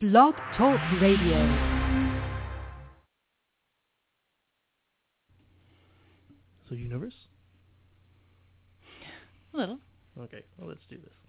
Blog 0.00 0.36
Talk 0.56 0.78
Radio. 1.00 1.38
So 6.68 6.76
you 6.76 6.88
nervous? 6.88 7.14
A 9.52 9.56
little. 9.56 9.80
Okay, 10.20 10.44
well 10.56 10.68
let's 10.68 10.86
do 10.88 10.98
this. 10.98 11.27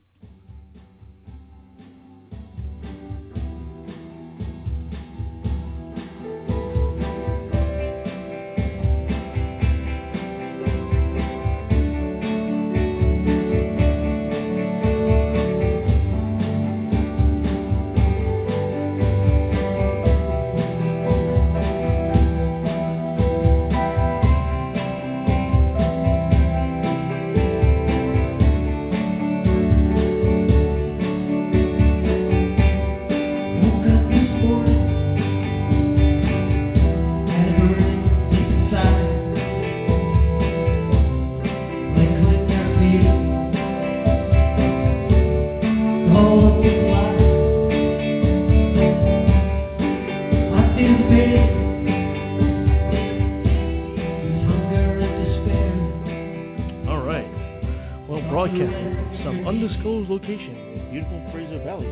Broadcasting 58.39 58.95
from 58.95 59.19
some 59.25 59.47
undisclosed 59.49 60.09
location 60.09 60.55
in 60.55 60.91
beautiful 60.91 61.19
Fraser 61.33 61.61
Valley. 61.61 61.91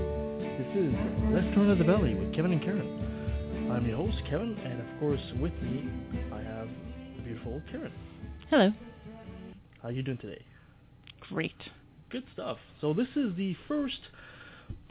This 0.55 0.79
is 0.79 0.93
Left 1.35 1.53
Turn 1.53 1.69
of 1.69 1.77
the 1.77 1.83
Valley 1.83 2.15
with 2.15 2.33
Kevin 2.33 2.53
and 2.53 2.63
Karen. 2.63 3.69
I'm 3.69 3.85
your 3.85 3.97
host, 3.97 4.15
Kevin, 4.29 4.57
and 4.63 4.79
of 4.79 4.87
course, 4.97 5.19
with 5.41 5.51
me, 5.61 5.89
I 6.31 6.37
have 6.37 6.69
the 7.17 7.23
beautiful 7.23 7.61
Karen. 7.69 7.91
Hello. 8.49 8.71
How 9.81 9.89
are 9.89 9.91
you 9.91 10.01
doing 10.01 10.19
today? 10.19 10.41
Great. 11.19 11.57
Good 12.09 12.23
stuff. 12.31 12.59
So 12.79 12.93
this 12.93 13.09
is 13.17 13.35
the 13.35 13.53
first 13.67 13.99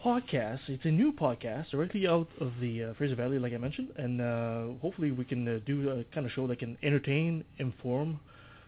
podcast. 0.04 0.60
It's 0.68 0.84
a 0.84 0.91
new 0.91 1.10
podcast 1.10 1.70
directly 1.70 2.06
out 2.06 2.28
of 2.38 2.52
the 2.60 2.84
uh, 2.84 2.94
Fraser 2.98 3.14
Valley, 3.14 3.38
like 3.38 3.54
I 3.54 3.56
mentioned, 3.56 3.92
and 3.96 4.20
uh, 4.20 4.78
hopefully 4.82 5.10
we 5.10 5.24
can 5.24 5.48
uh, 5.48 5.60
do 5.64 5.88
a 5.88 6.04
kind 6.14 6.26
of 6.26 6.32
show 6.32 6.46
that 6.48 6.58
can 6.58 6.76
entertain, 6.82 7.44
inform 7.56 8.20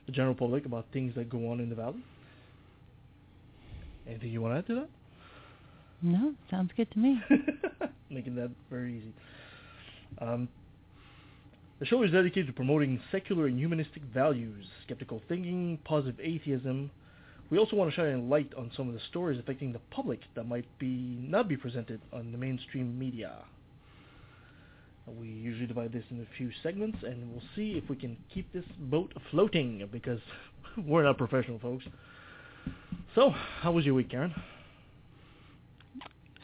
the 0.07 0.13
general 0.13 0.35
public 0.35 0.65
about 0.65 0.87
things 0.91 1.15
that 1.17 1.29
go 1.29 1.51
on 1.51 1.61
in 1.61 1.69
the 1.69 1.77
valley. 1.77 2.03
Anything 4.09 4.31
you 4.31 4.41
want 4.41 4.55
to 4.55 4.59
add 4.59 4.67
to 4.67 4.75
that? 4.81 4.89
No, 6.01 6.35
sounds 6.51 6.71
good 6.77 6.91
to 6.93 6.99
me. 6.99 7.21
Making 8.11 8.37
that 8.37 8.51
very 8.71 8.99
easy. 8.99 9.13
Um, 10.21 10.49
the 11.79 11.87
show 11.87 12.03
is 12.03 12.11
dedicated 12.11 12.47
to 12.47 12.53
promoting 12.53 13.01
secular 13.13 13.47
and 13.47 13.59
humanistic 13.59 14.03
values, 14.03 14.67
skeptical 14.85 15.23
thinking, 15.29 15.79
positive 15.85 16.19
atheism. 16.21 16.91
We 17.51 17.59
also 17.59 17.77
want 17.77 17.91
to 17.91 17.97
shine 17.97 18.15
a 18.15 18.23
light 18.23 18.53
on 18.57 18.71
some 18.77 18.89
of 18.89 18.95
the 18.95 19.01
stories 19.11 19.39
affecting 19.39 19.73
the 19.73 19.81
public 19.91 20.21
that 20.35 20.45
might 20.45 20.67
be 20.79 21.19
not 21.21 21.49
be 21.49 21.57
presented 21.57 22.01
on 22.13 22.33
the 22.33 22.39
mainstream 22.39 22.99
media. 22.99 23.45
We 25.07 25.29
usually 25.29 25.67
divide 25.67 25.93
this 25.93 26.05
into 26.11 26.25
a 26.25 26.37
few 26.37 26.51
segments, 26.63 26.99
and 27.03 27.31
we'll 27.31 27.43
see 27.57 27.73
if 27.83 27.89
we 27.89 27.97
can 27.97 28.17
keep 28.33 28.53
this 28.53 28.65
boat 28.79 29.13
floating 29.31 29.89
because 29.91 30.21
we're 30.77 31.05
not 31.05 31.17
professional 31.17 31.59
folks. 31.59 31.85
So, 33.19 33.31
how 33.31 33.73
was 33.73 33.85
your 33.85 33.95
week, 33.95 34.11
Karen? 34.11 34.33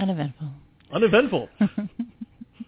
Uneventful. 0.01 0.49
Uneventful. 0.93 1.49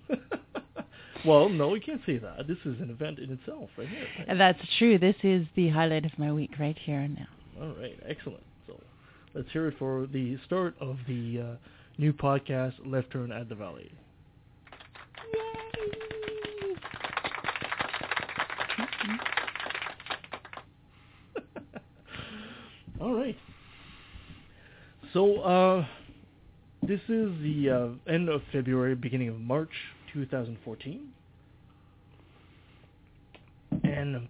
well, 1.26 1.48
no, 1.48 1.70
we 1.70 1.80
can't 1.80 2.00
say 2.06 2.18
that. 2.18 2.46
This 2.46 2.58
is 2.64 2.80
an 2.80 2.90
event 2.90 3.18
in 3.18 3.32
itself, 3.32 3.68
right 3.76 3.88
here. 3.88 4.06
right? 4.28 4.38
That's 4.38 4.60
true. 4.78 4.96
This 4.96 5.16
is 5.24 5.44
the 5.56 5.70
highlight 5.70 6.04
of 6.04 6.16
my 6.20 6.30
week 6.30 6.52
right 6.60 6.78
here 6.78 7.00
and 7.00 7.16
now. 7.16 7.26
All 7.60 7.74
right, 7.80 7.98
excellent. 8.08 8.44
So, 8.68 8.80
let's 9.34 9.50
hear 9.50 9.66
it 9.66 9.74
for 9.76 10.06
the 10.06 10.38
start 10.46 10.76
of 10.80 10.98
the 11.08 11.40
uh, 11.40 11.56
new 11.98 12.12
podcast, 12.12 12.74
Left 12.84 13.10
Turn 13.10 13.32
at 13.32 13.48
the 13.48 13.56
Valley. 13.56 13.90
All 23.00 23.12
right. 23.12 23.36
So, 25.16 25.40
uh, 25.40 25.86
this 26.82 27.00
is 27.08 27.32
the 27.40 27.70
uh, 27.70 28.12
end 28.12 28.28
of 28.28 28.42
February, 28.52 28.94
beginning 28.94 29.30
of 29.30 29.40
March 29.40 29.70
2014. 30.12 31.08
And, 33.82 34.16
um, 34.16 34.28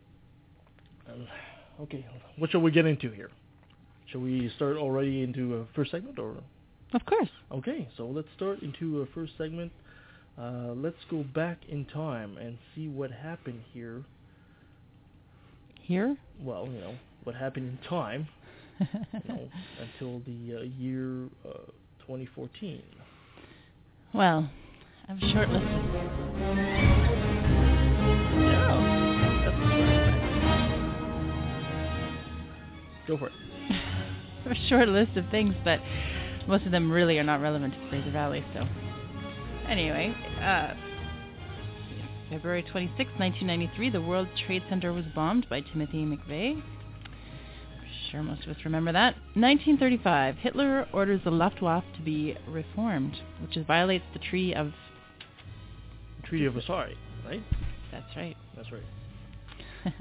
uh, 1.08 1.82
okay, 1.82 2.06
what 2.38 2.52
shall 2.52 2.60
we 2.60 2.70
get 2.70 2.86
into 2.86 3.10
here? 3.10 3.30
Shall 4.12 4.20
we 4.20 4.48
start 4.54 4.76
already 4.76 5.24
into 5.24 5.56
a 5.56 5.66
first 5.74 5.91
segment, 5.91 6.20
or 6.20 6.36
Of 6.94 7.04
course. 7.04 7.30
okay? 7.50 7.88
So 7.97 8.06
let's 8.06 8.28
start 8.36 8.62
into 8.62 9.00
a 9.00 9.06
first 9.06 9.32
segment. 9.36 9.72
Uh, 10.41 10.72
let's 10.76 11.04
go 11.10 11.24
back 11.34 11.58
in 11.68 11.84
time 11.86 12.36
and 12.36 12.58
see 12.76 12.86
what 12.86 13.10
happened 13.10 13.62
here. 13.74 14.04
Here? 15.82 16.16
Well, 16.41 16.68
you 16.72 16.80
know 16.80 16.94
what 17.24 17.34
happened 17.34 17.76
in 17.76 17.88
time, 17.88 18.28
you 18.81 19.20
know, 19.28 19.48
until 19.81 20.20
the 20.26 20.56
uh, 20.59 20.62
year 20.78 21.26
uh, 21.44 21.59
2014. 22.00 22.82
well, 24.14 24.48
I'm 25.09 25.19
a 25.22 25.32
short 25.32 25.48
list. 25.50 25.64
of- 25.64 26.86
Yeah, 28.38 28.82
Go 33.06 33.16
for 33.19 33.26
it. 33.28 33.32
I 33.70 34.48
have 34.48 34.53
a 34.53 34.69
short 34.69 34.88
list 34.88 35.16
of 35.16 35.25
things, 35.31 35.54
but 35.65 35.81
most 36.48 36.65
of 36.66 36.72
them 36.72 36.91
really 36.91 37.19
are 37.19 37.25
not 37.25 37.41
relevant 37.41 37.75
to 37.75 37.88
Fraser 37.88 38.10
Valley. 38.10 38.44
So, 38.54 38.65
anyway, 39.69 40.15
uh, 40.41 40.75
February 42.31 42.62
26, 42.65 42.98
1993, 43.19 43.91
the 43.91 44.00
World 44.00 44.28
Trade 44.47 44.62
Center 44.69 44.92
was 44.92 45.04
bombed 45.15 45.48
by 45.48 45.60
Timothy 45.60 46.04
McVeigh. 46.04 46.62
I'm 48.06 48.12
sure 48.12 48.22
most 48.22 48.44
of 48.44 48.56
us 48.56 48.65
remember 48.65 48.93
that. 48.93 49.15
1935, 49.34 50.37
Hitler 50.37 50.87
orders 50.93 51.21
the 51.25 51.31
Luftwaffe 51.31 51.84
to 51.97 52.03
be 52.03 52.37
reformed, 52.49 53.17
which 53.43 53.56
is, 53.56 53.67
violates 53.67 54.05
the 54.12 54.21
Treaty 54.21 54.55
of. 54.55 54.72
Treaty 56.25 56.45
of 56.47 56.55
Versailles, 56.55 56.95
right? 57.25 57.43
That's 57.91 58.16
right. 58.16 58.37
That's 58.55 58.69
right. 58.71 59.93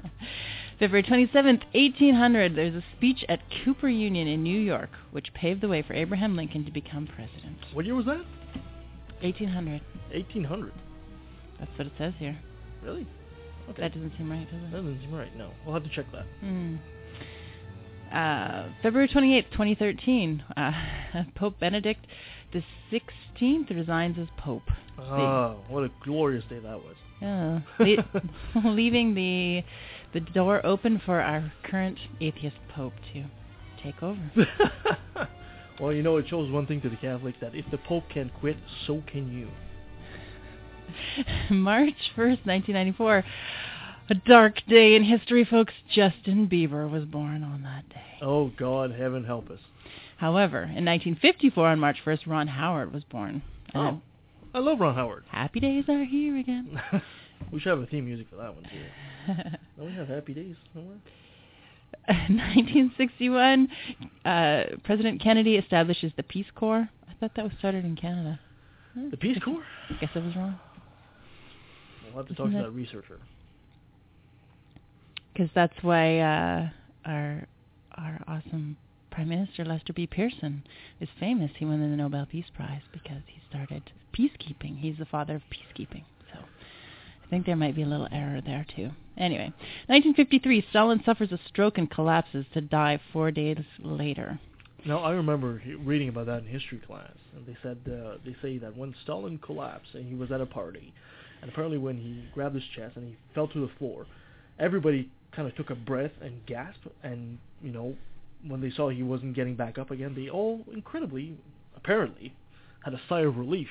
February 0.78 1.02
27th, 1.02 1.62
1800, 1.74 2.54
there's 2.54 2.74
a 2.74 2.84
speech 2.96 3.24
at 3.28 3.40
Cooper 3.64 3.88
Union 3.88 4.28
in 4.28 4.42
New 4.42 4.60
York, 4.60 4.90
which 5.10 5.32
paved 5.34 5.60
the 5.60 5.68
way 5.68 5.82
for 5.82 5.94
Abraham 5.94 6.36
Lincoln 6.36 6.64
to 6.64 6.70
become 6.70 7.06
president. 7.06 7.58
What 7.72 7.86
year 7.86 7.94
was 7.94 8.06
that? 8.06 8.24
1800. 9.22 9.80
1800. 10.12 10.72
That's 11.58 11.70
what 11.76 11.86
it 11.86 11.92
says 11.98 12.12
here. 12.18 12.38
Really? 12.84 13.06
Okay. 13.70 13.82
That 13.82 13.94
doesn't 13.94 14.12
seem 14.16 14.30
right, 14.30 14.48
does 14.50 14.60
That 14.70 14.76
doesn't 14.76 15.00
seem 15.00 15.14
right. 15.14 15.36
No, 15.36 15.50
we'll 15.64 15.74
have 15.74 15.84
to 15.84 15.90
check 15.90 16.06
that. 16.12 16.26
Hmm. 16.40 16.76
Uh, 18.12 18.68
February 18.82 19.08
28th, 19.08 19.50
2013, 19.50 20.44
uh, 20.56 20.72
Pope 21.34 21.58
Benedict 21.58 22.06
the 22.52 22.62
16th 22.92 23.70
resigns 23.70 24.16
as 24.18 24.28
Pope. 24.38 24.70
Oh, 24.98 25.58
what 25.68 25.84
a 25.84 25.90
glorious 26.02 26.44
day 26.48 26.58
that 26.58 26.78
was. 26.78 26.96
Yeah. 27.20 27.60
Le- 27.78 28.70
leaving 28.70 29.14
the 29.14 29.62
the 30.14 30.20
door 30.20 30.64
open 30.64 31.00
for 31.04 31.20
our 31.20 31.52
current 31.64 31.98
atheist 32.20 32.56
Pope 32.74 32.94
to 33.12 33.24
take 33.82 34.02
over. 34.02 34.20
well, 35.80 35.92
you 35.92 36.02
know, 36.02 36.16
it 36.16 36.26
shows 36.28 36.50
one 36.50 36.66
thing 36.66 36.80
to 36.82 36.88
the 36.88 36.96
Catholics 36.96 37.38
that 37.40 37.54
if 37.54 37.64
the 37.70 37.78
Pope 37.78 38.04
can 38.12 38.30
quit, 38.40 38.56
so 38.86 39.02
can 39.10 39.30
you. 39.30 39.48
March 41.50 41.94
1st, 42.16 42.46
1994. 42.46 43.24
A 44.08 44.14
dark 44.14 44.62
day 44.68 44.94
in 44.94 45.02
history, 45.04 45.44
folks. 45.44 45.74
Justin 45.92 46.48
Bieber 46.48 46.88
was 46.88 47.04
born 47.04 47.42
on 47.42 47.62
that 47.62 47.88
day. 47.88 48.18
Oh, 48.22 48.48
God, 48.56 48.92
heaven 48.92 49.24
help 49.24 49.50
us. 49.50 49.58
However, 50.16 50.58
in 50.62 50.84
1954, 50.84 51.66
on 51.68 51.80
March 51.80 51.98
1st, 52.04 52.26
Ron 52.26 52.46
Howard 52.48 52.92
was 52.92 53.02
born. 53.04 53.42
Oh, 53.74 54.00
I 54.54 54.60
love 54.60 54.80
Ron 54.80 54.94
Howard. 54.94 55.24
Happy 55.28 55.60
days 55.60 55.84
are 55.88 56.04
here 56.04 56.36
again. 56.36 56.80
we 57.52 57.58
should 57.60 57.70
have 57.70 57.80
a 57.80 57.86
theme 57.86 58.04
music 58.06 58.28
for 58.30 58.36
that 58.36 58.54
one, 58.54 58.64
too. 58.64 59.34
Don't 59.76 59.86
we 59.86 59.92
have 59.94 60.08
Happy 60.08 60.32
Days 60.34 60.54
somewhere? 60.72 60.96
1961, 62.06 63.68
uh, 64.24 64.62
President 64.84 65.20
Kennedy 65.20 65.56
establishes 65.56 66.12
the 66.16 66.22
Peace 66.22 66.46
Corps. 66.54 66.88
I 67.08 67.12
thought 67.18 67.32
that 67.36 67.44
was 67.44 67.52
started 67.58 67.84
in 67.84 67.96
Canada. 67.96 68.38
The 69.10 69.16
Peace 69.16 69.38
Corps? 69.44 69.64
I 69.90 69.94
guess 70.00 70.10
I 70.14 70.20
was 70.20 70.34
wrong. 70.36 70.58
We'll 72.04 72.16
have 72.24 72.26
to 72.28 72.32
Isn't 72.32 72.44
talk 72.44 72.52
to 72.52 72.56
that- 72.58 72.62
that 72.64 72.70
researcher. 72.70 73.18
Because 75.36 75.50
that's 75.54 75.82
why 75.82 76.18
uh, 76.20 76.68
our 77.04 77.46
our 77.94 78.20
awesome 78.26 78.78
Prime 79.10 79.28
Minister 79.28 79.66
Lester 79.66 79.92
B. 79.92 80.06
Pearson 80.06 80.62
is 80.98 81.10
famous. 81.20 81.50
He 81.58 81.66
won 81.66 81.78
the 81.78 81.94
Nobel 81.94 82.24
Peace 82.24 82.46
Prize 82.54 82.80
because 82.90 83.20
he 83.26 83.42
started 83.46 83.82
peacekeeping. 84.18 84.78
He's 84.78 84.96
the 84.96 85.04
father 85.04 85.34
of 85.34 85.42
peacekeeping. 85.52 86.04
So 86.32 86.38
I 86.38 87.28
think 87.28 87.44
there 87.44 87.54
might 87.54 87.76
be 87.76 87.82
a 87.82 87.86
little 87.86 88.08
error 88.10 88.40
there 88.40 88.64
too. 88.74 88.92
Anyway, 89.18 89.52
1953, 89.88 90.66
Stalin 90.70 91.02
suffers 91.04 91.32
a 91.32 91.40
stroke 91.48 91.76
and 91.76 91.90
collapses 91.90 92.46
to 92.54 92.62
die 92.62 92.98
four 93.12 93.30
days 93.30 93.58
later. 93.80 94.40
Now 94.86 95.00
I 95.00 95.10
remember 95.10 95.60
reading 95.80 96.08
about 96.08 96.26
that 96.26 96.38
in 96.38 96.46
history 96.46 96.80
class, 96.86 97.12
and 97.36 97.46
they 97.46 97.58
said 97.62 97.76
uh, 97.86 98.16
they 98.24 98.36
say 98.40 98.56
that 98.56 98.74
when 98.74 98.94
Stalin 99.02 99.36
collapsed 99.36 99.94
and 99.94 100.06
he 100.08 100.14
was 100.14 100.32
at 100.32 100.40
a 100.40 100.46
party, 100.46 100.94
and 101.42 101.50
apparently 101.50 101.76
when 101.76 101.98
he 101.98 102.24
grabbed 102.32 102.54
his 102.54 102.64
chest 102.74 102.96
and 102.96 103.06
he 103.06 103.16
fell 103.34 103.48
to 103.48 103.60
the 103.60 103.72
floor, 103.78 104.06
everybody 104.58 105.10
kind 105.34 105.48
of 105.48 105.54
took 105.56 105.70
a 105.70 105.74
breath 105.74 106.12
and 106.20 106.44
gasped, 106.46 106.86
and 107.02 107.38
you 107.62 107.72
know 107.72 107.96
when 108.46 108.60
they 108.60 108.70
saw 108.70 108.88
he 108.88 109.02
wasn't 109.02 109.34
getting 109.34 109.54
back 109.54 109.78
up 109.78 109.90
again, 109.90 110.14
they 110.14 110.28
all 110.28 110.60
incredibly, 110.72 111.36
apparently, 111.76 112.34
had 112.84 112.94
a 112.94 113.00
sigh 113.08 113.20
of 113.22 113.36
relief. 113.36 113.68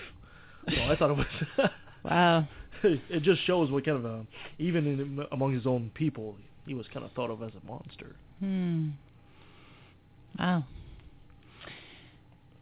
So 0.67 0.81
I 0.81 0.95
thought 0.95 1.11
it 1.11 1.17
was. 1.17 1.69
Wow. 2.03 2.47
it 2.83 3.23
just 3.23 3.43
shows 3.47 3.71
what 3.71 3.83
kind 3.83 3.97
of 3.97 4.05
a 4.05 4.27
even 4.59 4.85
in, 4.85 5.25
among 5.31 5.55
his 5.55 5.65
own 5.65 5.89
people, 5.95 6.35
he 6.67 6.75
was 6.75 6.85
kind 6.93 7.03
of 7.03 7.11
thought 7.13 7.31
of 7.31 7.41
as 7.41 7.49
a 7.59 7.65
monster. 7.65 8.15
Hmm. 8.39 8.89
Wow. 10.37 10.65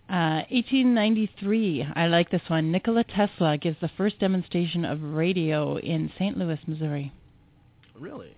Uh, 0.09 0.45
1893. 0.49 1.87
I 1.95 2.07
like 2.07 2.29
this 2.29 2.41
one. 2.47 2.71
Nikola 2.71 3.03
Tesla 3.03 3.57
gives 3.57 3.77
the 3.81 3.89
first 3.97 4.19
demonstration 4.19 4.85
of 4.85 5.01
radio 5.01 5.77
in 5.77 6.11
St. 6.15 6.37
Louis, 6.37 6.59
Missouri. 6.67 7.11
Really? 7.99 8.35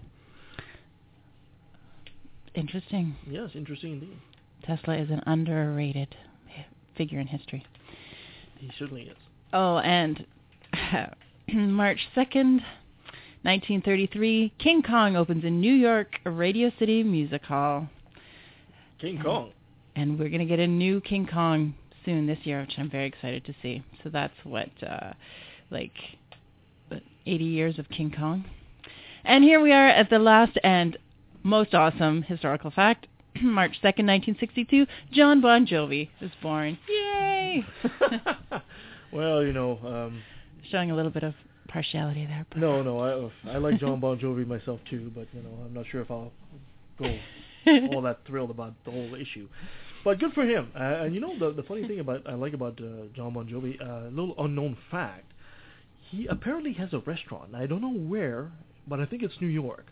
Interesting. 2.56 3.16
Yes, 3.30 3.50
interesting 3.54 3.94
indeed. 3.94 4.18
Tesla 4.66 4.96
is 4.98 5.10
an 5.10 5.22
underrated 5.26 6.16
figure 6.98 7.20
in 7.20 7.28
history. 7.28 7.66
He 8.58 8.72
certainly 8.80 9.04
is. 9.04 9.18
Oh, 9.54 9.78
and 9.80 10.26
March 11.54 12.00
2nd, 12.16 12.62
1933, 13.44 14.54
King 14.58 14.82
Kong 14.82 15.16
opens 15.16 15.44
in 15.44 15.60
New 15.60 15.74
York 15.74 16.16
Radio 16.24 16.72
City 16.80 17.04
Music 17.04 17.44
Hall. 17.44 17.88
King 19.00 19.18
Mhm. 19.20 19.24
Kong. 19.24 19.52
and 19.98 20.18
we're 20.20 20.30
going 20.30 20.40
to 20.40 20.46
get 20.46 20.60
a 20.60 20.68
new 20.68 21.00
King 21.02 21.26
Kong 21.28 21.74
soon 22.04 22.26
this 22.28 22.40
year, 22.46 22.62
which 22.62 22.74
I'm 22.78 22.90
very 22.90 23.06
excited 23.06 23.46
to 23.46 23.54
see. 23.62 23.82
So 24.04 24.10
that's 24.10 24.34
what, 24.44 24.70
uh, 24.84 25.14
like, 25.70 25.94
80 27.26 27.44
years 27.46 27.80
of 27.80 27.90
King 27.90 28.12
Kong. 28.12 28.46
And 29.24 29.44
here 29.44 29.60
we 29.62 29.72
are 29.72 29.88
at 29.88 30.10
the 30.10 30.20
last 30.20 30.58
and 30.64 30.98
most 31.46 31.74
awesome 31.74 32.24
historical 32.24 32.72
fact. 32.72 33.08
March 33.42 33.74
2nd, 33.84 34.08
1962, 34.08 34.86
Jon 35.12 35.42
Bon 35.42 35.66
Jovi 35.66 36.10
is 36.20 36.32
born. 36.42 36.78
Yay! 36.90 37.64
well, 39.14 39.44
you 39.44 39.54
know, 39.54 39.80
um, 39.86 40.22
Showing 40.72 40.90
a 40.90 40.96
little 40.96 41.12
bit 41.12 41.24
of 41.24 41.36
partiality 41.68 42.26
there. 42.26 42.46
no, 42.56 42.82
no, 42.82 43.32
I 43.46 43.52
I 43.52 43.58
like 43.60 43.80
Jon 43.80 44.00
Bon 44.00 44.18
Jovi 44.18 44.48
myself 44.48 44.80
too, 44.90 45.12
but 45.14 45.28
you 45.34 45.44
know, 45.44 45.52
I'm 45.64 45.74
not 45.74 45.86
sure 45.92 46.02
if 46.02 46.10
I'll 46.10 46.32
go 46.98 47.06
all 47.94 48.02
that 48.02 48.20
thrilled 48.26 48.50
about 48.50 48.74
the 48.84 48.92
whole 48.92 49.14
issue. 49.16 49.48
But 50.04 50.20
good 50.20 50.34
for 50.34 50.44
him. 50.44 50.72
Uh, 50.76 51.04
and 51.04 51.14
you 51.14 51.22
know, 51.22 51.38
the 51.38 51.52
the 51.52 51.64
funny 51.64 51.88
thing 51.88 52.00
about 52.00 52.28
I 52.28 52.34
like 52.34 52.54
about 52.54 52.80
uh, 52.82 53.08
Jon 53.16 53.34
Bon 53.34 53.48
Jovi, 53.48 53.80
a 53.80 54.08
uh, 54.08 54.10
little 54.10 54.34
unknown 54.40 54.78
fact, 54.90 55.32
he 56.10 56.26
apparently 56.28 56.74
has 56.74 56.94
a 56.94 57.00
restaurant. 57.00 57.54
I 57.54 57.68
don't 57.68 57.82
know 57.82 57.94
where, 57.94 58.52
but 58.88 59.00
I 59.00 59.06
think 59.06 59.22
it's 59.22 59.36
New 59.40 59.48
York, 59.48 59.86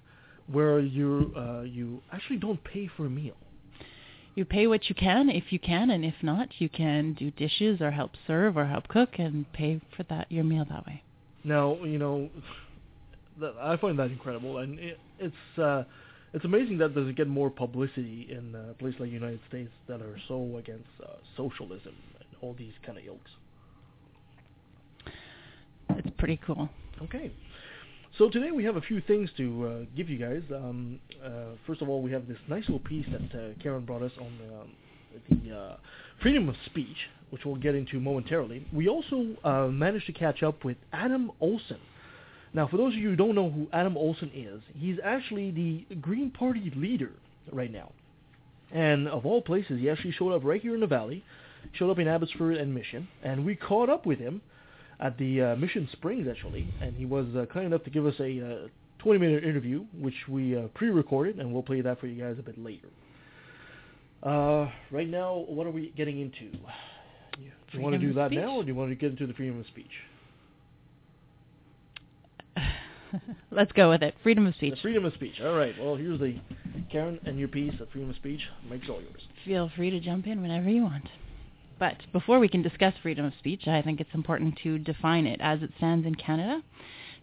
where 0.48 0.80
you 0.80 1.34
uh, 1.36 1.62
you 1.62 2.02
actually 2.12 2.38
don't 2.38 2.64
pay 2.64 2.90
for 2.96 3.06
a 3.06 3.10
meal. 3.10 3.36
You 4.36 4.46
pay 4.46 4.66
what 4.66 4.90
you 4.90 4.96
can 4.96 5.30
if 5.30 5.52
you 5.52 5.60
can, 5.60 5.92
and 5.92 6.04
if 6.04 6.16
not, 6.24 6.50
you 6.58 6.68
can 6.68 7.14
do 7.14 7.30
dishes 7.32 7.82
or 7.82 7.92
help 7.92 8.12
serve 8.26 8.58
or 8.58 8.66
help 8.66 8.88
cook 8.88 9.12
and 9.20 9.52
pay 9.54 9.80
for 9.96 10.04
that 10.04 10.32
your 10.32 10.44
meal 10.44 10.66
that 10.70 10.86
way. 10.88 11.04
Now, 11.44 11.84
you 11.84 12.00
know, 12.00 12.30
I 13.62 13.78
find 13.78 14.00
that 14.00 14.10
incredible, 14.12 14.58
and 14.60 14.80
it, 14.80 15.00
it's 15.20 15.60
uh, 15.60 15.84
it's 16.34 16.46
amazing 16.46 16.80
that 16.80 16.96
doesn't 16.96 17.16
get 17.16 17.28
more 17.28 17.52
publicity 17.52 18.28
in 18.30 18.56
a 18.56 18.74
place 18.74 18.96
like 19.00 19.10
the 19.10 19.14
United 19.14 19.40
States 19.48 19.72
that 19.88 20.02
are 20.02 20.18
so 20.28 20.58
against 20.58 20.88
uh, 21.04 21.08
socialism 21.38 21.94
and 22.20 22.28
all 22.42 22.56
these 22.58 22.74
kind 22.86 22.98
of 22.98 23.06
ilks. 23.06 23.32
It's 25.92 26.10
pretty 26.18 26.40
cool. 26.46 26.70
Okay. 27.04 27.32
So 28.20 28.30
today 28.30 28.52
we 28.52 28.64
have 28.66 28.76
a 28.76 28.82
few 28.82 29.02
things 29.02 29.28
to 29.38 29.66
uh, 29.66 29.86
give 29.98 30.08
you 30.08 30.20
guys. 30.20 30.44
Um, 30.54 31.00
uh, 31.26 31.56
first 31.66 31.82
of 31.82 31.90
all, 31.90 32.04
we 32.04 32.12
have 32.12 32.28
this 32.28 32.38
nice 32.48 32.62
little 32.70 32.78
piece 32.78 33.08
that 33.12 33.36
uh, 33.36 33.64
Karen 33.64 33.86
brought 33.86 34.04
us 34.04 34.12
on 34.20 34.40
um, 34.54 34.70
the 35.32 35.58
uh, 35.58 35.78
freedom 36.22 36.48
of 36.48 36.54
speech, 36.68 37.10
which 37.32 37.44
we'll 37.44 37.56
get 37.56 37.74
into 37.74 38.00
momentarily. 38.00 38.68
We 38.72 38.88
also 38.88 39.36
uh, 39.44 39.66
managed 39.66 40.06
to 40.06 40.14
catch 40.14 40.44
up 40.44 40.64
with 40.64 40.78
Adam 40.92 41.32
Olsen. 41.42 41.80
Now, 42.54 42.68
for 42.68 42.78
those 42.78 42.94
of 42.94 43.00
you 43.00 43.10
who 43.10 43.16
don't 43.16 43.34
know 43.34 43.50
who 43.50 43.66
Adam 43.74 43.98
Olsen 43.98 44.30
is, 44.36 44.62
he's 44.76 44.98
actually 45.04 45.50
the 45.50 45.96
Green 45.96 46.30
Party 46.30 46.72
leader 46.76 47.14
right 47.52 47.72
now. 47.72 47.94
And 48.72 49.08
of 49.08 49.26
all 49.26 49.42
places, 49.42 49.80
he 49.80 49.90
actually 49.90 50.12
showed 50.12 50.34
up 50.34 50.44
right 50.44 50.62
here 50.62 50.76
in 50.76 50.82
the 50.82 50.88
valley, 50.88 51.24
showed 51.72 51.90
up 51.90 51.98
in 51.98 52.08
Abbotsford 52.08 52.58
and 52.58 52.76
Mission, 52.76 53.08
and 53.24 53.44
we 53.44 53.56
caught 53.56 53.90
up 53.90 54.06
with 54.06 54.20
him 54.20 54.44
at 55.00 55.18
the 55.18 55.42
uh, 55.42 55.56
Mission 55.56 55.88
Springs 55.92 56.28
actually, 56.30 56.68
and 56.82 56.96
he 56.96 57.06
was 57.06 57.28
uh, 57.36 57.46
kind 57.52 57.66
enough 57.66 57.84
to 57.84 57.90
give 57.90 58.06
us 58.06 58.16
a 58.20 58.66
uh, 58.66 58.68
20-minute 59.04 59.44
interview, 59.44 59.84
which 60.00 60.16
we 60.30 60.58
uh, 60.58 60.68
pre-recorded, 60.74 61.40
and 61.40 61.52
we'll 61.54 61.64
play 61.64 61.82
that 61.82 62.00
for 62.00 62.08
you 62.08 62.22
guys 62.22 62.36
a 62.40 62.44
bit 62.44 62.58
later. 62.58 62.88
Uh, 64.22 64.70
right 64.92 65.10
now, 65.10 65.46
what 65.48 65.68
are 65.68 65.72
we 65.72 65.92
getting 65.98 66.22
into? 66.22 66.58
You, 67.38 67.52
you 67.74 67.82
want 67.82 67.94
to 67.94 68.00
do 68.00 68.14
that 68.14 68.30
speech. 68.30 68.40
now, 68.40 68.58
or 68.58 68.64
do 68.64 68.70
you 68.70 68.76
want 68.76 68.90
to 68.92 68.96
get 68.96 69.12
into 69.12 69.28
the 69.28 69.34
freedom 69.34 69.60
of 69.60 69.66
speech? 69.68 69.92
Let's 73.52 73.72
go 73.74 73.90
with 73.90 74.02
it. 74.02 74.16
Freedom 74.24 74.46
of 74.48 74.56
speech. 74.56 74.76
The 74.76 74.82
freedom 74.82 75.06
of 75.06 75.14
speech. 75.14 75.42
All 75.44 75.56
right. 75.56 75.74
Well, 75.80 75.96
here's 75.96 76.20
the 76.20 76.40
Karen 76.92 77.20
and 77.26 77.38
your 77.38 77.48
piece 77.48 77.74
of 77.80 77.90
freedom 77.90 78.10
of 78.10 78.16
speech. 78.16 78.42
Mike's 78.70 78.88
all 78.90 79.02
yours. 79.02 79.22
Feel 79.46 79.70
free 79.76 79.90
to 79.90 80.00
jump 80.00 80.28
in 80.28 80.42
whenever 80.42 80.70
you 80.70 80.84
want. 80.84 81.08
But 81.84 81.98
before 82.14 82.40
we 82.40 82.48
can 82.48 82.62
discuss 82.62 82.94
freedom 83.02 83.26
of 83.26 83.34
speech, 83.40 83.68
I 83.68 83.82
think 83.82 84.00
it's 84.00 84.14
important 84.14 84.58
to 84.64 84.80
define 84.80 85.28
it 85.28 85.42
as 85.42 85.62
it 85.62 85.72
stands 85.76 86.08
in 86.08 86.16
Canada. 86.16 86.64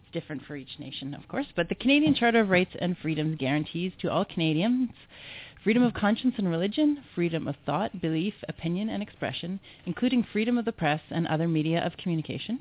It's 0.03 0.13
different 0.13 0.45
for 0.45 0.55
each 0.55 0.77
nation, 0.77 1.15
of 1.15 1.27
course, 1.27 1.47
but 1.55 1.67
the 1.67 1.73
Canadian 1.73 2.13
Charter 2.13 2.41
of 2.41 2.51
Rights 2.51 2.75
and 2.77 2.95
Freedoms 2.95 3.37
guarantees 3.39 3.91
to 4.01 4.11
all 4.11 4.23
Canadians 4.23 4.91
freedom 5.63 5.81
of 5.81 5.95
conscience 5.95 6.35
and 6.37 6.47
religion, 6.47 7.03
freedom 7.15 7.47
of 7.47 7.55
thought, 7.65 8.01
belief, 8.03 8.35
opinion, 8.47 8.87
and 8.87 9.01
expression, 9.01 9.59
including 9.87 10.23
freedom 10.31 10.59
of 10.59 10.65
the 10.65 10.71
press 10.71 11.01
and 11.09 11.25
other 11.25 11.47
media 11.47 11.83
of 11.83 11.97
communication, 11.97 12.59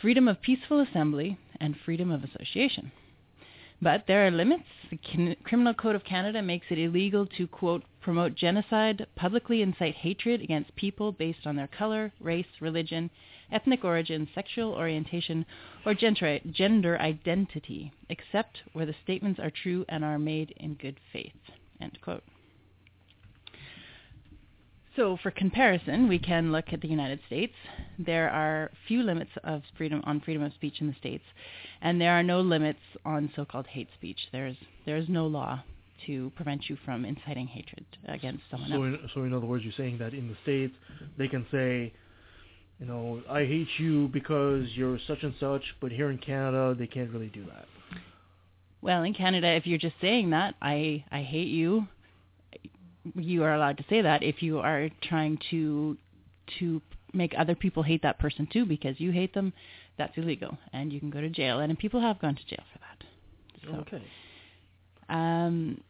freedom 0.00 0.26
of 0.26 0.40
peaceful 0.40 0.80
assembly, 0.80 1.36
and 1.60 1.76
freedom 1.84 2.10
of 2.10 2.24
association. 2.24 2.90
But 3.82 4.06
there 4.06 4.24
are 4.24 4.30
limits. 4.30 4.62
The 4.92 5.36
Criminal 5.42 5.74
Code 5.74 5.96
of 5.96 6.04
Canada 6.04 6.40
makes 6.40 6.66
it 6.70 6.78
illegal 6.78 7.26
to, 7.26 7.48
quote, 7.48 7.82
promote 8.00 8.36
genocide, 8.36 9.08
publicly 9.16 9.60
incite 9.60 9.96
hatred 9.96 10.40
against 10.40 10.76
people 10.76 11.10
based 11.10 11.46
on 11.48 11.56
their 11.56 11.66
color, 11.66 12.12
race, 12.20 12.46
religion, 12.60 13.10
ethnic 13.50 13.84
origin, 13.84 14.28
sexual 14.36 14.72
orientation, 14.74 15.44
or 15.84 15.94
gender, 15.94 16.38
gender 16.52 16.96
identity, 17.00 17.92
except 18.08 18.62
where 18.72 18.86
the 18.86 18.94
statements 19.02 19.40
are 19.40 19.50
true 19.50 19.84
and 19.88 20.04
are 20.04 20.18
made 20.18 20.52
in 20.58 20.74
good 20.74 21.00
faith, 21.12 21.34
end 21.80 21.98
quote. 22.02 22.22
So 24.96 25.16
for 25.22 25.30
comparison, 25.30 26.06
we 26.06 26.18
can 26.18 26.52
look 26.52 26.66
at 26.72 26.82
the 26.82 26.88
United 26.88 27.20
States. 27.26 27.54
There 27.98 28.28
are 28.28 28.70
few 28.86 29.02
limits 29.02 29.30
of 29.42 29.62
freedom 29.78 30.02
on 30.04 30.20
freedom 30.20 30.42
of 30.42 30.52
speech 30.52 30.80
in 30.80 30.86
the 30.86 30.94
states, 30.98 31.24
and 31.80 31.98
there 32.00 32.12
are 32.12 32.22
no 32.22 32.40
limits 32.42 32.78
on 33.06 33.30
so-called 33.34 33.66
hate 33.68 33.88
speech. 33.94 34.18
There's 34.32 34.56
there's 34.84 35.08
no 35.08 35.26
law 35.26 35.62
to 36.06 36.30
prevent 36.36 36.68
you 36.68 36.76
from 36.84 37.04
inciting 37.04 37.46
hatred 37.46 37.86
against 38.06 38.42
someone 38.50 38.68
So, 38.68 38.82
else. 38.82 38.84
in, 39.02 39.10
so 39.14 39.22
in 39.22 39.32
other 39.32 39.46
words, 39.46 39.64
you're 39.64 39.72
saying 39.76 39.98
that 39.98 40.12
in 40.12 40.28
the 40.28 40.36
states 40.42 40.74
they 41.16 41.28
can 41.28 41.46
say, 41.50 41.92
you 42.78 42.86
know, 42.86 43.22
I 43.30 43.44
hate 43.44 43.68
you 43.78 44.08
because 44.08 44.66
you're 44.74 44.98
such 45.06 45.22
and 45.22 45.32
such, 45.40 45.62
but 45.80 45.90
here 45.92 46.10
in 46.10 46.18
Canada 46.18 46.74
they 46.78 46.86
can't 46.86 47.10
really 47.10 47.28
do 47.28 47.44
that. 47.46 47.66
Well, 48.82 49.04
in 49.04 49.14
Canada, 49.14 49.46
if 49.48 49.66
you're 49.66 49.78
just 49.78 49.94
saying 50.02 50.30
that, 50.30 50.54
I 50.60 51.04
I 51.10 51.22
hate 51.22 51.48
you, 51.48 51.86
you 53.14 53.42
are 53.44 53.54
allowed 53.54 53.78
to 53.78 53.84
say 53.88 54.02
that. 54.02 54.22
If 54.22 54.42
you 54.42 54.58
are 54.60 54.88
trying 55.02 55.38
to 55.50 55.96
to 56.58 56.80
make 57.12 57.34
other 57.36 57.54
people 57.54 57.82
hate 57.82 58.02
that 58.02 58.18
person 58.18 58.48
too 58.52 58.64
because 58.66 58.98
you 59.00 59.10
hate 59.12 59.34
them, 59.34 59.52
that's 59.98 60.16
illegal, 60.16 60.56
and 60.72 60.92
you 60.92 60.98
can 61.00 61.10
go 61.10 61.20
to 61.20 61.28
jail. 61.28 61.60
And 61.60 61.78
people 61.78 62.00
have 62.00 62.20
gone 62.20 62.34
to 62.36 62.46
jail 62.46 62.64
for 62.72 62.78
that. 62.78 63.04
So, 63.64 63.78
Okay. 63.94 64.02
um, 65.08 65.80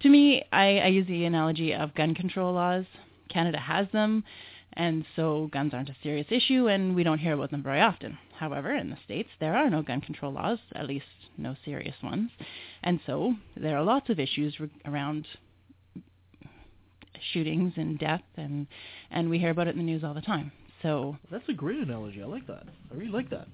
to 0.00 0.08
me, 0.08 0.44
I, 0.52 0.78
I 0.78 0.86
use 0.88 1.06
the 1.06 1.24
analogy 1.24 1.72
of 1.74 1.94
gun 1.94 2.14
control 2.14 2.52
laws. 2.54 2.84
Canada 3.28 3.58
has 3.58 3.86
them, 3.92 4.24
And 4.74 5.04
so 5.16 5.48
guns 5.52 5.72
aren't 5.74 5.90
a 5.90 5.96
serious 6.02 6.26
issue 6.30 6.68
and 6.68 6.94
we 6.94 7.02
don't 7.02 7.18
hear 7.18 7.34
about 7.34 7.50
them 7.50 7.62
very 7.62 7.80
often. 7.80 8.18
However, 8.38 8.74
in 8.74 8.90
the 8.90 8.96
States, 9.04 9.28
there 9.40 9.54
are 9.56 9.70
no 9.70 9.82
gun 9.82 10.00
control 10.00 10.32
laws, 10.32 10.58
at 10.74 10.86
least 10.86 11.06
no 11.38 11.54
serious 11.64 11.94
ones. 12.02 12.30
And 12.82 13.00
so 13.06 13.34
there 13.56 13.76
are 13.76 13.84
lots 13.84 14.08
of 14.10 14.18
issues 14.18 14.58
re- 14.58 14.68
around 14.84 15.26
shootings 17.32 17.74
and 17.76 17.98
death 17.98 18.22
and 18.36 18.66
and 19.10 19.30
we 19.30 19.38
hear 19.38 19.50
about 19.50 19.68
it 19.68 19.70
in 19.70 19.78
the 19.78 19.84
news 19.84 20.04
all 20.04 20.14
the 20.14 20.20
time. 20.20 20.52
So 20.82 21.16
That's 21.30 21.48
a 21.48 21.52
great 21.52 21.78
analogy. 21.78 22.22
I 22.22 22.26
like 22.26 22.46
that. 22.48 22.64
I 22.90 22.94
really 22.94 23.12
like 23.12 23.30
that. 23.30 23.46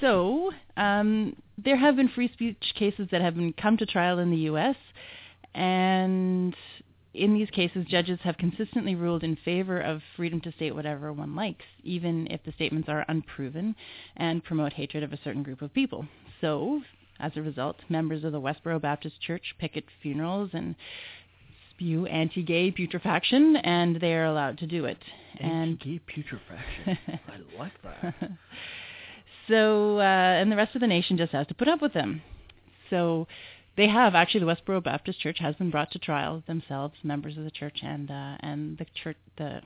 So, 0.00 0.50
um, 0.76 1.36
there 1.62 1.76
have 1.76 1.96
been 1.96 2.08
free 2.08 2.30
speech 2.32 2.56
cases 2.78 3.08
that 3.10 3.20
have 3.20 3.34
been 3.34 3.52
come 3.52 3.76
to 3.76 3.86
trial 3.86 4.18
in 4.18 4.30
the 4.30 4.36
U.S., 4.38 4.76
and 5.54 6.54
in 7.12 7.34
these 7.34 7.50
cases, 7.50 7.84
judges 7.88 8.20
have 8.22 8.36
consistently 8.38 8.94
ruled 8.94 9.24
in 9.24 9.36
favor 9.44 9.80
of 9.80 10.00
freedom 10.16 10.40
to 10.42 10.52
state 10.52 10.74
whatever 10.74 11.12
one 11.12 11.34
likes, 11.34 11.64
even 11.82 12.28
if 12.30 12.42
the 12.44 12.52
statements 12.52 12.88
are 12.88 13.04
unproven 13.08 13.74
and 14.16 14.44
promote 14.44 14.72
hatred 14.72 15.02
of 15.02 15.12
a 15.12 15.18
certain 15.24 15.42
group 15.42 15.60
of 15.60 15.74
people. 15.74 16.06
So, 16.40 16.80
as 17.18 17.32
a 17.36 17.42
result, 17.42 17.76
members 17.88 18.24
of 18.24 18.32
the 18.32 18.40
Westboro 18.40 18.80
Baptist 18.80 19.20
Church 19.20 19.54
picket 19.58 19.84
funerals 20.02 20.50
and 20.52 20.76
spew 21.80 22.06
anti-gay 22.06 22.70
putrefaction, 22.70 23.56
and 23.56 23.96
they 24.00 24.12
are 24.14 24.26
allowed 24.26 24.58
to 24.58 24.66
do 24.66 24.84
it. 24.84 24.98
And 25.38 25.72
Anti-gay 25.72 26.00
putrefaction. 26.06 26.98
I 27.08 27.58
like 27.58 27.72
that. 27.82 28.14
So, 29.48 29.98
uh, 29.98 30.02
and 30.02 30.52
the 30.52 30.54
rest 30.54 30.76
of 30.76 30.80
the 30.80 30.86
nation 30.86 31.16
just 31.16 31.32
has 31.32 31.44
to 31.48 31.54
put 31.54 31.66
up 31.66 31.82
with 31.82 31.92
them. 31.92 32.22
So, 32.88 33.26
they 33.76 33.88
have 33.88 34.14
actually 34.14 34.40
the 34.40 34.46
Westboro 34.46 34.80
Baptist 34.84 35.18
Church 35.18 35.38
has 35.40 35.56
been 35.56 35.70
brought 35.70 35.90
to 35.90 35.98
trial 35.98 36.44
themselves, 36.46 36.94
members 37.02 37.36
of 37.36 37.42
the 37.42 37.50
church, 37.50 37.78
and 37.82 38.08
uh, 38.12 38.36
and 38.40 38.78
the 38.78 38.86
church, 39.02 39.16
the 39.38 39.60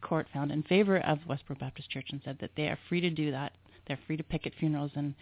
court 0.00 0.26
found 0.34 0.50
in 0.50 0.64
favor 0.64 0.98
of 0.98 1.20
Westboro 1.28 1.56
Baptist 1.60 1.88
Church 1.88 2.06
and 2.10 2.20
said 2.24 2.38
that 2.40 2.50
they 2.56 2.64
are 2.64 2.78
free 2.88 3.00
to 3.00 3.10
do 3.10 3.30
that. 3.30 3.52
They're 3.86 3.98
free 4.08 4.16
to 4.16 4.24
picket 4.24 4.54
funerals 4.58 4.90
and 4.96 5.14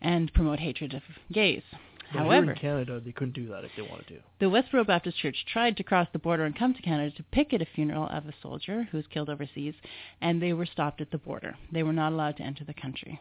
and 0.00 0.32
promote 0.32 0.60
hatred 0.60 0.94
of 0.94 1.02
gays. 1.30 1.64
However, 2.10 2.52
in 2.52 2.58
Canada, 2.58 3.00
they 3.04 3.12
couldn't 3.12 3.34
do 3.34 3.48
that 3.48 3.64
if 3.64 3.70
they 3.76 3.82
wanted 3.82 4.06
to. 4.08 4.18
the 4.38 4.46
Westboro 4.46 4.86
Baptist 4.86 5.18
Church 5.18 5.44
tried 5.52 5.76
to 5.76 5.82
cross 5.82 6.08
the 6.12 6.18
border 6.18 6.44
and 6.44 6.56
come 6.56 6.74
to 6.74 6.82
Canada 6.82 7.14
to 7.16 7.22
picket 7.24 7.62
a 7.62 7.66
funeral 7.74 8.08
of 8.08 8.26
a 8.26 8.34
soldier 8.42 8.88
who 8.90 8.96
was 8.96 9.06
killed 9.08 9.28
overseas, 9.28 9.74
and 10.20 10.40
they 10.42 10.52
were 10.52 10.66
stopped 10.66 11.00
at 11.00 11.10
the 11.10 11.18
border. 11.18 11.56
They 11.72 11.82
were 11.82 11.92
not 11.92 12.12
allowed 12.12 12.36
to 12.38 12.42
enter 12.42 12.64
the 12.64 12.74
country. 12.74 13.20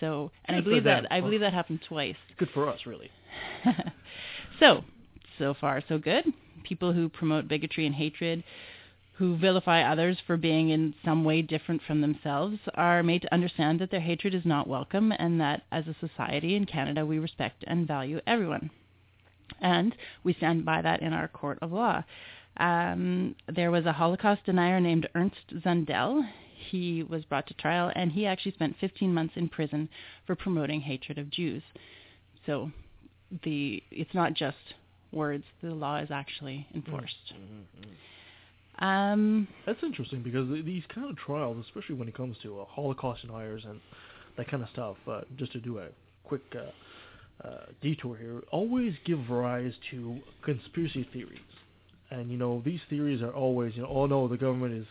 So, 0.00 0.30
and 0.44 0.56
I 0.56 0.60
Good 0.60 0.64
for 0.64 0.70
believe 0.70 0.84
that. 0.84 1.06
I 1.10 1.20
believe 1.20 1.40
that 1.40 1.54
happened 1.54 1.80
twice. 1.88 2.16
Good 2.36 2.50
for 2.52 2.68
us, 2.68 2.80
really. 2.84 3.10
so, 4.60 4.84
so 5.38 5.54
far 5.58 5.82
so 5.88 5.98
good. 5.98 6.24
People 6.64 6.92
who 6.92 7.08
promote 7.08 7.48
bigotry 7.48 7.86
and 7.86 7.94
hatred, 7.94 8.44
who 9.18 9.36
vilify 9.38 9.82
others 9.82 10.18
for 10.26 10.36
being 10.36 10.68
in 10.68 10.94
some 11.04 11.24
way 11.24 11.40
different 11.40 11.80
from 11.86 12.00
themselves, 12.00 12.58
are 12.74 13.02
made 13.02 13.22
to 13.22 13.32
understand 13.32 13.80
that 13.80 13.90
their 13.90 14.00
hatred 14.00 14.34
is 14.34 14.44
not 14.44 14.68
welcome 14.68 15.10
and 15.12 15.40
that 15.40 15.62
as 15.72 15.86
a 15.86 15.96
society 16.06 16.54
in 16.54 16.66
Canada 16.66 17.04
we 17.04 17.18
respect 17.18 17.64
and 17.66 17.86
value 17.86 18.20
everyone. 18.26 18.70
And 19.60 19.94
we 20.22 20.34
stand 20.34 20.64
by 20.64 20.82
that 20.82 21.00
in 21.00 21.12
our 21.12 21.28
court 21.28 21.58
of 21.62 21.72
law. 21.72 22.04
Um, 22.58 23.34
there 23.54 23.70
was 23.70 23.86
a 23.86 23.92
Holocaust 23.92 24.44
denier 24.44 24.80
named 24.80 25.08
Ernst 25.14 25.62
Zundel. 25.64 26.22
He 26.70 27.02
was 27.02 27.24
brought 27.24 27.46
to 27.46 27.54
trial 27.54 27.90
and 27.94 28.12
he 28.12 28.26
actually 28.26 28.52
spent 28.52 28.76
15 28.80 29.14
months 29.14 29.34
in 29.36 29.48
prison 29.48 29.88
for 30.26 30.34
promoting 30.34 30.80
hatred 30.82 31.16
of 31.16 31.30
Jews. 31.30 31.62
So 32.44 32.70
the 33.44 33.82
it's 33.90 34.14
not 34.14 34.34
just 34.34 34.56
words; 35.12 35.44
the 35.62 35.70
law 35.74 35.96
is 35.96 36.10
actually 36.10 36.66
enforced. 36.74 37.32
Um, 38.78 39.48
That's 39.64 39.82
interesting 39.82 40.22
because 40.22 40.48
these 40.64 40.82
kind 40.94 41.10
of 41.10 41.16
trials, 41.16 41.64
especially 41.66 41.94
when 41.94 42.08
it 42.08 42.14
comes 42.14 42.36
to 42.42 42.60
uh, 42.60 42.64
Holocaust 42.66 43.22
deniers 43.22 43.64
and 43.64 43.80
that 44.36 44.50
kind 44.50 44.62
of 44.62 44.68
stuff, 44.70 44.96
uh, 45.10 45.22
just 45.36 45.52
to 45.52 45.60
do 45.60 45.78
a 45.78 45.88
quick 46.24 46.42
uh, 46.54 47.46
uh, 47.46 47.66
detour 47.80 48.16
here, 48.16 48.42
always 48.52 48.92
give 49.04 49.30
rise 49.30 49.72
to 49.90 50.18
conspiracy 50.44 51.08
theories. 51.12 51.38
And, 52.10 52.30
you 52.30 52.36
know, 52.36 52.62
these 52.64 52.80
theories 52.88 53.22
are 53.22 53.32
always, 53.32 53.74
you 53.76 53.82
know, 53.82 53.88
oh 53.88 54.06
no, 54.06 54.28
the 54.28 54.36
government 54.36 54.74
is 54.74 54.86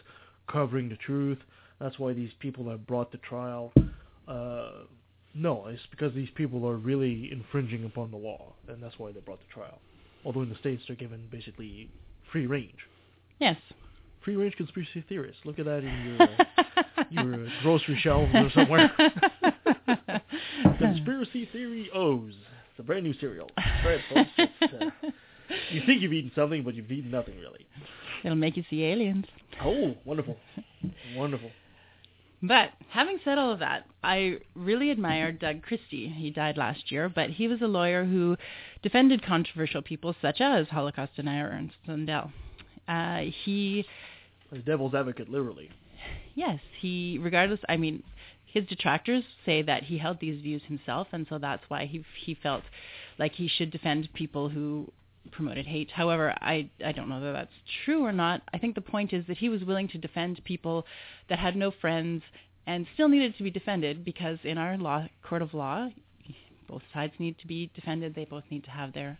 covering 0.52 0.90
the 0.90 0.98
truth. 0.98 1.38
That's 1.80 2.00
why 2.00 2.14
these 2.14 2.32
people 2.40 2.70
are 2.72 2.78
brought 2.78 3.12
to 3.12 3.18
trial. 3.20 3.72
Uh, 4.28 4.86
no, 5.34 5.68
it's 5.68 5.82
because 5.92 6.14
these 6.14 6.30
people 6.36 6.68
are 6.68 6.78
really 6.78 7.30
infringing 7.32 7.86
upon 7.86 8.10
the 8.10 8.18
law, 8.18 8.54
and 8.68 8.82
that's 8.82 8.98
why 8.98 9.12
they're 9.12 9.22
brought 9.22 9.40
to 9.48 9.54
trial. 9.54 9.80
Although 10.24 10.42
in 10.42 10.50
the 10.50 10.56
States, 10.56 10.82
they're 10.88 10.96
given 10.96 11.28
basically 11.32 11.90
free 12.32 12.48
range. 12.48 12.80
Yes. 13.40 13.58
Free 14.24 14.36
range 14.36 14.56
conspiracy 14.56 15.06
theorists. 15.08 15.42
Look 15.46 15.60
at 15.60 15.66
that 15.66 15.80
in 15.80 16.18
your 16.18 16.28
your 17.26 17.46
uh, 17.46 17.50
grocery 17.62 18.00
shelves 18.02 18.32
or 18.34 18.50
somewhere. 18.54 18.92
conspiracy 20.80 21.48
theory 21.52 21.90
O's. 21.94 22.34
It's 22.72 22.80
a 22.80 22.84
brand 22.84 23.04
new 23.04 23.14
cereal. 23.20 23.50
It, 23.58 24.02
folks. 24.12 24.52
Uh, 24.62 25.10
you 25.72 25.82
think 25.86 26.02
you've 26.02 26.14
eaten 26.14 26.32
something, 26.36 26.64
but 26.64 26.74
you've 26.74 26.92
eaten 26.92 27.12
nothing 27.12 27.40
really. 27.40 27.68
It'll 28.24 28.36
make 28.36 28.58
you 28.58 28.64
see 28.70 28.84
aliens. 28.84 29.26
Oh, 29.64 29.96
wonderful, 30.04 30.38
wonderful. 31.16 31.52
But 32.42 32.72
having 32.90 33.20
said 33.24 33.38
all 33.38 33.52
of 33.52 33.60
that, 33.60 33.86
I 34.04 34.40
really 34.56 34.92
admire 34.92 35.32
Doug 35.32 35.62
Christie. 35.62 36.10
He 36.10 36.30
died 36.30 36.58
last 36.58 36.92
year, 36.92 37.10
but 37.10 37.30
he 37.30 37.48
was 37.48 37.62
a 37.62 37.68
lawyer 37.68 38.04
who 38.04 38.36
defended 38.84 39.26
controversial 39.26 39.82
people 39.82 40.16
such 40.22 40.42
as 40.42 40.68
Holocaust 40.68 41.16
denier 41.16 41.50
Ernst 41.50 41.76
Zundel. 41.88 42.32
Uh, 42.88 43.22
he 43.44 43.86
The 44.52 44.60
devil's 44.60 44.94
advocate, 44.94 45.30
literally. 45.30 45.70
Yes, 46.36 46.60
he 46.80 47.18
regardless 47.22 47.60
I 47.68 47.78
mean 47.78 48.04
his 48.46 48.66
detractors 48.66 49.24
say 49.46 49.62
that 49.64 49.84
he 49.84 49.98
held 49.98 50.20
these 50.20 50.42
views 50.42 50.62
himself 50.68 51.08
and 51.12 51.26
so 51.30 51.38
that's 51.38 51.64
why 51.68 51.86
he 51.86 52.04
he 52.24 52.36
felt 52.36 52.64
like 53.18 53.34
he 53.34 53.48
should 53.48 53.72
defend 53.72 54.10
people 54.14 54.50
who 54.50 54.92
promoted 55.32 55.66
hate. 55.66 55.90
However, 55.92 56.34
I 56.42 56.70
I 56.86 56.92
don't 56.92 57.10
know 57.10 57.22
that 57.22 57.32
that's 57.34 57.52
true 57.84 58.04
or 58.04 58.12
not. 58.12 58.42
I 58.54 58.58
think 58.58 58.76
the 58.76 58.82
point 58.82 59.14
is 59.14 59.26
that 59.28 59.38
he 59.38 59.50
was 59.50 59.64
willing 59.64 59.88
to 59.90 59.98
defend 59.98 60.44
people 60.44 60.86
that 61.30 61.40
had 61.40 61.56
no 61.56 61.72
friends 61.72 62.24
and 62.68 62.86
still 62.94 63.10
needed 63.10 63.36
to 63.38 63.44
be 63.44 63.52
defended 63.52 64.04
because 64.06 64.38
in 64.44 64.58
our 64.58 64.78
law 64.78 65.08
court 65.28 65.42
of 65.42 65.54
law 65.54 65.90
both 66.68 66.82
sides 66.94 67.14
need 67.20 67.38
to 67.40 67.48
be 67.48 67.72
defended. 67.76 68.16
They 68.16 68.26
both 68.26 68.44
need 68.50 68.64
to 68.66 68.72
have 68.72 68.94
their 68.94 69.20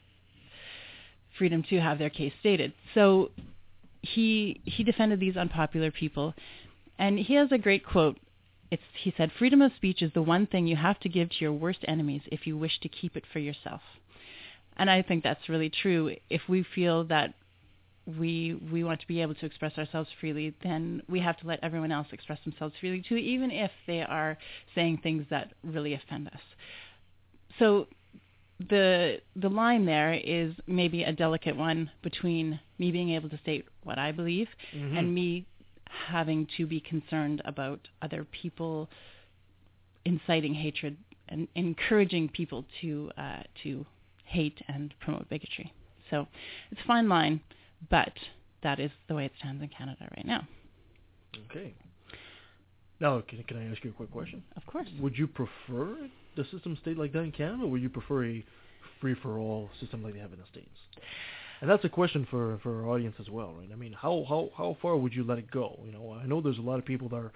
freedom 1.38 1.64
to 1.70 1.80
have 1.80 2.00
their 2.00 2.10
case 2.10 2.34
stated. 2.40 2.74
So 2.94 3.32
he 4.14 4.62
he 4.66 4.84
defended 4.84 5.20
these 5.20 5.38
unpopular 5.38 5.92
people 5.92 6.34
and 6.98 7.20
he 7.20 7.34
has 7.36 7.52
a 7.52 7.58
great 7.58 7.86
quote. 7.86 8.18
It's, 8.72 8.82
he 9.04 9.14
said, 9.16 9.32
freedom 9.38 9.62
of 9.62 9.72
speech 9.76 10.02
is 10.02 10.12
the 10.14 10.22
one 10.22 10.48
thing 10.48 10.66
you 10.66 10.76
have 10.76 11.00
to 11.02 11.10
give 11.10 11.30
to 11.30 11.36
your 11.40 11.54
worst 11.54 11.80
enemies 11.88 12.22
if 12.28 12.48
you 12.48 12.58
wish 12.58 12.80
to 12.82 12.90
keep 12.90 13.16
it 13.16 13.24
for 13.32 13.40
yourself. 13.40 13.82
And 14.78 14.90
I 14.90 15.02
think 15.02 15.24
that's 15.24 15.48
really 15.48 15.70
true. 15.70 16.16
If 16.30 16.42
we 16.50 16.66
feel 16.76 17.04
that 17.06 17.34
we 18.20 18.60
we 18.72 18.84
want 18.84 19.02
to 19.02 19.08
be 19.08 19.22
able 19.22 19.36
to 19.36 19.46
express 19.46 19.78
ourselves 19.78 20.10
freely, 20.20 20.54
then 20.64 21.02
we 21.10 21.20
have 21.20 21.38
to 21.38 21.48
let 21.48 21.60
everyone 21.64 21.92
else 21.92 22.08
express 22.12 22.40
themselves 22.44 22.76
freely 22.80 23.04
too, 23.08 23.16
even 23.16 23.52
if 23.52 23.72
they 23.88 24.02
are 24.02 24.38
saying 24.74 25.00
things 25.02 25.26
that 25.30 25.52
really 25.64 25.94
offend 25.94 26.28
us. 26.28 26.42
So 27.60 27.88
the 28.70 29.20
the 29.36 29.50
line 29.50 29.86
there 29.86 30.14
is 30.14 30.54
maybe 30.66 31.04
a 31.04 31.12
delicate 31.12 31.56
one 31.56 31.92
between 32.02 32.60
me 32.80 32.92
being 32.92 33.10
able 33.10 33.30
to 33.30 33.38
state 33.40 33.66
what 33.84 33.98
I 33.98 34.12
believe 34.12 34.48
Mhm. 34.74 34.98
and 34.98 35.14
me 35.14 35.46
having 35.90 36.48
to 36.58 36.66
be 36.66 36.80
concerned 36.80 37.42
about 37.46 37.88
other 38.02 38.24
people 38.26 38.90
inciting 40.06 40.54
hatred 40.54 40.98
and 41.30 41.48
encouraging 41.56 42.30
people 42.30 42.66
to 42.82 43.12
uh, 43.18 43.44
to 43.64 43.86
hate 44.26 44.62
and 44.68 44.94
promote 45.00 45.28
bigotry. 45.30 45.72
So 46.10 46.28
it's 46.72 46.82
a 46.82 46.86
fine 46.86 47.10
line, 47.10 47.42
but 47.90 48.14
that 48.62 48.80
is 48.80 48.92
the 49.08 49.16
way 49.16 49.26
it 49.26 49.34
stands 49.40 49.62
in 49.62 49.70
Canada 49.70 50.08
right 50.16 50.26
now. 50.26 50.48
Okay. 51.50 51.74
Now, 53.00 53.22
can, 53.22 53.44
can 53.44 53.58
I 53.58 53.70
ask 53.72 53.84
you 53.84 53.90
a 53.90 53.94
quick 53.94 54.12
question? 54.12 54.44
Of 54.56 54.66
course. 54.66 54.88
Would 55.00 55.18
you 55.18 55.28
prefer 55.28 55.98
the 56.36 56.44
system 56.52 56.78
stayed 56.82 56.98
like 56.98 57.14
that 57.14 57.22
in 57.22 57.32
Canada, 57.32 57.64
or 57.64 57.72
would 57.72 57.82
you 57.82 57.90
prefer 57.90 58.26
a 58.26 58.46
free-for-all 59.02 59.70
system 59.80 60.04
like 60.04 60.14
they 60.14 60.20
have 60.20 60.34
in 60.34 60.40
the 60.40 60.46
States? 60.52 60.70
And 61.62 61.70
that's 61.70 61.86
a 61.86 61.90
question 61.90 62.28
for, 62.30 62.60
for 62.64 62.84
our 62.84 62.90
audience 62.90 63.16
as 63.20 63.30
well, 63.30 63.54
right? 63.58 63.70
I 63.72 63.76
mean, 63.76 63.94
how, 63.94 64.26
how, 64.28 64.50
how 64.58 64.78
far 64.82 64.98
would 64.98 65.14
you 65.14 65.24
let 65.24 65.38
it 65.38 65.50
go? 65.50 65.80
You 65.86 65.92
know, 65.92 66.14
I 66.22 66.26
know 66.26 66.42
there's 66.42 66.58
a 66.58 66.62
lot 66.62 66.80
of 66.80 66.86
people 66.86 67.10
that 67.10 67.16
are, 67.16 67.32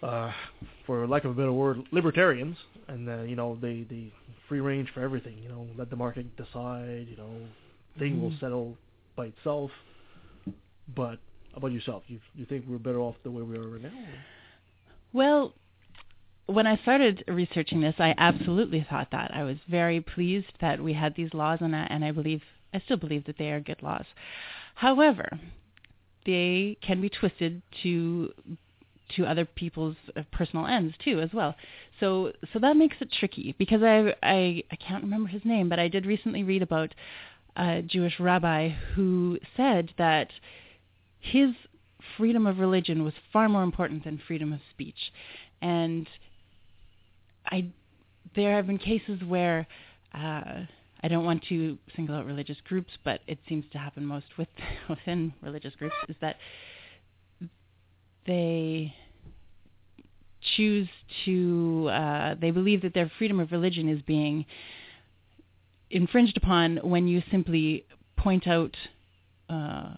uh, 0.00 0.32
for 0.86 1.06
lack 1.08 1.24
of 1.24 1.32
a 1.32 1.34
better 1.34 1.52
word, 1.52 1.78
libertarians, 1.90 2.56
and 2.86 3.08
uh, 3.08 3.22
you 3.22 3.34
know 3.34 3.58
they 3.60 3.84
they 3.90 4.12
free 4.48 4.60
range 4.60 4.88
for 4.94 5.00
everything. 5.02 5.36
You 5.42 5.48
know, 5.48 5.66
let 5.76 5.90
the 5.90 5.96
market 5.96 6.36
decide. 6.36 7.08
You 7.10 7.16
know, 7.16 7.40
thing 7.98 8.22
will 8.22 8.30
Mhm. 8.30 8.38
settle 8.38 8.76
by 9.16 9.26
itself. 9.26 9.72
But 10.94 11.18
how 11.50 11.56
about 11.56 11.72
yourself? 11.72 12.04
You 12.06 12.20
you 12.36 12.44
think 12.44 12.64
we're 12.68 12.78
better 12.78 13.00
off 13.00 13.16
the 13.24 13.30
way 13.32 13.42
we 13.42 13.56
are 13.56 13.68
right 13.68 13.82
now? 13.82 13.90
Well, 15.12 15.52
when 16.48 16.66
I 16.66 16.78
started 16.78 17.24
researching 17.28 17.82
this, 17.82 17.94
I 17.98 18.14
absolutely 18.16 18.86
thought 18.88 19.08
that. 19.12 19.32
I 19.34 19.44
was 19.44 19.58
very 19.68 20.00
pleased 20.00 20.52
that 20.62 20.82
we 20.82 20.94
had 20.94 21.14
these 21.14 21.34
laws, 21.34 21.58
and 21.60 21.76
I, 21.76 21.86
and 21.90 22.02
I 22.02 22.10
believe, 22.10 22.42
I 22.72 22.80
still 22.80 22.96
believe 22.96 23.26
that 23.26 23.36
they 23.36 23.50
are 23.50 23.60
good 23.60 23.82
laws. 23.82 24.06
However, 24.74 25.38
they 26.24 26.78
can 26.80 27.00
be 27.00 27.10
twisted 27.10 27.62
to 27.82 28.32
to 29.16 29.24
other 29.24 29.46
people's 29.46 29.96
uh, 30.16 30.22
personal 30.32 30.66
ends 30.66 30.94
too 31.02 31.20
as 31.20 31.30
well. 31.32 31.54
So 32.00 32.32
so 32.52 32.58
that 32.58 32.76
makes 32.76 32.96
it 33.00 33.10
tricky 33.18 33.54
because 33.58 33.82
I 33.82 34.14
I 34.22 34.62
I 34.70 34.76
can't 34.76 35.02
remember 35.02 35.28
his 35.28 35.44
name, 35.44 35.68
but 35.68 35.78
I 35.78 35.88
did 35.88 36.06
recently 36.06 36.42
read 36.42 36.62
about 36.62 36.94
a 37.56 37.82
Jewish 37.82 38.20
rabbi 38.20 38.70
who 38.94 39.38
said 39.56 39.92
that 39.98 40.30
his 41.20 41.50
freedom 42.16 42.46
of 42.46 42.58
religion 42.58 43.04
was 43.04 43.14
far 43.32 43.48
more 43.48 43.62
important 43.62 44.04
than 44.04 44.20
freedom 44.26 44.52
of 44.52 44.60
speech. 44.72 45.12
And 45.60 46.06
I 47.50 47.70
there 48.34 48.56
have 48.56 48.66
been 48.66 48.78
cases 48.78 49.20
where 49.26 49.66
uh, 50.14 50.62
I 51.02 51.08
don't 51.08 51.24
want 51.24 51.44
to 51.48 51.78
single 51.94 52.16
out 52.16 52.26
religious 52.26 52.58
groups, 52.68 52.90
but 53.04 53.20
it 53.26 53.38
seems 53.48 53.64
to 53.72 53.78
happen 53.78 54.04
most 54.04 54.26
with, 54.36 54.48
within 54.88 55.32
religious 55.42 55.74
groups 55.76 55.94
is 56.08 56.16
that 56.20 56.36
they 58.26 58.94
choose 60.56 60.88
to 61.24 61.88
uh, 61.90 62.34
they 62.40 62.50
believe 62.50 62.82
that 62.82 62.94
their 62.94 63.10
freedom 63.18 63.40
of 63.40 63.50
religion 63.50 63.88
is 63.88 64.00
being 64.02 64.44
infringed 65.90 66.36
upon 66.36 66.76
when 66.78 67.08
you 67.08 67.22
simply 67.30 67.84
point 68.16 68.46
out 68.46 68.76
uh, 69.48 69.94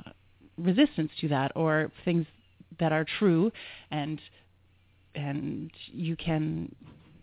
resistance 0.56 1.10
to 1.20 1.28
that 1.28 1.52
or 1.56 1.90
things 2.04 2.26
that 2.78 2.92
are 2.92 3.04
true 3.18 3.50
and 3.90 4.20
and 5.14 5.70
you 5.92 6.16
can 6.16 6.74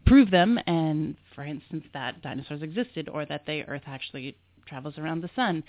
prove 0.07 0.31
them 0.31 0.59
and 0.67 1.15
for 1.35 1.43
instance 1.43 1.83
that 1.93 2.21
dinosaurs 2.21 2.61
existed 2.61 3.09
or 3.09 3.25
that 3.25 3.45
the 3.45 3.63
earth 3.63 3.83
actually 3.85 4.35
travels 4.67 4.97
around 4.97 5.21
the 5.21 5.29
sun 5.35 5.63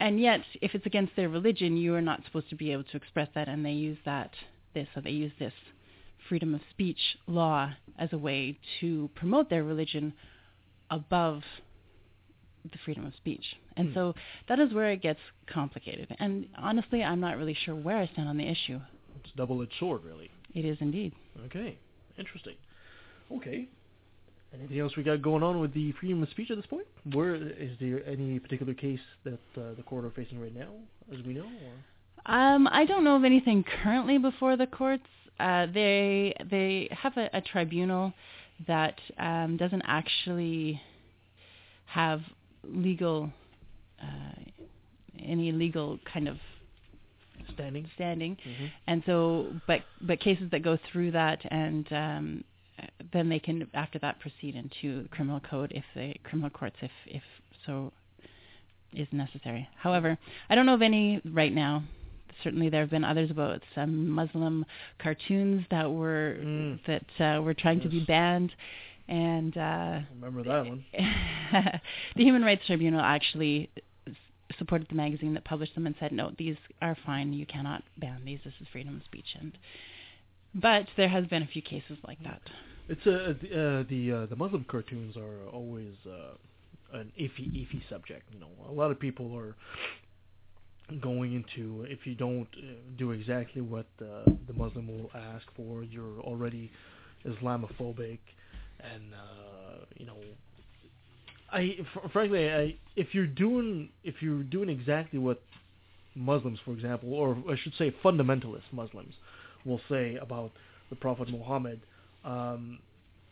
and 0.00 0.20
yet 0.20 0.40
if 0.60 0.74
it's 0.74 0.86
against 0.86 1.14
their 1.16 1.28
religion 1.28 1.76
you 1.76 1.94
are 1.94 2.00
not 2.00 2.24
supposed 2.24 2.48
to 2.48 2.56
be 2.56 2.72
able 2.72 2.84
to 2.84 2.96
express 2.96 3.28
that 3.34 3.48
and 3.48 3.64
they 3.64 3.72
use 3.72 3.98
that 4.04 4.30
this 4.74 4.88
so 4.94 5.00
they 5.00 5.10
use 5.10 5.32
this 5.38 5.52
freedom 6.28 6.54
of 6.54 6.60
speech 6.70 6.98
law 7.26 7.70
as 7.98 8.12
a 8.12 8.18
way 8.18 8.58
to 8.80 9.10
promote 9.14 9.50
their 9.50 9.62
religion 9.62 10.12
above 10.90 11.42
the 12.70 12.78
freedom 12.84 13.04
of 13.04 13.14
speech. 13.16 13.56
And 13.76 13.88
Hmm. 13.88 13.94
so 13.94 14.14
that 14.48 14.58
is 14.58 14.72
where 14.72 14.90
it 14.90 15.02
gets 15.02 15.20
complicated. 15.46 16.14
And 16.18 16.48
honestly, 16.56 17.04
I'm 17.04 17.20
not 17.20 17.36
really 17.36 17.54
sure 17.54 17.74
where 17.74 17.98
I 17.98 18.06
stand 18.06 18.28
on 18.28 18.36
the 18.36 18.46
issue. 18.46 18.80
It's 19.16 19.32
a 19.32 19.36
double-edged 19.36 19.74
sword, 19.78 20.04
really. 20.04 20.30
It 20.54 20.64
is 20.64 20.78
indeed. 20.80 21.12
Okay, 21.46 21.76
interesting. 22.16 22.56
Okay. 23.32 23.68
Anything 24.52 24.78
else 24.78 24.92
we 24.96 25.02
got 25.02 25.20
going 25.20 25.42
on 25.42 25.60
with 25.60 25.74
the 25.74 25.92
freedom 25.98 26.22
of 26.22 26.28
speech 26.30 26.50
at 26.50 26.56
this 26.56 26.66
point? 26.66 26.86
Where 27.12 27.34
is 27.34 27.72
there 27.80 28.06
any 28.06 28.38
particular 28.38 28.72
case 28.72 29.00
that 29.24 29.32
uh, 29.56 29.74
the 29.76 29.82
court 29.84 30.04
are 30.04 30.10
facing 30.10 30.40
right 30.40 30.54
now, 30.54 30.68
as 31.12 31.24
we 31.26 31.34
know? 31.34 31.42
Or? 31.46 32.32
Um, 32.32 32.68
I 32.70 32.84
don't 32.84 33.02
know 33.04 33.16
of 33.16 33.24
anything 33.24 33.64
currently 33.82 34.16
before 34.18 34.56
the 34.56 34.66
courts. 34.66 35.02
Uh, 35.40 35.66
they 35.74 36.32
they 36.48 36.88
have 36.92 37.16
a, 37.16 37.28
a 37.32 37.40
tribunal 37.40 38.12
that 38.68 38.94
um, 39.18 39.56
doesn't 39.56 39.82
actually 39.84 40.80
have 41.86 42.20
legal 42.62 43.30
uh, 44.00 44.06
any 45.22 45.50
legal 45.52 45.98
kind 46.12 46.28
of 46.28 46.36
Standing. 47.52 47.88
standing. 47.94 48.36
Mm-hmm. 48.48 48.66
and 48.86 49.02
so 49.06 49.52
but 49.66 49.80
but 50.00 50.18
cases 50.20 50.50
that 50.50 50.62
go 50.62 50.78
through 50.90 51.10
that 51.10 51.40
and 51.50 51.86
um 51.92 52.44
then 53.12 53.28
they 53.28 53.38
can 53.38 53.68
after 53.74 53.98
that 53.98 54.18
proceed 54.20 54.54
into 54.54 55.06
criminal 55.10 55.40
code 55.40 55.72
if 55.74 55.84
the 55.94 56.14
criminal 56.24 56.50
courts 56.50 56.76
if 56.82 56.90
if 57.06 57.22
so 57.66 57.92
is 58.92 59.08
necessary 59.12 59.68
however 59.76 60.16
i 60.50 60.54
don't 60.54 60.66
know 60.66 60.74
of 60.74 60.82
any 60.82 61.20
right 61.32 61.52
now 61.52 61.82
certainly 62.42 62.68
there 62.68 62.80
have 62.80 62.90
been 62.90 63.04
others 63.04 63.30
about 63.30 63.60
some 63.74 64.08
muslim 64.08 64.64
cartoons 65.02 65.64
that 65.70 65.90
were 65.90 66.36
Mm. 66.40 66.78
that 66.86 67.36
uh, 67.38 67.42
were 67.42 67.54
trying 67.54 67.80
to 67.80 67.88
be 67.88 68.00
banned 68.04 68.52
and 69.08 69.56
uh 69.56 70.00
Remember 70.14 70.42
that 70.44 70.66
one. 70.66 70.84
the 72.16 72.24
Human 72.24 72.42
Rights 72.42 72.62
Tribunal 72.66 73.00
actually 73.00 73.68
supported 74.58 74.88
the 74.88 74.94
magazine 74.94 75.34
that 75.34 75.44
published 75.44 75.74
them 75.74 75.86
and 75.86 75.94
said, 75.98 76.12
no, 76.12 76.32
these 76.38 76.56
are 76.80 76.96
fine. 77.04 77.32
You 77.32 77.44
cannot 77.46 77.82
ban 77.98 78.22
these. 78.24 78.38
This 78.44 78.54
is 78.60 78.66
freedom 78.72 78.96
of 78.96 79.02
speech. 79.04 79.26
And 79.38 79.52
but 80.54 80.86
there 80.96 81.08
has 81.08 81.26
been 81.26 81.42
a 81.42 81.46
few 81.46 81.62
cases 81.62 81.98
like 82.06 82.22
that. 82.22 82.40
It's 82.88 83.06
a 83.06 83.30
uh, 83.30 83.84
the 83.88 84.12
uh, 84.12 84.26
the 84.26 84.36
Muslim 84.36 84.64
cartoons 84.68 85.16
are 85.16 85.48
always 85.52 85.94
uh, 86.06 86.98
an 86.98 87.12
iffy 87.18 87.48
iffy 87.52 87.82
subject. 87.88 88.24
You 88.32 88.40
know, 88.40 88.50
a 88.68 88.72
lot 88.72 88.90
of 88.90 89.00
people 89.00 89.34
are 89.36 89.56
going 91.00 91.32
into 91.34 91.84
if 91.88 92.06
you 92.06 92.14
don't 92.14 92.48
uh, 92.58 92.74
do 92.98 93.12
exactly 93.12 93.62
what 93.62 93.86
uh, 94.02 94.30
the 94.46 94.52
Muslim 94.54 94.86
will 94.88 95.10
ask 95.14 95.46
for, 95.56 95.82
you're 95.82 96.20
already 96.20 96.70
Islamophobic, 97.24 98.18
and 98.80 99.14
uh, 99.14 99.84
you 99.96 100.06
know. 100.06 100.18
I 101.50 101.76
fr- 101.94 102.08
frankly, 102.12 102.50
I 102.50 102.76
if 102.96 103.14
you're 103.14 103.26
doing 103.26 103.88
if 104.02 104.16
you're 104.20 104.42
doing 104.42 104.68
exactly 104.68 105.18
what 105.18 105.40
Muslims, 106.14 106.58
for 106.64 106.72
example, 106.72 107.14
or 107.14 107.36
I 107.50 107.56
should 107.56 107.74
say 107.78 107.94
fundamentalist 108.04 108.70
Muslims, 108.72 109.14
will 109.64 109.80
say 109.88 110.16
about 110.16 110.52
the 110.90 110.96
Prophet 110.96 111.30
Muhammad, 111.30 111.80
um, 112.24 112.78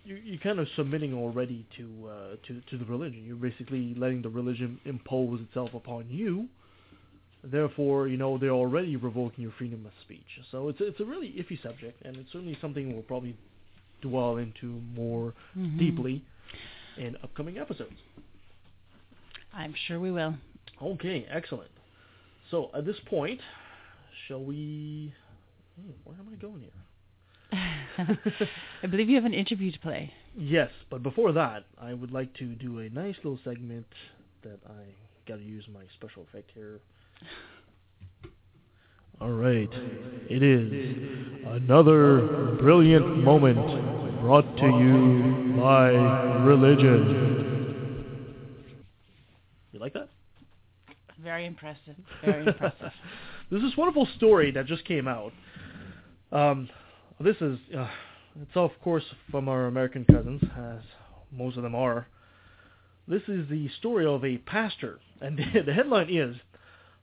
you, 0.05 0.17
you're 0.17 0.41
kind 0.41 0.59
of 0.59 0.67
submitting 0.77 1.15
already 1.15 1.65
to, 1.77 2.09
uh, 2.09 2.37
to 2.47 2.61
to 2.71 2.79
the 2.79 2.85
religion. 2.85 3.25
You're 3.25 3.37
basically 3.37 3.95
letting 3.97 4.23
the 4.23 4.29
religion 4.29 4.81
impose 4.85 5.41
itself 5.41 5.71
upon 5.75 6.07
you. 6.11 6.49
Therefore, 7.45 8.07
you 8.09 8.17
know 8.17 8.39
they're 8.39 8.51
already 8.51 8.97
revoking 8.97 9.43
your 9.43 9.53
freedom 9.59 9.85
of 9.87 9.93
speech. 10.03 10.27
So 10.51 10.69
it's 10.69 10.79
it's 10.81 11.01
a 11.01 11.05
really 11.05 11.29
iffy 11.39 11.61
subject, 11.63 12.05
and 12.05 12.17
it's 12.17 12.31
certainly 12.33 12.57
something 12.61 12.93
we'll 12.93 13.03
probably 13.03 13.37
dwell 14.01 14.37
into 14.37 14.81
more 14.95 15.33
Mhm. 15.57 15.79
deeply 15.79 16.23
in 16.97 17.17
upcoming 17.23 17.59
episodes. 17.59 17.95
I'm 19.55 19.75
sure 19.87 19.99
we 20.01 20.11
will. 20.11 20.35
Okay, 20.81 21.27
excellent. 21.31 21.71
So 22.51 22.71
at 22.75 22.85
this 22.85 22.99
point, 23.07 23.41
shall 24.27 24.43
we? 24.45 25.13
Hmm, 25.81 25.91
where 26.05 26.17
am 26.19 26.29
I 26.33 26.37
going 26.37 26.61
here? 26.61 26.71
I 28.83 28.87
believe 28.87 29.09
you 29.09 29.17
have 29.17 29.25
an 29.25 29.35
interview 29.35 29.71
to 29.73 29.79
play. 29.79 30.13
Yes, 30.37 30.71
but 30.91 31.03
before 31.03 31.33
that, 31.33 31.65
I 31.81 31.93
would 31.95 32.11
like 32.11 32.33
to 32.35 32.47
do 32.47 32.81
a 32.81 32.89
nice 32.89 33.17
little 33.19 33.39
segment 33.45 33.87
that 34.43 34.59
I 34.67 34.95
got 35.29 35.37
to 35.37 35.43
use 35.43 35.65
my 35.73 35.83
special 35.95 36.23
effect 36.23 36.51
here. 36.55 36.81
All 39.21 39.31
right, 39.31 39.69
it 40.29 40.43
is 40.43 41.47
another 41.47 42.57
brilliant 42.59 43.19
moment 43.19 44.21
brought 44.21 44.57
to 44.57 44.67
you 44.67 45.55
by 45.61 45.91
religion. 46.45 48.05
You 49.73 49.79
like 49.79 49.93
that? 49.93 50.09
Very 51.23 51.47
impressive. 51.47 51.95
Very 52.25 52.47
impressive. 52.47 52.91
There's 53.51 53.63
this 53.69 53.77
wonderful 53.77 54.09
story 54.17 54.51
that 54.53 54.67
just 54.67 54.85
came 54.85 55.07
out. 55.07 55.33
Um, 56.33 56.69
this 57.23 57.37
is, 57.41 57.59
uh, 57.77 57.89
it's 58.41 58.57
of 58.57 58.71
course 58.83 59.05
from 59.31 59.49
our 59.49 59.67
American 59.67 60.05
cousins, 60.05 60.43
as 60.57 60.81
most 61.31 61.57
of 61.57 61.63
them 61.63 61.75
are. 61.75 62.07
This 63.09 63.23
is 63.29 63.49
the 63.49 63.69
story 63.79 64.07
of 64.07 64.25
a 64.25 64.39
pastor, 64.39 65.01
and 65.21 65.39
the 65.67 65.73
headline 65.73 66.09
is, 66.11 66.37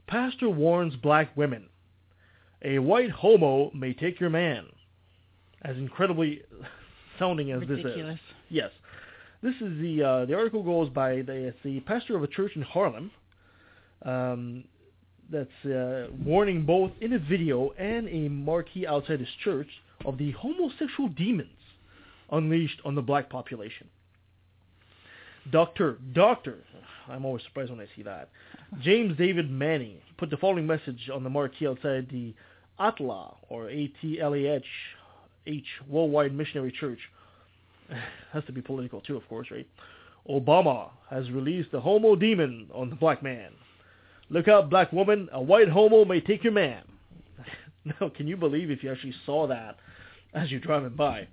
Pastor 0.10 0.50
warns 0.50 0.96
black 0.96 1.38
women, 1.38 1.68
a 2.64 2.80
white 2.80 3.12
homo 3.12 3.70
may 3.76 3.94
take 3.94 4.20
your 4.20 4.32
man. 4.32 4.66
As 5.62 5.78
incredibly 5.78 6.42
sounding 7.20 7.52
as 7.52 7.62
this 7.68 7.80
is. 7.80 8.20
Yes. 8.50 8.72
This 9.44 9.56
is 9.62 9.80
the 9.80 10.04
uh, 10.04 10.26
the 10.26 10.34
article 10.34 10.64
goes 10.64 10.90
by 10.90 11.22
the 11.22 11.54
the 11.64 11.80
pastor 11.82 12.16
of 12.18 12.24
a 12.24 12.28
church 12.28 12.54
in 12.56 12.62
Harlem. 12.62 13.12
Um, 14.04 14.64
that's 15.32 15.66
uh, 15.66 16.08
warning 16.26 16.66
both 16.66 16.92
in 17.02 17.14
a 17.14 17.20
video 17.20 17.70
and 17.78 18.08
a 18.10 18.30
marquee 18.30 18.88
outside 18.88 19.20
his 19.20 19.30
church 19.44 19.70
of 20.06 20.18
the 20.18 20.32
homosexual 20.32 21.10
demons 21.10 21.50
unleashed 22.32 22.82
on 22.86 22.96
the 22.96 23.02
black 23.02 23.30
population. 23.30 23.88
Doctor, 25.52 25.98
doctor, 26.14 26.60
I'm 27.08 27.26
always 27.26 27.44
surprised 27.44 27.72
when 27.72 27.80
I 27.80 27.88
see 27.96 28.04
that. 28.04 28.30
James 28.82 29.18
David 29.18 29.50
Manning 29.50 29.98
put 30.18 30.30
the 30.30 30.38
following 30.38 30.68
message 30.68 31.10
on 31.14 31.24
the 31.24 31.30
marquee 31.30 31.68
outside 31.68 32.08
the 32.12 32.34
ATLA 32.80 33.36
or 33.50 33.70
A-T-L-A-H 33.70 34.66
H 35.48 35.66
Worldwide 35.88 36.34
Missionary 36.34 36.72
Church. 36.72 37.00
Has 38.34 38.44
to 38.46 38.52
be 38.52 38.62
political 38.62 39.02
too, 39.02 39.18
of 39.18 39.28
course, 39.28 39.48
right? 39.50 39.68
Obama 40.30 40.90
has 41.10 41.32
released 41.32 41.72
the 41.72 41.82
homo 41.82 42.16
demon 42.16 42.68
on 42.74 42.90
the 42.90 42.96
black 42.96 43.24
man. 43.24 43.52
Look 44.30 44.48
out, 44.48 44.70
black 44.70 44.94
woman, 44.94 45.28
a 45.32 45.42
white 45.42 45.70
homo 45.70 46.06
may 46.06 46.22
take 46.22 46.44
your 46.44 46.54
man. 46.54 46.84
now, 47.86 48.10
can 48.10 48.28
you 48.28 48.38
believe 48.38 48.70
if 48.70 48.84
you 48.84 48.92
actually 48.92 49.16
saw 49.26 49.48
that 49.48 49.78
as 50.34 50.52
you're 50.52 50.60
driving 50.60 50.96
by? 50.96 51.28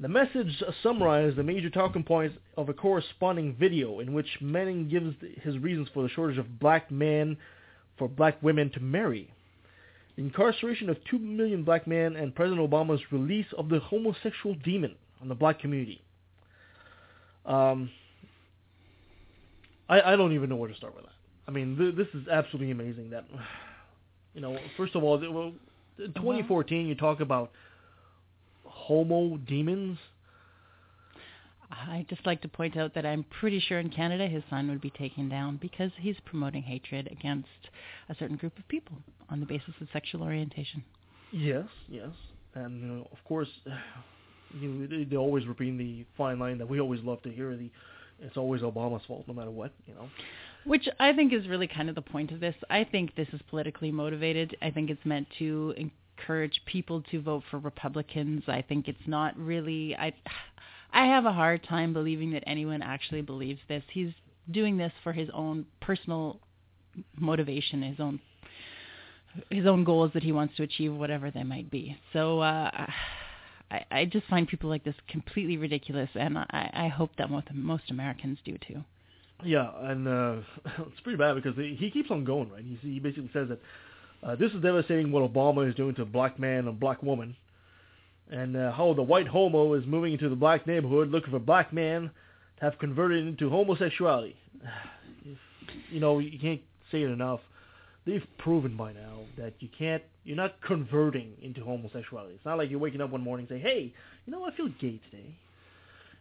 The 0.00 0.08
message 0.08 0.62
summarized 0.82 1.36
the 1.36 1.44
major 1.44 1.70
talking 1.70 2.02
points 2.02 2.36
of 2.56 2.68
a 2.68 2.74
corresponding 2.74 3.54
video 3.54 4.00
in 4.00 4.12
which 4.12 4.26
Manning 4.40 4.88
gives 4.88 5.14
his 5.42 5.56
reasons 5.58 5.88
for 5.94 6.02
the 6.02 6.08
shortage 6.08 6.38
of 6.38 6.58
black 6.58 6.90
men 6.90 7.36
for 7.98 8.08
black 8.08 8.42
women 8.42 8.70
to 8.70 8.80
marry. 8.80 9.32
The 10.16 10.22
incarceration 10.22 10.90
of 10.90 10.96
2 11.08 11.18
million 11.18 11.62
black 11.62 11.86
men 11.86 12.16
and 12.16 12.34
President 12.34 12.68
Obama's 12.68 13.00
release 13.12 13.46
of 13.56 13.68
the 13.68 13.78
homosexual 13.78 14.56
demon 14.56 14.96
on 15.20 15.28
the 15.28 15.34
black 15.34 15.60
community. 15.60 16.02
Um, 17.46 17.90
I, 19.88 20.00
I 20.00 20.16
don't 20.16 20.32
even 20.32 20.48
know 20.48 20.56
where 20.56 20.68
to 20.68 20.76
start 20.76 20.94
with 20.94 21.04
that. 21.04 21.12
I 21.46 21.50
mean, 21.50 21.76
th- 21.76 21.94
this 21.94 22.08
is 22.14 22.28
absolutely 22.28 22.72
amazing 22.72 23.10
that, 23.10 23.24
you 24.34 24.40
know, 24.40 24.58
first 24.76 24.96
of 24.96 25.04
all, 25.04 25.16
Uh-huh. 26.02 26.20
2014, 26.20 26.86
you 26.86 26.94
talk 26.94 27.20
about 27.20 27.50
homo 28.64 29.36
demons. 29.36 29.98
I'd 31.70 32.06
just 32.08 32.26
like 32.26 32.42
to 32.42 32.48
point 32.48 32.76
out 32.76 32.94
that 32.94 33.06
I'm 33.06 33.24
pretty 33.40 33.58
sure 33.58 33.78
in 33.78 33.88
Canada 33.88 34.26
his 34.26 34.42
sign 34.50 34.68
would 34.68 34.80
be 34.80 34.90
taken 34.90 35.28
down 35.28 35.56
because 35.56 35.90
he's 35.98 36.16
promoting 36.26 36.62
hatred 36.62 37.08
against 37.10 37.48
a 38.10 38.14
certain 38.18 38.36
group 38.36 38.58
of 38.58 38.68
people 38.68 38.96
on 39.30 39.40
the 39.40 39.46
basis 39.46 39.74
of 39.80 39.88
sexual 39.92 40.22
orientation. 40.22 40.84
Yes, 41.32 41.64
yes, 41.88 42.10
and 42.54 42.80
you 42.80 42.86
know, 42.86 43.08
of 43.10 43.18
course, 43.24 43.48
you 44.60 44.68
know, 44.68 44.86
they, 44.86 45.04
they 45.04 45.16
always 45.16 45.46
repeat 45.46 45.78
the 45.78 46.04
fine 46.16 46.38
line 46.38 46.58
that 46.58 46.68
we 46.68 46.78
always 46.78 47.00
love 47.02 47.22
to 47.22 47.30
hear: 47.30 47.56
the 47.56 47.70
it's 48.20 48.36
always 48.36 48.62
Obama's 48.62 49.04
fault, 49.06 49.24
no 49.26 49.34
matter 49.34 49.50
what, 49.50 49.72
you 49.86 49.94
know. 49.94 50.08
Which 50.64 50.88
I 51.00 51.12
think 51.12 51.32
is 51.32 51.48
really 51.48 51.66
kind 51.66 51.88
of 51.88 51.94
the 51.94 52.02
point 52.02 52.30
of 52.30 52.40
this. 52.40 52.54
I 52.70 52.84
think 52.84 53.14
this 53.14 53.28
is 53.32 53.40
politically 53.50 53.90
motivated. 53.90 54.56
I 54.62 54.70
think 54.70 54.90
it's 54.90 55.04
meant 55.04 55.26
to 55.38 55.74
encourage 55.76 56.60
people 56.66 57.02
to 57.10 57.20
vote 57.20 57.42
for 57.50 57.58
Republicans. 57.58 58.44
I 58.46 58.62
think 58.62 58.88
it's 58.88 59.06
not 59.06 59.36
really. 59.36 59.96
I 59.96 60.12
I 60.92 61.06
have 61.06 61.24
a 61.24 61.32
hard 61.32 61.64
time 61.64 61.92
believing 61.92 62.32
that 62.32 62.44
anyone 62.46 62.82
actually 62.82 63.22
believes 63.22 63.60
this. 63.68 63.82
He's 63.92 64.12
doing 64.50 64.76
this 64.76 64.92
for 65.02 65.12
his 65.12 65.28
own 65.32 65.66
personal 65.80 66.40
motivation, 67.18 67.82
his 67.82 67.98
own 67.98 68.20
his 69.50 69.66
own 69.66 69.84
goals 69.84 70.12
that 70.14 70.22
he 70.22 70.32
wants 70.32 70.56
to 70.56 70.62
achieve, 70.62 70.94
whatever 70.94 71.30
they 71.30 71.42
might 71.42 71.70
be. 71.70 71.96
So 72.12 72.40
uh, 72.40 72.70
I, 73.70 73.84
I 73.90 74.04
just 74.04 74.26
find 74.26 74.46
people 74.46 74.68
like 74.68 74.84
this 74.84 74.94
completely 75.08 75.56
ridiculous, 75.56 76.10
and 76.14 76.36
I, 76.38 76.70
I 76.74 76.88
hope 76.88 77.16
that 77.16 77.30
most 77.30 77.48
most 77.52 77.90
Americans 77.90 78.38
do 78.44 78.58
too. 78.58 78.84
Yeah, 79.44 79.70
and 79.82 80.08
uh, 80.08 80.36
it's 80.86 81.00
pretty 81.00 81.18
bad 81.18 81.34
because 81.34 81.56
he, 81.56 81.90
keeps 81.92 82.10
on 82.10 82.24
going, 82.24 82.50
right? 82.50 82.64
He, 82.64 82.78
he 82.82 82.98
basically 83.00 83.30
says 83.32 83.48
that 83.48 83.60
uh, 84.22 84.36
this 84.36 84.52
is 84.52 84.62
devastating 84.62 85.10
what 85.10 85.30
Obama 85.30 85.68
is 85.68 85.74
doing 85.74 85.94
to 85.96 86.04
black 86.04 86.38
man 86.38 86.68
and 86.68 86.78
black 86.78 87.02
woman, 87.02 87.36
and 88.30 88.56
uh, 88.56 88.72
how 88.72 88.94
the 88.94 89.02
white 89.02 89.26
homo 89.26 89.74
is 89.74 89.84
moving 89.86 90.12
into 90.12 90.28
the 90.28 90.36
black 90.36 90.66
neighborhood 90.66 91.10
looking 91.10 91.30
for 91.30 91.38
black 91.38 91.72
men 91.72 92.10
to 92.58 92.64
have 92.64 92.78
converted 92.78 93.26
into 93.26 93.50
homosexuality. 93.50 94.36
you 95.90 96.00
know, 96.00 96.18
you 96.18 96.38
can't 96.38 96.60
say 96.90 97.02
it 97.02 97.10
enough. 97.10 97.40
They've 98.04 98.24
proven 98.38 98.76
by 98.76 98.92
now 98.92 99.20
that 99.38 99.54
you 99.60 99.68
can't, 99.76 100.02
you're 100.24 100.36
not 100.36 100.60
converting 100.60 101.34
into 101.40 101.62
homosexuality. 101.62 102.34
It's 102.34 102.44
not 102.44 102.58
like 102.58 102.68
you're 102.70 102.80
waking 102.80 103.00
up 103.00 103.10
one 103.10 103.22
morning 103.22 103.46
and 103.48 103.60
say, 103.60 103.62
hey, 103.62 103.92
you 104.26 104.32
know, 104.32 104.44
I 104.44 104.54
feel 104.56 104.68
gay 104.80 105.00
today. 105.10 105.36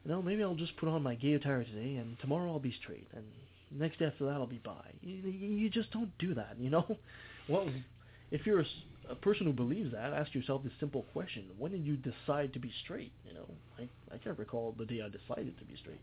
You 0.04 0.12
know, 0.12 0.22
maybe 0.22 0.44
I'll 0.44 0.56
just 0.56 0.76
put 0.78 0.90
on 0.90 1.04
my 1.04 1.16
gay 1.16 1.34
attire 1.34 1.64
today, 1.64 1.96
and 1.96 2.18
tomorrow 2.20 2.52
I'll 2.52 2.60
be 2.60 2.74
straight, 2.82 3.08
and 3.16 3.24
next 3.72 4.00
day 4.00 4.06
after 4.06 4.26
that 4.26 4.34
I'll 4.34 4.48
be 4.48 4.62
bi. 4.64 4.82
You, 5.02 5.30
you 5.30 5.70
just 5.70 5.92
don't 5.92 6.12
do 6.20 6.34
that, 6.36 6.56
you 6.60 6.70
know. 6.70 6.86
Well, 7.50 7.68
if 8.30 8.46
you're 8.46 8.62
a, 8.62 8.66
a 9.10 9.16
person 9.16 9.48
who 9.48 9.52
believes 9.52 9.92
that, 9.94 10.14
ask 10.14 10.34
yourself 10.36 10.64
this 10.64 10.72
simple 10.80 11.06
question: 11.12 11.46
When 11.58 11.72
did 11.72 11.84
you 11.84 11.98
decide 11.98 12.54
to 12.54 12.60
be 12.60 12.72
straight? 12.84 13.12
You 13.28 13.34
know, 13.34 13.46
I 13.80 13.90
I 14.14 14.20
can't 14.20 14.38
recall 14.38 14.76
the 14.78 14.86
day 14.86 15.02
I 15.04 15.10
decided 15.10 15.58
to 15.58 15.66
be 15.66 15.76
straight. 15.82 16.00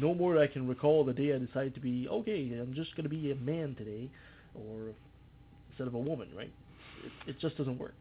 No 0.00 0.14
more 0.14 0.38
I 0.38 0.46
can 0.46 0.66
recall 0.66 1.04
the 1.04 1.12
day 1.12 1.34
I 1.34 1.38
decided 1.38 1.74
to 1.74 1.80
be 1.80 2.08
okay. 2.08 2.58
I'm 2.58 2.72
just 2.74 2.96
going 2.96 3.04
to 3.04 3.10
be 3.10 3.30
a 3.32 3.36
man 3.36 3.74
today, 3.76 4.08
or 4.54 4.92
instead 5.70 5.86
of 5.86 5.94
a 5.94 5.98
woman, 5.98 6.28
right? 6.34 6.52
It, 7.04 7.30
it 7.30 7.40
just 7.40 7.58
doesn't 7.58 7.78
work. 7.78 7.94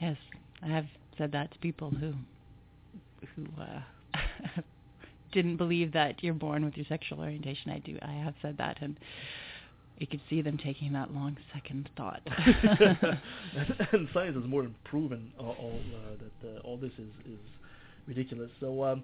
Yes, 0.00 0.16
I 0.60 0.66
have 0.66 0.86
said 1.16 1.32
that 1.32 1.52
to 1.52 1.58
people 1.60 1.90
who 1.90 2.14
who 3.36 3.44
uh, 3.62 3.80
didn't 5.32 5.56
believe 5.56 5.92
that 5.92 6.22
you're 6.22 6.34
born 6.34 6.64
with 6.64 6.76
your 6.76 6.86
sexual 6.88 7.20
orientation. 7.20 7.70
I 7.70 7.78
do. 7.78 7.98
I 8.02 8.12
have 8.12 8.34
said 8.42 8.58
that, 8.58 8.78
and 8.80 8.96
you 9.98 10.06
could 10.06 10.20
see 10.28 10.42
them 10.42 10.58
taking 10.58 10.92
that 10.94 11.12
long 11.12 11.36
second 11.54 11.88
thought. 11.96 12.22
and 12.26 14.08
science 14.12 14.36
has 14.36 14.44
more 14.46 14.62
than 14.62 14.74
proven 14.84 15.32
all, 15.38 15.56
all 15.58 15.80
uh, 15.94 16.16
that 16.42 16.56
uh, 16.56 16.60
all 16.60 16.76
this 16.76 16.92
is 16.98 17.10
is 17.26 17.38
ridiculous. 18.06 18.50
So, 18.60 18.84
um, 18.84 19.02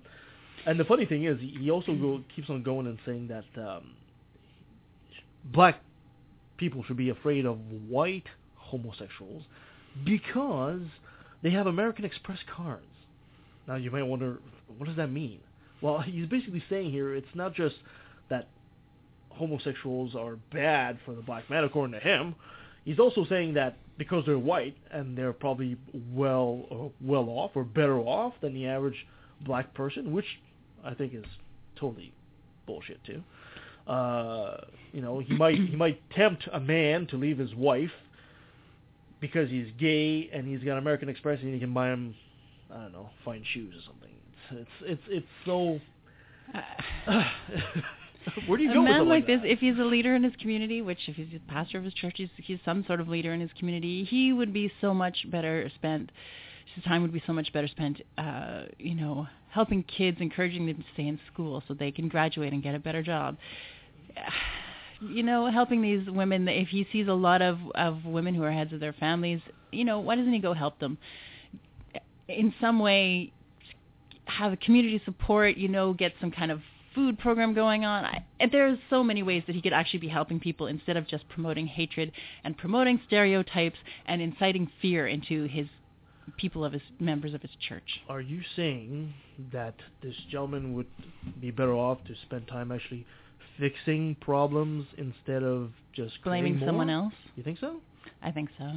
and 0.67 0.81
the 0.81 0.85
funny 0.85 1.07
thing 1.07 1.25
is, 1.25 1.39
he 1.41 1.71
also 1.71 1.95
go, 1.95 2.23
keeps 2.35 2.51
on 2.51 2.63
going 2.63 2.87
and 2.87 2.99
saying 3.05 3.29
that 3.29 3.61
um, 3.61 3.93
black 5.45 5.81
people 6.57 6.83
should 6.85 6.97
be 6.97 7.11
afraid 7.11 7.47
of 7.47 7.59
white 7.89 8.27
homosexuals 8.57 9.45
because 10.05 10.81
they 11.43 11.51
have 11.51 11.67
American 11.67 12.05
Express 12.05 12.39
cards. 12.55 12.85
Now, 13.67 13.77
you 13.77 13.91
might 13.91 14.03
wonder, 14.03 14.39
what 14.77 14.87
does 14.87 14.97
that 14.97 15.11
mean? 15.11 15.41
Well, 15.81 16.01
he's 16.07 16.27
basically 16.27 16.63
saying 16.69 16.91
here 16.91 17.15
it's 17.15 17.35
not 17.35 17.55
just 17.55 17.77
that 18.29 18.49
homosexuals 19.31 20.15
are 20.15 20.37
bad 20.53 20.99
for 21.05 21.15
the 21.15 21.23
black 21.23 21.49
man, 21.51 21.65
according 21.65 21.93
to 21.93 22.01
him. 22.01 22.35
He's 22.85 22.99
also 22.99 23.25
saying 23.29 23.55
that 23.55 23.77
because 23.99 24.25
they're 24.27 24.39
white 24.39 24.77
and 24.91 25.17
they're 25.17 25.33
probably 25.33 25.77
well 26.13 26.67
uh, 26.71 27.05
well 27.05 27.29
off 27.29 27.53
or 27.55 27.65
better 27.65 27.99
off 27.99 28.35
than 28.41 28.55
the 28.55 28.67
average 28.67 29.07
black 29.41 29.75
person, 29.75 30.13
which 30.13 30.27
I 30.85 30.95
think 30.95 31.13
is 31.13 31.25
totally 31.75 32.13
bullshit 32.67 33.03
too. 33.05 33.23
Uh, 33.91 34.59
you 34.93 35.01
know, 35.01 35.19
he 35.19 35.35
might 35.35 35.57
he 35.57 35.77
might 35.77 36.01
tempt 36.11 36.49
a 36.53 36.61
man 36.61 37.07
to 37.09 37.17
leave 37.17 37.39
his 37.39 37.55
wife 37.55 37.91
because 39.21 39.51
he's 39.51 39.69
gay 39.79 40.31
and 40.33 40.47
he's 40.47 40.63
got 40.63 40.79
American 40.79 41.09
Express 41.09 41.41
and 41.43 41.53
he 41.53 41.59
can 41.59 41.75
buy 41.75 41.89
him 41.89 42.15
I 42.73 42.83
don't 42.83 42.93
know 42.93 43.11
fine 43.25 43.45
shoes 43.53 43.75
or 43.75 43.83
something. 43.87 44.11
It's 44.51 44.69
it's 44.83 45.01
it's, 45.09 45.25
it's 45.25 45.27
so. 45.45 45.81
Where 48.47 48.59
do 48.59 48.65
you 48.65 48.71
a 48.71 48.75
go 48.75 48.83
with 48.83 48.91
man 48.91 49.09
like 49.09 49.27
this, 49.27 49.41
if 49.45 49.61
he's 49.61 49.79
a 49.79 49.85
leader 49.85 50.15
in 50.17 50.25
his 50.25 50.35
community, 50.41 50.83
which 50.83 50.99
if 51.07 51.15
he's 51.15 51.29
a 51.35 51.53
pastor 51.53 51.79
of 51.79 51.85
his 51.85 51.95
church, 51.95 52.15
he's, 52.17 52.29
he's 52.37 52.59
some 52.65 52.85
sort 52.87 53.01
of 53.01 53.09
leader 53.09 53.33
in 53.33 53.41
his 53.41 53.51
community, 53.57 54.05
he 54.05 54.33
would 54.33 54.53
be 54.53 54.73
so 54.81 54.93
much 54.93 55.31
better 55.31 55.71
spent. 55.77 56.11
His 56.75 56.83
time 56.85 57.03
would 57.03 57.13
be 57.13 57.23
so 57.27 57.33
much 57.33 57.53
better 57.53 57.69
spent, 57.69 58.03
uh, 58.19 58.65
you 58.79 58.97
know, 58.97 59.29
helping 59.51 59.85
kids, 59.85 60.19
encouraging 60.21 60.67
them 60.67 60.77
to 60.77 60.85
stay 60.95 61.07
in 61.07 61.21
school 61.33 61.63
so 61.67 61.75
they 61.75 61.93
can 61.93 62.09
graduate 62.09 62.53
and 62.53 62.63
get 62.63 62.75
a 62.75 62.79
better 62.79 63.03
job. 63.03 63.37
You 64.99 65.23
know, 65.23 65.51
helping 65.51 65.83
these 65.83 66.09
women. 66.09 66.49
If 66.49 66.69
he 66.69 66.87
sees 66.91 67.07
a 67.07 67.13
lot 67.13 67.43
of 67.43 67.59
of 67.75 68.07
women 68.07 68.35
who 68.35 68.43
are 68.45 68.51
heads 68.51 68.73
of 68.73 68.81
their 68.81 68.95
families, 68.95 69.43
you 69.71 69.85
know, 69.85 70.01
why 70.01 70.17
doesn't 70.17 70.33
he 70.33 70.39
go 70.39 70.55
help 70.55 70.79
them? 70.79 70.97
In 72.29 72.53
some 72.61 72.79
way, 72.79 73.33
have 74.25 74.53
a 74.53 74.57
community 74.57 75.01
support. 75.05 75.57
You 75.57 75.69
know, 75.69 75.93
get 75.93 76.13
some 76.21 76.31
kind 76.31 76.51
of 76.51 76.61
food 76.95 77.19
program 77.19 77.55
going 77.55 77.85
on. 77.85 78.05
I, 78.05 78.25
and 78.41 78.51
there's 78.51 78.79
so 78.91 79.05
many 79.05 79.23
ways 79.23 79.45
that 79.47 79.55
he 79.55 79.63
could 79.63 79.75
actually 79.75 80.01
be 80.01 80.09
helping 80.09 80.41
people 80.41 80.67
instead 80.67 80.97
of 80.97 81.07
just 81.07 81.29
promoting 81.29 81.67
hatred 81.67 82.11
and 82.43 82.57
promoting 82.57 83.01
stereotypes 83.07 83.77
and 84.07 84.21
inciting 84.21 84.71
fear 84.81 85.07
into 85.07 85.45
his 85.45 85.67
people 86.37 86.65
of 86.65 86.73
his 86.73 86.83
members 86.99 87.35
of 87.35 87.43
his 87.43 87.51
church. 87.69 88.01
Are 88.09 88.21
you 88.21 88.41
saying 88.57 89.15
that 89.53 89.75
this 90.03 90.15
gentleman 90.31 90.75
would 90.75 90.87
be 91.41 91.51
better 91.51 91.75
off 91.75 91.99
to 92.05 92.15
spend 92.23 92.49
time 92.49 92.73
actually 92.73 93.07
fixing 93.59 94.17
problems 94.21 94.87
instead 94.99 95.43
of 95.43 95.71
just 95.95 96.15
Blaming 96.25 96.61
someone 96.65 96.91
else? 96.91 97.15
You 97.37 97.43
think 97.43 97.59
so? 97.61 97.77
I 98.23 98.33
think 98.33 98.51
so. 98.59 98.73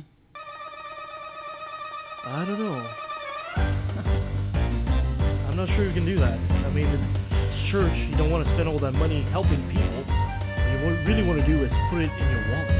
I 2.25 2.45
don't 2.45 2.59
know. 2.59 3.08
I'm 5.59 5.67
not 5.67 5.75
sure 5.75 5.83
you 5.85 5.91
can 5.93 6.05
do 6.05 6.15
that. 6.23 6.39
I 6.39 6.71
mean, 6.71 6.87
it's 6.87 7.03
church. 7.69 7.91
You 7.91 8.15
don't 8.15 8.31
want 8.31 8.47
to 8.47 8.53
spend 8.55 8.69
all 8.71 8.79
that 8.79 8.93
money 8.93 9.27
helping 9.35 9.59
people. 9.67 10.05
What 10.07 10.95
you 10.95 11.03
really 11.03 11.23
want 11.27 11.43
to 11.43 11.45
do 11.45 11.59
is 11.67 11.71
put 11.91 11.99
it 11.99 12.07
in 12.07 12.27
your 12.31 12.47
wallet, 12.47 12.79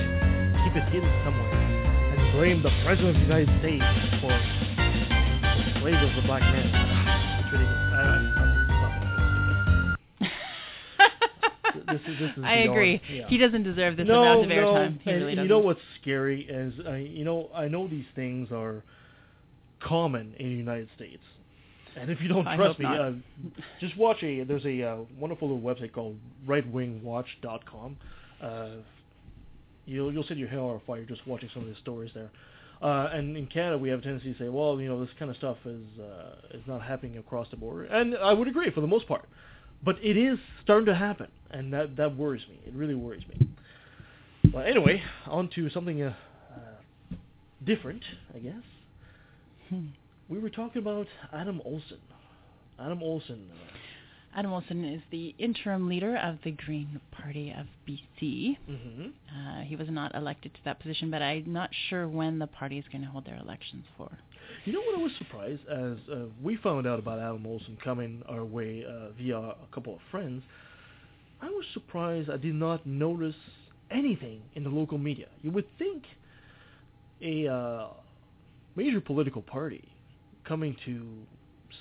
keep 0.64 0.80
it 0.80 0.88
hidden 0.88 1.12
somewhere, 1.28 1.52
and 1.52 2.32
blame 2.40 2.64
the 2.64 2.72
president 2.88 3.20
of 3.20 3.28
the 3.28 3.28
United 3.28 3.52
States 3.60 3.84
for 4.24 4.32
the 4.32 5.76
slaves 5.84 6.00
of 6.08 6.16
the 6.16 6.24
black 6.24 6.40
man. 6.40 6.72
It's 7.44 7.52
ridiculous. 7.52 7.84
I, 7.92 8.00
I'm, 8.00 8.24
I'm 8.40 8.64
stopping. 8.72 9.12
This 11.84 12.00
is- 12.08 12.16
this 12.24 12.32
is 12.40 12.44
I 12.48 12.64
agree. 12.64 13.02
yeah. 13.12 13.28
He 13.28 13.36
doesn't 13.38 13.64
deserve 13.64 13.98
this 13.98 14.08
no, 14.08 14.22
amount 14.24 14.44
of 14.44 14.48
no. 14.48 14.56
airtime. 14.56 15.02
He 15.04 15.10
and 15.12 15.20
really 15.20 15.32
you 15.32 15.36
doesn't. 15.36 15.50
know 15.52 15.60
what's 15.60 15.82
scary 16.00 16.44
is, 16.48 16.74
uh, 16.88 16.94
you 16.94 17.26
know, 17.26 17.50
I 17.54 17.68
know 17.68 17.90
these 17.90 18.08
things 18.16 18.48
are 18.54 18.86
common 19.84 20.34
in 20.40 20.48
the 20.48 20.56
United 20.56 20.88
States, 20.96 21.20
and 22.00 22.10
if 22.10 22.22
you 22.22 22.28
don't 22.28 22.48
I 22.48 22.56
trust 22.56 22.80
me, 22.80 22.86
uh, 22.86 23.12
just 23.80 23.98
watch 23.98 24.24
a. 24.24 24.44
There's 24.44 24.66
a 24.66 24.84
uh, 24.84 24.98
wonderful 25.18 25.54
little 25.54 25.62
website 25.62 25.94
called 25.94 26.18
RightWingWatch.com. 26.48 27.98
Uh, 28.42 28.68
you'll 29.86 30.14
you'll 30.14 30.24
set 30.24 30.38
your 30.38 30.50
hair 30.50 30.60
on 30.60 30.82
fire 30.88 31.04
just 31.04 31.26
watching 31.28 31.50
some 31.54 31.64
of 31.64 31.70
the 31.70 31.76
stories 31.82 32.12
there. 32.14 32.30
Uh, 32.82 33.10
and 33.12 33.36
in 33.36 33.46
Canada, 33.48 33.78
we 33.78 33.90
have 33.90 34.00
a 34.00 34.02
tendency 34.02 34.32
to 34.32 34.40
say, 34.40 34.48
well, 34.48 34.80
you 34.80 34.88
know, 34.88 35.02
this 35.02 35.14
kind 35.20 35.30
of 35.30 35.36
stuff 35.36 35.58
is 35.66 36.00
uh, 36.00 36.58
is 36.58 36.64
not 36.66 36.82
happening 36.82 37.18
across 37.18 37.48
the 37.52 37.58
border, 37.58 37.86
and 37.86 38.16
I 38.16 38.32
would 38.32 38.48
agree 38.48 38.72
for 38.72 38.82
the 38.82 38.88
most 38.88 39.08
part, 39.08 39.28
but 39.84 39.98
it 40.02 40.16
is 40.16 40.40
starting 40.64 40.86
to 40.86 40.96
happen, 40.96 41.28
and 41.52 41.74
that 41.74 41.98
that 41.98 42.16
worries 42.16 42.44
me. 42.50 42.60
It 42.66 42.74
really 42.74 42.96
worries 42.96 43.24
me. 43.28 43.48
Well, 44.54 44.64
anyway, 44.64 45.04
on 45.28 45.50
to 45.56 45.70
something 45.70 46.02
uh, 46.02 46.14
uh, 46.56 47.16
different, 47.66 48.04
I 48.34 48.40
guess. 48.40 48.64
Hmm. 49.70 49.88
We 50.30 50.40
were 50.40 50.50
talking 50.50 50.82
about 50.82 51.08
Adam 51.34 51.62
Olsen. 51.66 52.00
Adam 52.80 53.02
Olsen. 53.02 53.50
Uh, 53.52 54.38
Adam 54.38 54.54
Olsen 54.54 54.86
is 54.86 55.02
the 55.12 55.34
interim 55.40 55.90
leader 55.90 56.16
of 56.18 56.38
the 56.44 56.52
Green 56.52 57.02
Party 57.12 57.52
of 57.58 57.66
BC. 57.88 58.58
hmm 58.68 59.08
Uh, 59.36 59.62
he 59.62 59.76
was 59.76 59.88
not 59.90 60.14
elected 60.14 60.54
to 60.54 60.60
that 60.66 60.80
position, 60.80 61.10
but 61.10 61.22
I'm 61.22 61.52
not 61.52 61.70
sure 61.90 62.08
when 62.08 62.38
the 62.38 62.46
party 62.48 62.78
is 62.78 62.86
going 62.92 63.02
to 63.02 63.08
hold 63.08 63.26
their 63.26 63.38
elections 63.38 63.86
for. 63.98 64.10
You 64.66 64.74
know 64.74 64.82
what 64.82 65.00
I 65.00 65.02
was 65.02 65.12
surprised 65.18 65.62
as 65.68 65.98
uh, 66.14 66.26
we 66.44 66.58
found 66.58 66.86
out 66.86 67.00
about 67.00 67.20
Adam 67.20 67.46
Olsen 67.48 67.78
coming 67.84 68.22
our 68.30 68.46
way 68.46 68.86
uh, 68.88 69.10
via 69.18 69.38
a 69.38 69.56
couple 69.74 69.94
of 69.96 70.00
friends. 70.12 70.44
I 71.42 71.50
was 71.50 71.66
surprised 71.74 72.30
I 72.30 72.38
did 72.38 72.54
not 72.54 72.86
notice 72.86 73.36
anything 73.90 74.42
in 74.56 74.64
the 74.64 74.70
local 74.70 74.98
media. 75.00 75.28
You 75.42 75.52
would 75.52 75.66
think 75.80 76.04
a 77.22 77.48
uh, 77.48 77.88
major 78.76 79.02
political 79.02 79.42
party 79.42 79.88
coming 80.50 80.76
to 80.86 81.06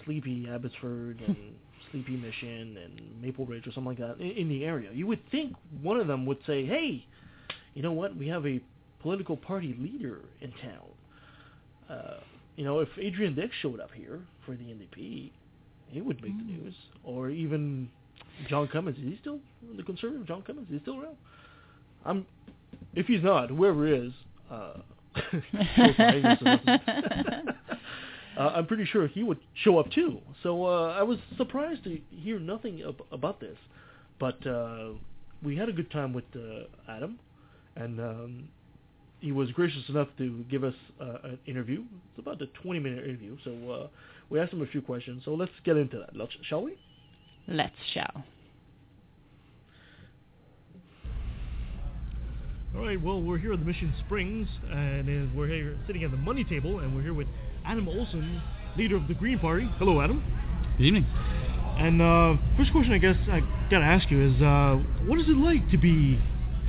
sleepy 0.04 0.46
Abbotsford 0.48 1.20
and 1.26 1.36
sleepy 1.90 2.16
Mission 2.16 2.76
and 2.84 3.22
Maple 3.22 3.46
Ridge 3.46 3.66
or 3.66 3.72
something 3.72 3.96
like 3.96 3.98
that 3.98 4.20
in, 4.20 4.30
in 4.32 4.48
the 4.48 4.64
area, 4.64 4.90
you 4.92 5.06
would 5.08 5.20
think 5.30 5.54
one 5.82 5.98
of 5.98 6.06
them 6.06 6.26
would 6.26 6.38
say, 6.46 6.64
"Hey, 6.66 7.04
you 7.74 7.82
know 7.82 7.92
what? 7.92 8.14
We 8.16 8.28
have 8.28 8.46
a 8.46 8.60
political 9.02 9.36
party 9.36 9.74
leader 9.80 10.20
in 10.40 10.52
town." 10.52 10.88
Uh, 11.90 12.20
you 12.56 12.64
know, 12.64 12.80
if 12.80 12.88
Adrian 13.00 13.34
Dix 13.34 13.54
showed 13.62 13.80
up 13.80 13.90
here 13.94 14.20
for 14.44 14.52
the 14.54 14.64
NDP, 14.64 15.30
he 15.88 16.00
would 16.02 16.20
make 16.22 16.36
the 16.38 16.44
Mm. 16.44 16.64
news. 16.64 16.74
Or 17.04 17.30
even 17.30 17.88
John 18.48 18.68
Cummins. 18.68 18.98
Is 18.98 19.04
he 19.04 19.16
still 19.20 19.40
the 19.76 19.82
conservative? 19.82 20.26
John 20.26 20.42
Cummins 20.42 20.68
is 20.68 20.74
he 20.74 20.80
still 20.80 21.00
around? 21.00 21.16
I'm. 22.04 22.26
If 22.94 23.06
he's 23.06 23.22
not, 23.22 23.48
whoever 23.50 23.86
is, 23.86 24.12
uh, 24.50 24.80
uh, 28.38 28.52
I'm 28.54 28.66
pretty 28.66 28.84
sure 28.84 29.08
he 29.08 29.22
would 29.22 29.38
show 29.64 29.78
up 29.78 29.90
too. 29.90 30.18
So 30.42 30.64
uh, 30.64 30.94
I 30.98 31.02
was 31.02 31.18
surprised 31.36 31.84
to 31.84 31.98
hear 32.10 32.38
nothing 32.38 32.82
ab- 32.86 33.02
about 33.10 33.40
this, 33.40 33.56
but 34.20 34.44
uh, 34.46 34.90
we 35.42 35.56
had 35.56 35.68
a 35.68 35.72
good 35.72 35.90
time 35.90 36.12
with 36.12 36.24
uh, 36.36 36.90
Adam, 36.90 37.18
and 37.76 38.00
um, 38.00 38.48
he 39.20 39.32
was 39.32 39.50
gracious 39.50 39.82
enough 39.88 40.08
to 40.18 40.44
give 40.50 40.62
us 40.62 40.74
uh, 41.00 41.18
an 41.24 41.38
interview. 41.46 41.82
It's 42.10 42.20
about 42.20 42.40
a 42.40 42.46
20 42.62 42.78
minute 42.78 43.04
interview, 43.04 43.36
so 43.44 43.70
uh, 43.70 43.86
we 44.30 44.38
asked 44.38 44.52
him 44.52 44.62
a 44.62 44.66
few 44.66 44.82
questions. 44.82 45.22
So 45.24 45.34
let's 45.34 45.52
get 45.64 45.76
into 45.76 45.98
that, 45.98 46.16
let's, 46.16 46.32
shall 46.42 46.62
we? 46.62 46.76
Let's 47.48 47.74
shall. 47.92 48.24
All 52.78 52.84
right. 52.84 53.02
Well, 53.02 53.20
we're 53.20 53.38
here 53.38 53.52
at 53.52 53.58
the 53.58 53.64
Mission 53.64 53.92
Springs, 54.06 54.46
and 54.70 55.34
we're 55.34 55.48
here 55.48 55.76
sitting 55.88 56.04
at 56.04 56.12
the 56.12 56.16
money 56.16 56.44
table, 56.44 56.78
and 56.78 56.94
we're 56.94 57.02
here 57.02 57.12
with 57.12 57.26
Adam 57.64 57.88
Olsen, 57.88 58.40
leader 58.76 58.94
of 58.94 59.08
the 59.08 59.14
Green 59.14 59.40
Party. 59.40 59.68
Hello, 59.78 60.00
Adam. 60.00 60.22
Good 60.76 60.84
evening. 60.84 61.04
And 61.04 62.00
uh, 62.00 62.36
first 62.56 62.70
question, 62.70 62.92
I 62.92 62.98
guess 62.98 63.16
I 63.28 63.40
gotta 63.68 63.84
ask 63.84 64.08
you 64.12 64.32
is, 64.32 64.40
uh, 64.40 64.76
what 65.06 65.18
is 65.18 65.26
it 65.26 65.36
like 65.36 65.68
to 65.72 65.76
be 65.76 66.20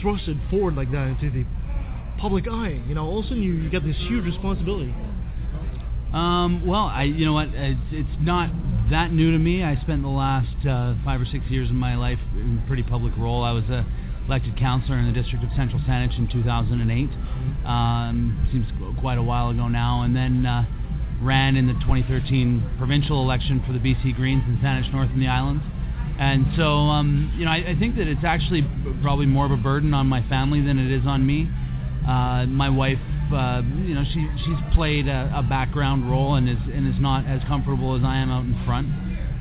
thrusted 0.02 0.50
forward 0.50 0.76
like 0.76 0.92
that 0.92 1.10
into 1.10 1.30
the 1.30 1.46
public 2.20 2.48
eye? 2.48 2.82
You 2.88 2.96
know, 2.96 3.06
all 3.06 3.20
of 3.20 3.26
a 3.26 3.28
sudden 3.28 3.44
you, 3.44 3.54
you 3.54 3.70
get 3.70 3.84
this 3.86 3.98
huge 4.08 4.26
responsibility. 4.26 4.96
Um, 6.12 6.66
well, 6.66 6.86
I, 6.86 7.04
you 7.04 7.24
know 7.24 7.34
what, 7.34 7.50
it's, 7.54 7.80
it's 7.92 8.20
not 8.20 8.50
that 8.90 9.14
new 9.14 9.32
to 9.32 9.38
me. 9.38 9.64
I 9.64 9.80
spent 9.82 10.02
the 10.02 10.10
last 10.10 10.66
uh, 10.66 10.96
five 11.06 11.22
or 11.22 11.26
six 11.26 11.46
years 11.52 11.70
of 11.70 11.76
my 11.76 11.96
life 11.96 12.20
in 12.34 12.64
a 12.64 12.68
pretty 12.68 12.82
public 12.82 13.16
role. 13.16 13.44
I 13.44 13.52
was 13.52 13.66
a 13.66 13.86
elected 14.30 14.56
councillor 14.60 15.00
in 15.00 15.08
the 15.08 15.12
district 15.12 15.44
of 15.44 15.50
Central 15.58 15.82
Saanich 15.90 16.16
in 16.20 16.30
2008. 16.30 17.10
Um, 17.66 18.48
seems 18.52 18.68
quite 19.02 19.18
a 19.18 19.24
while 19.24 19.50
ago 19.50 19.68
now, 19.68 20.04
and 20.04 20.16
then 20.16 20.46
uh, 20.46 20.66
ran 21.20 21.58
in 21.58 21.66
the 21.66 21.74
2013 21.74 22.78
provincial 22.78 23.24
election 23.24 23.64
for 23.66 23.74
the 23.74 23.80
BC 23.80 24.16
Greens 24.16 24.44
in 24.46 24.58
Saanich 24.62 24.94
North 24.94 25.10
and 25.10 25.20
the 25.20 25.28
Islands. 25.28 25.64
And 26.20 26.46
so, 26.56 26.94
um, 26.94 27.34
you 27.40 27.46
know, 27.46 27.52
I, 27.52 27.74
I 27.74 27.76
think 27.80 27.96
that 27.96 28.08
it's 28.08 28.24
actually 28.24 28.62
probably 29.02 29.26
more 29.26 29.46
of 29.46 29.52
a 29.52 29.58
burden 29.58 29.96
on 29.96 30.06
my 30.06 30.22
family 30.30 30.62
than 30.62 30.78
it 30.78 30.92
is 30.92 31.08
on 31.08 31.26
me. 31.26 31.50
Uh, 32.08 32.46
my 32.46 32.70
wife, 32.70 33.00
uh, 33.34 33.64
you 33.82 33.96
know, 33.96 34.04
she 34.14 34.28
she's 34.46 34.76
played 34.76 35.08
a, 35.08 35.34
a 35.34 35.42
background 35.42 36.10
role 36.10 36.36
and 36.36 36.48
is 36.48 36.58
and 36.72 36.88
is 36.88 37.02
not 37.02 37.26
as 37.26 37.42
comfortable 37.48 37.96
as 37.98 38.04
I 38.04 38.18
am 38.18 38.30
out 38.30 38.46
in 38.46 38.54
front. 38.66 38.90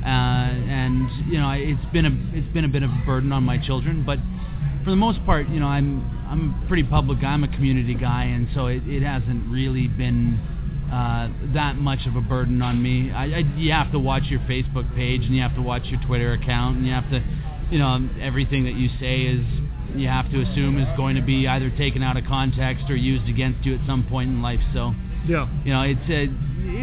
Uh, 0.00 0.54
and 0.64 1.10
you 1.30 1.38
know, 1.38 1.50
it's 1.50 1.92
been 1.92 2.06
a 2.06 2.14
it's 2.32 2.52
been 2.54 2.64
a 2.64 2.68
bit 2.68 2.82
of 2.82 2.90
a 2.90 3.02
burden 3.04 3.32
on 3.32 3.42
my 3.42 3.58
children, 3.58 4.04
but 4.06 4.18
for 4.88 4.92
the 4.92 4.96
most 4.96 5.22
part, 5.26 5.46
you 5.50 5.60
know, 5.60 5.66
I'm 5.66 6.00
I'm 6.30 6.64
a 6.64 6.66
pretty 6.66 6.82
public 6.82 7.20
guy. 7.20 7.28
I'm 7.28 7.44
a 7.44 7.48
community 7.48 7.92
guy, 7.92 8.24
and 8.24 8.48
so 8.54 8.68
it, 8.68 8.80
it 8.86 9.02
hasn't 9.02 9.46
really 9.52 9.86
been 9.86 10.40
uh, 10.90 11.28
that 11.52 11.76
much 11.76 12.06
of 12.06 12.16
a 12.16 12.22
burden 12.22 12.62
on 12.62 12.82
me. 12.82 13.12
I, 13.12 13.24
I 13.24 13.38
you 13.58 13.70
have 13.70 13.92
to 13.92 13.98
watch 13.98 14.22
your 14.30 14.40
Facebook 14.48 14.88
page 14.96 15.20
and 15.26 15.36
you 15.36 15.42
have 15.42 15.54
to 15.56 15.60
watch 15.60 15.82
your 15.88 16.00
Twitter 16.06 16.32
account 16.32 16.78
and 16.78 16.86
you 16.86 16.92
have 16.94 17.04
to, 17.10 17.22
you 17.70 17.78
know, 17.78 18.08
everything 18.18 18.64
that 18.64 18.76
you 18.76 18.88
say 18.98 19.24
is 19.24 19.44
you 19.94 20.08
have 20.08 20.30
to 20.30 20.40
assume 20.40 20.78
is 20.78 20.88
going 20.96 21.16
to 21.16 21.22
be 21.22 21.46
either 21.46 21.68
taken 21.76 22.02
out 22.02 22.16
of 22.16 22.24
context 22.24 22.88
or 22.88 22.96
used 22.96 23.28
against 23.28 23.66
you 23.66 23.74
at 23.74 23.86
some 23.86 24.06
point 24.08 24.30
in 24.30 24.40
life. 24.40 24.60
So 24.72 24.94
Yeah. 25.28 25.48
you 25.66 25.70
know, 25.70 25.82
it's 25.82 26.08
a 26.08 26.32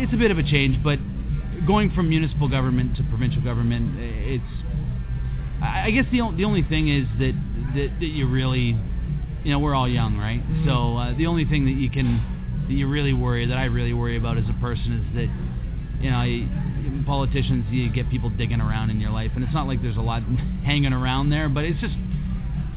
it's 0.06 0.14
a 0.14 0.18
bit 0.18 0.30
of 0.30 0.38
a 0.38 0.44
change, 0.44 0.78
but 0.84 1.00
going 1.66 1.90
from 1.90 2.10
municipal 2.10 2.48
government 2.48 2.98
to 2.98 3.04
provincial 3.10 3.42
government, 3.42 3.98
it's 3.98 4.44
I 5.62 5.86
I 5.86 5.92
guess 5.92 6.06
the 6.12 6.22
the 6.36 6.46
only 6.46 6.64
thing 6.64 6.90
is 6.90 7.06
that 7.20 7.34
that, 7.76 7.90
that 8.00 8.06
you 8.06 8.28
really, 8.30 8.76
you 9.44 9.52
know, 9.52 9.60
we're 9.60 9.76
all 9.76 9.88
young, 9.90 10.18
right? 10.18 10.42
Mhm. 10.42 10.66
So 10.66 10.98
uh, 10.98 11.14
the 11.18 11.28
only 11.28 11.46
thing 11.46 11.66
that 11.66 11.74
you 11.74 11.90
can 11.90 12.22
that 12.68 12.74
you 12.74 12.88
really 12.88 13.14
worry 13.14 13.46
that 13.46 13.58
I 13.58 13.66
really 13.66 13.94
worry 13.94 14.18
about 14.18 14.38
as 14.38 14.46
a 14.50 14.54
person 14.62 14.94
is 14.94 15.16
that 15.16 15.30
you 16.04 16.12
know. 16.12 16.24
You, 16.24 16.50
politicians 17.06 17.66
you 17.70 17.90
get 17.92 18.10
people 18.10 18.30
digging 18.30 18.62
around 18.62 18.90
in 18.90 19.00
your 19.00 19.12
life 19.12 19.32
and 19.36 19.44
it's 19.44 19.54
not 19.54 19.68
like 19.68 19.82
there's 19.82 19.98
a 19.98 20.02
lot 20.02 20.22
hanging 20.64 20.94
around 20.94 21.30
there 21.30 21.50
but 21.50 21.64
it's 21.64 21.80
just 21.80 21.94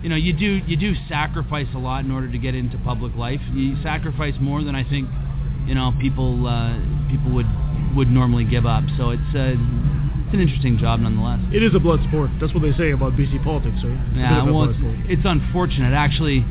you 0.02 0.08
know 0.08 0.16
you 0.16 0.32
do 0.32 0.60
you 0.66 0.76
do 0.76 0.94
sacrifice 1.08 1.66
a 1.74 1.78
lot 1.78 2.04
in 2.04 2.10
order 2.10 2.30
to 2.30 2.38
get 2.38 2.54
into 2.54 2.76
public 2.78 3.14
life 3.14 3.40
you 3.52 3.76
sacrifice 3.82 4.34
more 4.40 4.62
than 4.62 4.74
i 4.74 4.82
think 4.82 5.08
you 5.66 5.74
know 5.74 5.92
people 6.00 6.46
uh, 6.46 6.76
people 7.10 7.30
would 7.32 7.46
would 7.96 8.08
normally 8.08 8.44
give 8.44 8.66
up 8.66 8.84
so 8.96 9.10
it's 9.10 9.34
uh, 9.34 9.54
it's 10.28 10.34
an 10.34 10.40
interesting 10.40 10.76
job 10.76 11.00
nonetheless 11.00 11.40
It 11.52 11.62
is 11.62 11.74
a 11.74 11.80
blood 11.80 12.00
sport. 12.08 12.28
That's 12.38 12.52
what 12.52 12.60
they 12.62 12.72
say 12.76 12.90
about 12.92 13.14
BC 13.16 13.42
politics, 13.42 13.80
right? 13.82 13.96
It's 13.96 14.18
yeah 14.20 14.44
well 14.44 14.68
it's, 14.68 14.78
it's 15.08 15.24
unfortunate 15.24 15.94
actually 15.96 16.44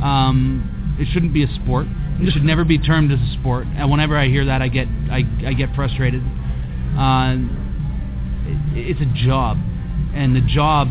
um, 0.00 0.96
it 1.00 1.08
shouldn't 1.12 1.34
be 1.34 1.42
a 1.42 1.50
sport 1.58 1.86
it 2.20 2.32
should 2.32 2.44
never 2.44 2.62
be 2.64 2.78
termed 2.78 3.10
as 3.10 3.18
a 3.18 3.32
sport 3.40 3.66
and 3.74 3.90
whenever 3.90 4.16
i 4.16 4.28
hear 4.28 4.44
that 4.44 4.62
i 4.62 4.68
get 4.68 4.86
i, 5.10 5.22
I 5.44 5.52
get 5.52 5.74
frustrated 5.74 6.22
uh, 6.96 7.34
it, 8.78 8.94
it's 8.94 9.00
a 9.00 9.10
job 9.26 9.58
and 10.14 10.34
the 10.36 10.40
job 10.40 10.86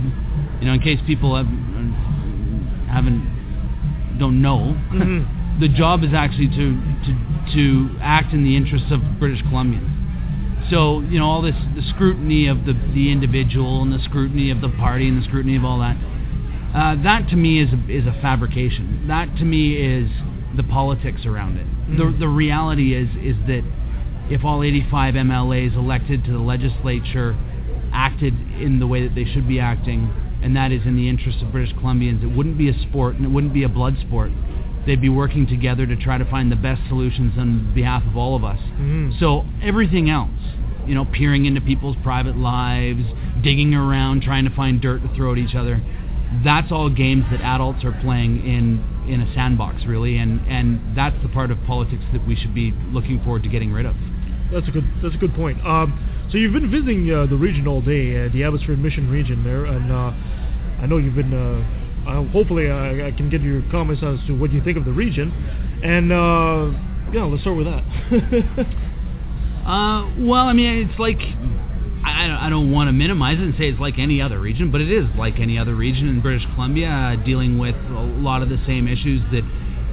you 0.59 0.65
know 0.67 0.73
in 0.73 0.81
case 0.81 0.99
people 1.07 1.35
have, 1.37 1.47
haven't 2.89 3.23
don't 4.19 4.41
know 4.41 4.75
Mhm. 4.91 5.25
the 5.59 5.69
job 5.69 6.03
is 6.03 6.13
actually 6.13 6.47
to, 6.49 6.65
to 7.05 7.11
to 7.55 7.89
act 8.01 8.33
in 8.33 8.43
the 8.43 8.55
interests 8.55 8.91
of 8.91 8.99
British 9.19 9.41
Columbians. 9.43 9.89
So 10.69 11.01
you 11.01 11.19
know 11.19 11.25
all 11.25 11.41
this 11.41 11.55
the 11.75 11.83
scrutiny 11.89 12.47
of 12.47 12.65
the 12.65 12.73
the 12.93 13.11
individual 13.11 13.81
and 13.81 13.91
the 13.91 13.99
scrutiny 14.03 14.49
of 14.51 14.61
the 14.61 14.69
party 14.69 15.07
and 15.07 15.21
the 15.21 15.25
scrutiny 15.25 15.55
of 15.55 15.65
all 15.65 15.79
that. 15.79 15.97
Uh, 16.73 16.95
that 17.03 17.29
to 17.29 17.35
me 17.35 17.59
is 17.61 17.69
a, 17.71 17.91
is 17.91 18.07
a 18.07 18.13
fabrication. 18.21 19.05
That 19.07 19.35
to 19.37 19.45
me 19.45 19.75
is 19.75 20.09
the 20.55 20.63
politics 20.63 21.25
around 21.25 21.57
it. 21.57 21.67
The 21.97 22.03
Mm. 22.05 22.19
the 22.19 22.27
reality 22.27 22.93
is 22.95 23.09
is 23.21 23.35
that 23.47 23.63
if 24.29 24.43
all 24.45 24.63
85 24.63 25.15
MLAs 25.15 25.75
elected 25.75 26.23
to 26.25 26.31
the 26.31 26.39
legislature 26.39 27.35
acted 27.91 28.33
in 28.59 28.79
the 28.79 28.87
way 28.87 29.05
that 29.05 29.13
they 29.13 29.25
should 29.25 29.47
be 29.47 29.59
acting, 29.59 30.09
and 30.41 30.55
that 30.55 30.71
is 30.71 30.81
in 30.85 30.95
the 30.95 31.07
interest 31.09 31.41
of 31.41 31.51
British 31.51 31.73
Columbians, 31.75 32.23
it 32.23 32.27
wouldn't 32.35 32.57
be 32.57 32.69
a 32.69 32.73
sport 32.79 33.15
and 33.15 33.25
it 33.25 33.29
wouldn't 33.29 33.53
be 33.53 33.63
a 33.63 33.69
blood 33.69 33.97
sport. 33.99 34.31
They'd 34.85 35.01
be 35.01 35.09
working 35.09 35.45
together 35.45 35.85
to 35.85 35.95
try 35.95 36.17
to 36.17 36.25
find 36.25 36.51
the 36.51 36.55
best 36.55 36.81
solutions 36.87 37.33
on 37.37 37.71
behalf 37.75 38.03
of 38.07 38.17
all 38.17 38.35
of 38.35 38.43
us. 38.43 38.59
Mhm. 38.81 39.17
So 39.19 39.45
everything 39.61 40.09
else, 40.09 40.29
you 40.87 40.95
know, 40.95 41.05
peering 41.05 41.45
into 41.45 41.61
people's 41.61 41.95
private 42.03 42.37
lives, 42.37 43.03
digging 43.41 43.73
around, 43.73 44.21
trying 44.23 44.45
to 44.45 44.55
find 44.55 44.81
dirt 44.81 45.01
to 45.01 45.15
throw 45.15 45.33
at 45.33 45.37
each 45.37 45.55
other, 45.55 45.81
that's 46.43 46.71
all 46.71 46.89
games 46.89 47.25
that 47.31 47.41
adults 47.41 47.83
are 47.83 47.91
playing 48.01 48.45
in 48.45 48.93
in 49.07 49.21
a 49.21 49.33
sandbox, 49.33 49.85
really, 49.85 50.17
and 50.17 50.39
and 50.47 50.95
that's 50.95 51.15
the 51.21 51.29
part 51.29 51.51
of 51.51 51.57
politics 51.67 52.03
that 52.13 52.25
we 52.25 52.35
should 52.35 52.55
be 52.55 52.73
looking 52.91 53.21
forward 53.23 53.43
to 53.43 53.49
getting 53.49 53.71
rid 53.71 53.85
of. 53.85 53.95
That's 54.51 54.67
a 54.67 54.71
good. 54.71 54.85
That's 55.01 55.15
a 55.15 55.17
good 55.17 55.35
point. 55.35 55.63
Um, 55.65 56.27
so 56.31 56.37
you've 56.37 56.53
been 56.53 56.71
visiting 56.71 57.11
uh, 57.11 57.25
the 57.27 57.35
region 57.35 57.67
all 57.67 57.81
day, 57.81 58.25
uh, 58.25 58.29
the 58.31 58.43
Abbotsford 58.43 58.79
Mission 58.79 59.09
region 59.09 59.43
there, 59.43 59.65
and 59.65 59.91
uh, 59.91 60.81
I 60.81 60.87
know 60.87 60.97
you've 60.97 61.15
been. 61.15 61.33
Uh, 61.33 62.23
hopefully, 62.31 62.69
I, 62.69 63.07
I 63.07 63.11
can 63.11 63.29
get 63.29 63.41
your 63.41 63.61
comments 63.69 64.01
as 64.03 64.19
to 64.27 64.33
what 64.33 64.51
you 64.51 64.63
think 64.63 64.77
of 64.77 64.85
the 64.85 64.91
region, 64.91 65.31
and 65.83 66.11
uh, 66.11 66.71
yeah, 67.13 67.25
let's 67.25 67.41
start 67.41 67.57
with 67.57 67.67
that. 67.67 68.89
Uh, 69.65 70.11
well, 70.19 70.47
I 70.47 70.53
mean, 70.53 70.89
it's 70.89 70.99
like 70.99 71.19
I, 72.05 72.47
I, 72.47 72.49
don't- 72.49 72.71
want 72.71 72.87
to 72.89 72.91
minimize 72.91 73.37
it 73.39 73.43
and 73.43 73.53
say 73.57 73.69
it's 73.69 73.79
like 73.79 73.95
any 73.97 74.21
other 74.21 74.39
region, 74.39 74.71
but 74.71 74.81
it 74.81 74.91
is 74.91 75.05
like 75.17 75.39
any 75.39 75.57
other 75.57 75.75
region 75.75 76.09
in 76.09 76.21
British 76.21 76.43
Columbia, 76.53 76.89
uh, 76.89 77.23
dealing 77.23 77.57
with 77.59 77.75
a 77.75 78.19
lot 78.19 78.41
of 78.41 78.49
the 78.49 78.57
same 78.65 78.87
issues 78.87 79.21
that 79.31 79.43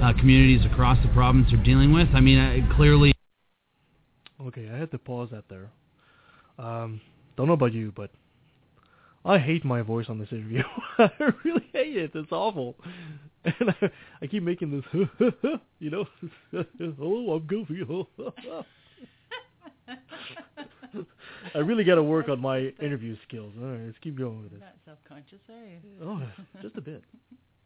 uh, 0.01 0.11
communities 0.19 0.65
across 0.65 0.97
the 1.03 1.09
province 1.13 1.53
are 1.53 1.63
dealing 1.63 1.93
with. 1.93 2.07
I 2.13 2.19
mean, 2.19 2.39
uh, 2.39 2.75
clearly. 2.75 3.13
Okay, 4.41 4.69
I 4.69 4.77
had 4.77 4.91
to 4.91 4.97
pause 4.97 5.29
that 5.31 5.45
there. 5.49 5.69
Um, 6.57 6.99
don't 7.37 7.47
know 7.47 7.53
about 7.53 7.73
you, 7.73 7.93
but 7.95 8.09
I 9.23 9.37
hate 9.37 9.63
my 9.63 9.81
voice 9.81 10.07
on 10.09 10.19
this 10.19 10.29
interview. 10.31 10.63
I 10.97 11.09
really 11.45 11.69
hate 11.71 11.95
it. 11.95 12.11
It's 12.13 12.31
awful. 12.31 12.75
And 13.45 13.69
I, 13.81 13.91
I 14.21 14.27
keep 14.27 14.43
making 14.43 14.71
this, 14.71 15.07
you 15.79 15.89
know, 15.89 16.05
hello, 16.77 17.33
I'm 17.35 17.47
Goofy. 17.47 17.85
I 21.55 21.59
really 21.59 21.83
got 21.83 21.95
to 21.95 22.03
work 22.03 22.29
on 22.29 22.39
my 22.39 22.59
interview 22.81 23.15
skills. 23.27 23.53
All 23.61 23.67
right, 23.67 23.81
let's 23.85 23.97
keep 24.01 24.17
going 24.17 24.41
with 24.43 24.51
this. 24.51 24.61
Not 24.61 24.75
self-conscious, 24.85 25.39
are 25.49 25.65
you? 25.65 25.79
Oh, 26.03 26.21
just 26.61 26.77
a 26.77 26.81
bit. 26.81 27.03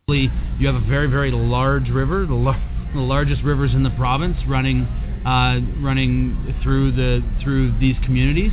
You 0.08 0.68
have 0.68 0.76
a 0.76 0.86
very, 0.88 1.08
very 1.08 1.32
large 1.32 1.90
river, 1.90 2.28
the, 2.28 2.36
lar- 2.36 2.92
the 2.94 3.02
largest 3.02 3.42
rivers 3.42 3.74
in 3.74 3.82
the 3.82 3.90
province, 3.98 4.38
running, 4.48 4.84
uh, 5.26 5.60
running 5.82 6.56
through 6.62 6.92
the 6.92 7.24
through 7.44 7.78
these 7.80 7.96
communities, 8.06 8.52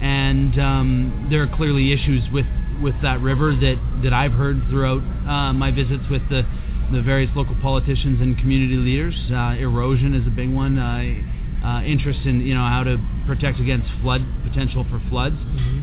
and 0.00 0.58
um, 0.58 1.28
there 1.30 1.42
are 1.42 1.54
clearly 1.54 1.92
issues 1.92 2.24
with, 2.32 2.46
with 2.82 2.94
that 3.02 3.20
river 3.20 3.54
that, 3.54 3.76
that 4.04 4.14
I've 4.14 4.32
heard 4.32 4.62
throughout 4.70 5.02
uh, 5.28 5.52
my 5.52 5.70
visits 5.70 6.04
with 6.10 6.22
the 6.30 6.44
the 6.90 7.02
various 7.02 7.30
local 7.36 7.56
politicians 7.60 8.22
and 8.22 8.38
community 8.38 8.76
leaders. 8.76 9.14
Uh, 9.30 9.54
erosion 9.60 10.14
is 10.14 10.26
a 10.26 10.30
big 10.30 10.50
one. 10.50 10.78
Uh, 10.78 11.66
uh, 11.66 11.82
interest 11.82 12.20
in 12.24 12.40
you 12.40 12.54
know 12.54 12.66
how 12.66 12.82
to 12.84 12.96
protect 13.26 13.60
against 13.60 13.88
flood 14.02 14.22
potential 14.44 14.84
for 14.88 15.02
floods. 15.08 15.36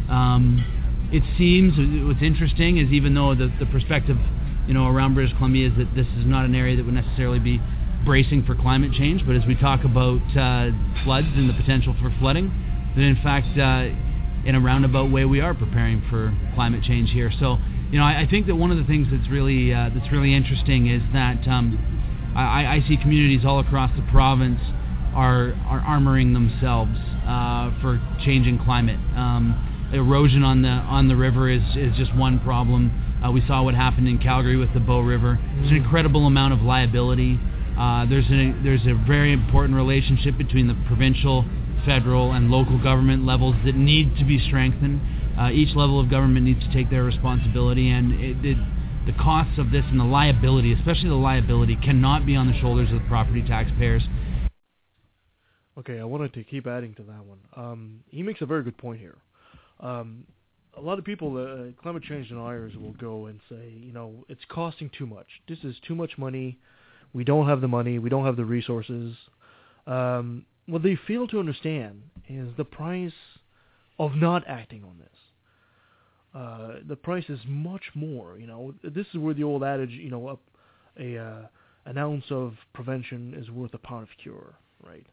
Um, 0.09 0.63
it 1.11 1.23
seems 1.37 1.73
what's 2.07 2.23
interesting 2.23 2.77
is 2.77 2.91
even 2.91 3.13
though 3.13 3.35
the, 3.35 3.53
the 3.59 3.67
perspective 3.67 4.17
you 4.67 4.73
know 4.73 4.87
around 4.87 5.13
British 5.13 5.35
Columbia 5.37 5.69
is 5.69 5.77
that 5.77 5.93
this 5.95 6.07
is 6.17 6.25
not 6.25 6.45
an 6.45 6.55
area 6.55 6.75
that 6.75 6.85
would 6.85 6.95
necessarily 6.95 7.39
be 7.39 7.61
bracing 8.05 8.43
for 8.43 8.55
climate 8.55 8.91
change, 8.93 9.25
but 9.25 9.35
as 9.35 9.45
we 9.45 9.55
talk 9.55 9.83
about 9.85 10.21
uh, 10.35 10.71
floods 11.03 11.27
and 11.35 11.47
the 11.49 11.53
potential 11.53 11.95
for 12.01 12.13
flooding, 12.19 12.51
that 12.95 13.01
in 13.03 13.15
fact 13.23 13.47
uh, 13.57 13.87
in 14.47 14.55
a 14.55 14.59
roundabout 14.59 15.11
way 15.11 15.23
we 15.23 15.39
are 15.39 15.53
preparing 15.53 16.03
for 16.09 16.35
climate 16.55 16.83
change 16.83 17.11
here. 17.11 17.31
So 17.39 17.57
you 17.91 17.99
know 17.99 18.05
I, 18.05 18.21
I 18.21 18.27
think 18.29 18.47
that 18.47 18.55
one 18.55 18.71
of 18.71 18.77
the 18.77 18.85
things 18.85 19.07
that's 19.11 19.29
really 19.29 19.73
uh, 19.73 19.89
that's 19.93 20.11
really 20.11 20.33
interesting 20.33 20.87
is 20.87 21.01
that 21.13 21.47
um, 21.47 21.77
I, 22.35 22.81
I 22.81 22.85
see 22.87 22.97
communities 22.97 23.45
all 23.45 23.59
across 23.59 23.91
the 23.95 24.03
province 24.11 24.59
are 25.13 25.53
are 25.67 25.81
armoring 25.81 26.33
themselves 26.33 26.97
uh, 27.27 27.71
for 27.81 28.01
changing 28.25 28.59
climate. 28.59 28.99
Um, 29.15 29.89
erosion 29.93 30.43
on 30.43 30.61
the 30.61 30.69
on 30.69 31.07
the 31.07 31.15
river 31.15 31.49
is 31.49 31.63
is 31.75 31.95
just 31.97 32.15
one 32.15 32.39
problem. 32.39 32.91
Uh, 33.23 33.31
we 33.31 33.41
saw 33.47 33.63
what 33.63 33.73
happened 33.73 34.07
in 34.07 34.17
Calgary 34.17 34.57
with 34.57 34.73
the 34.73 34.79
Bow 34.79 34.99
River. 34.99 35.39
There's 35.59 35.71
an 35.71 35.77
incredible 35.77 36.25
amount 36.27 36.53
of 36.53 36.61
liability. 36.61 37.39
Uh, 37.77 38.05
there's 38.05 38.25
a 38.25 38.53
there's 38.63 38.85
a 38.85 38.93
very 39.07 39.31
important 39.31 39.75
relationship 39.75 40.37
between 40.37 40.67
the 40.67 40.75
provincial, 40.87 41.45
federal, 41.85 42.33
and 42.33 42.51
local 42.51 42.81
government 42.81 43.25
levels 43.25 43.55
that 43.65 43.75
need 43.75 44.17
to 44.17 44.25
be 44.25 44.39
strengthened. 44.39 44.99
Uh, 45.39 45.49
each 45.49 45.75
level 45.75 45.99
of 45.99 46.09
government 46.09 46.45
needs 46.45 46.61
to 46.61 46.71
take 46.73 46.89
their 46.89 47.03
responsibility, 47.03 47.89
and 47.89 48.13
it, 48.13 48.45
it, 48.45 48.57
the 49.05 49.13
costs 49.13 49.57
of 49.57 49.71
this 49.71 49.83
and 49.89 49.99
the 49.99 50.03
liability, 50.05 50.71
especially 50.73 51.09
the 51.09 51.15
liability, 51.15 51.75
cannot 51.75 52.25
be 52.25 52.35
on 52.35 52.47
the 52.47 52.59
shoulders 52.59 52.91
of 52.91 53.01
the 53.01 53.07
property 53.07 53.41
taxpayers. 53.41 54.03
Okay, 55.77 55.99
I 55.99 56.03
wanted 56.03 56.33
to 56.33 56.43
keep 56.43 56.67
adding 56.67 56.93
to 56.95 57.03
that 57.03 57.25
one. 57.25 57.39
Um, 57.55 58.03
he 58.09 58.21
makes 58.21 58.41
a 58.41 58.45
very 58.45 58.63
good 58.63 58.77
point 58.77 58.99
here. 58.99 59.17
Um, 59.79 60.25
a 60.77 60.81
lot 60.81 60.99
of 60.99 61.05
people, 61.05 61.37
uh, 61.37 61.81
climate 61.81 62.03
change 62.03 62.29
deniers, 62.29 62.75
will 62.75 62.93
go 62.93 63.27
and 63.27 63.39
say, 63.49 63.73
you 63.75 63.91
know, 63.91 64.25
it's 64.27 64.43
costing 64.49 64.89
too 64.97 65.05
much. 65.05 65.27
This 65.47 65.59
is 65.63 65.75
too 65.87 65.95
much 65.95 66.17
money. 66.17 66.57
We 67.13 67.23
don't 67.23 67.47
have 67.47 67.61
the 67.61 67.67
money. 67.67 67.99
We 67.99 68.09
don't 68.09 68.25
have 68.25 68.37
the 68.37 68.45
resources. 68.45 69.15
Um, 69.85 70.45
what 70.67 70.83
they 70.83 70.97
fail 71.07 71.27
to 71.27 71.39
understand 71.39 72.03
is 72.27 72.49
the 72.57 72.65
price 72.65 73.11
of 73.99 74.15
not 74.15 74.43
acting 74.47 74.83
on 74.83 74.97
this. 74.99 75.07
Uh, 76.33 76.79
the 76.87 76.95
price 76.95 77.25
is 77.29 77.39
much 77.47 77.83
more. 77.93 78.39
You 78.39 78.47
know, 78.47 78.73
this 78.83 79.05
is 79.13 79.19
where 79.19 79.33
the 79.33 79.43
old 79.43 79.63
adage, 79.63 79.91
you 79.91 80.09
know, 80.09 80.39
a, 80.97 81.03
a 81.03 81.23
uh, 81.23 81.47
an 81.85 81.97
ounce 81.97 82.25
of 82.29 82.53
prevention 82.73 83.35
is 83.37 83.51
worth 83.51 83.73
a 83.73 83.77
pound 83.77 84.03
of 84.03 84.09
cure, 84.21 84.55
right? 84.83 85.05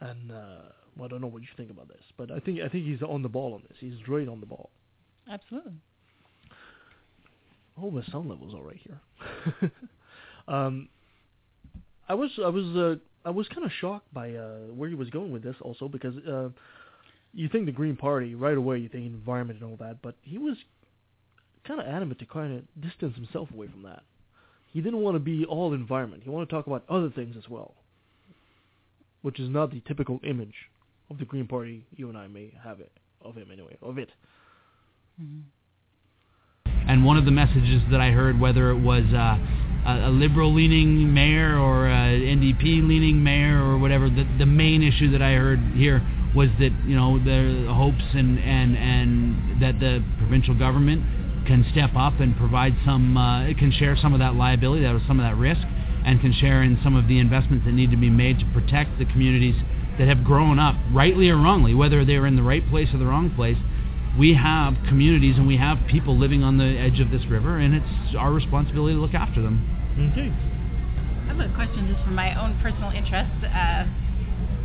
And 0.00 0.30
uh, 0.30 0.70
well, 0.96 1.06
I 1.06 1.08
don't 1.08 1.20
know 1.20 1.26
what 1.26 1.42
you 1.42 1.48
think 1.56 1.70
about 1.70 1.88
this, 1.88 2.02
but 2.16 2.30
I 2.30 2.38
think 2.40 2.60
I 2.60 2.68
think 2.68 2.86
he's 2.86 3.02
on 3.02 3.22
the 3.22 3.28
ball 3.28 3.54
on 3.54 3.62
this. 3.68 3.76
He's 3.80 4.08
right 4.08 4.28
on 4.28 4.40
the 4.40 4.46
ball. 4.46 4.70
Absolutely. 5.30 5.72
Oh, 7.80 7.90
my 7.90 8.02
sound 8.10 8.28
level's 8.28 8.54
all 8.54 8.62
right 8.62 8.80
here. 8.82 9.70
um, 10.48 10.88
I 12.08 12.14
was 12.14 12.30
I 12.42 12.48
was 12.48 12.64
uh, 12.76 12.96
I 13.26 13.30
was 13.30 13.48
kind 13.48 13.64
of 13.64 13.72
shocked 13.80 14.12
by 14.14 14.34
uh, 14.34 14.58
where 14.74 14.88
he 14.88 14.94
was 14.94 15.10
going 15.10 15.32
with 15.32 15.42
this, 15.42 15.56
also 15.60 15.88
because 15.88 16.14
uh, 16.26 16.48
you 17.34 17.48
think 17.48 17.66
the 17.66 17.72
Green 17.72 17.96
Party 17.96 18.34
right 18.34 18.56
away, 18.56 18.78
you 18.78 18.88
think 18.88 19.04
environment 19.06 19.60
and 19.60 19.70
all 19.70 19.76
that, 19.78 20.00
but 20.02 20.14
he 20.22 20.38
was 20.38 20.56
kind 21.66 21.80
of 21.80 21.86
adamant 21.86 22.18
to 22.20 22.26
kind 22.26 22.58
of 22.58 22.82
distance 22.82 23.14
himself 23.16 23.50
away 23.50 23.66
from 23.66 23.82
that. 23.82 24.02
He 24.72 24.80
didn't 24.80 25.00
want 25.00 25.16
to 25.16 25.20
be 25.20 25.44
all 25.44 25.72
environment. 25.74 26.22
He 26.22 26.30
wanted 26.30 26.48
to 26.48 26.54
talk 26.54 26.66
about 26.66 26.84
other 26.88 27.10
things 27.10 27.34
as 27.36 27.48
well, 27.48 27.74
which 29.26 29.40
is 29.40 29.50
not 29.50 29.72
the 29.72 29.82
typical 29.88 30.20
image 30.22 30.54
of 31.10 31.18
the 31.18 31.24
Green 31.24 31.48
Party 31.48 31.82
you 31.96 32.08
and 32.08 32.16
I 32.16 32.28
may 32.28 32.52
have 32.62 32.78
it 32.78 32.92
of 33.20 33.34
him 33.34 33.48
anyway 33.52 33.76
of 33.82 33.98
it. 33.98 34.08
And 36.86 37.04
one 37.04 37.16
of 37.16 37.24
the 37.24 37.32
messages 37.32 37.82
that 37.90 38.00
I 38.00 38.12
heard, 38.12 38.38
whether 38.38 38.70
it 38.70 38.78
was 38.78 39.02
uh, 39.12 39.36
a, 39.84 40.10
liberal-leaning 40.10 41.12
mayor 41.12 41.58
or 41.58 41.88
a 41.88 42.20
NDP-leaning 42.36 43.20
mayor 43.20 43.64
or 43.64 43.78
whatever, 43.78 44.08
the, 44.08 44.24
the 44.38 44.46
main 44.46 44.84
issue 44.84 45.10
that 45.10 45.22
I 45.22 45.32
heard 45.32 45.58
here 45.74 46.06
was 46.36 46.48
that 46.60 46.70
you 46.86 46.94
know 46.94 47.18
the 47.18 47.66
hopes 47.72 48.04
and 48.14 48.38
and 48.38 48.76
and 48.76 49.60
that 49.60 49.80
the 49.80 50.04
provincial 50.18 50.54
government 50.56 51.02
can 51.48 51.66
step 51.72 51.90
up 51.96 52.20
and 52.20 52.36
provide 52.36 52.76
some, 52.84 53.16
uh, 53.16 53.46
can 53.58 53.72
share 53.72 53.96
some 53.96 54.12
of 54.12 54.20
that 54.20 54.36
liability, 54.36 54.84
that 54.84 55.00
some 55.08 55.18
of 55.18 55.26
that 55.26 55.36
risk, 55.36 55.62
and 56.06 56.20
can 56.20 56.32
share 56.32 56.62
in 56.62 56.78
some 56.82 56.94
of 56.94 57.08
the 57.08 57.18
investments 57.18 57.66
that 57.66 57.72
need 57.72 57.90
to 57.90 57.96
be 57.96 58.08
made 58.08 58.38
to 58.38 58.46
protect 58.54 58.98
the 58.98 59.04
communities 59.04 59.56
that 59.98 60.08
have 60.08 60.24
grown 60.24 60.58
up, 60.58 60.76
rightly 60.92 61.28
or 61.28 61.36
wrongly, 61.36 61.74
whether 61.74 62.04
they're 62.04 62.26
in 62.26 62.36
the 62.36 62.42
right 62.42 62.66
place 62.70 62.88
or 62.94 62.98
the 62.98 63.06
wrong 63.06 63.28
place, 63.34 63.56
we 64.18 64.32
have 64.34 64.74
communities 64.88 65.36
and 65.36 65.46
we 65.46 65.56
have 65.56 65.78
people 65.90 66.16
living 66.16 66.42
on 66.42 66.56
the 66.56 66.78
edge 66.78 67.00
of 67.00 67.10
this 67.10 67.26
river, 67.28 67.58
and 67.58 67.74
it's 67.74 68.16
our 68.16 68.32
responsibility 68.32 68.94
to 68.94 69.00
look 69.00 69.14
after 69.14 69.42
them. 69.42 69.60
Okay. 70.12 70.30
I 70.30 71.34
have 71.34 71.40
a 71.40 71.54
question 71.54 71.92
just 71.92 72.02
from 72.04 72.14
my 72.14 72.32
own 72.40 72.58
personal 72.62 72.90
interest. 72.90 73.32
Uh, 73.44 73.84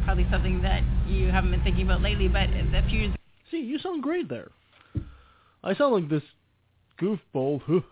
probably 0.06 0.28
something 0.32 0.62
that 0.62 0.84
you 1.08 1.32
haven't 1.32 1.52
been 1.52 1.64
thinking 1.64 1.84
about 1.84 2.02
lately, 2.02 2.28
but 2.28 2.50
a 2.50 2.86
few 2.88 3.00
years 3.00 3.16
See, 3.52 3.60
you 3.60 3.80
sound 3.80 4.02
great 4.02 4.30
there. 4.30 4.50
I 5.62 5.76
sound 5.76 5.94
like 5.94 6.10
this 6.10 6.24
goofball. 7.02 7.62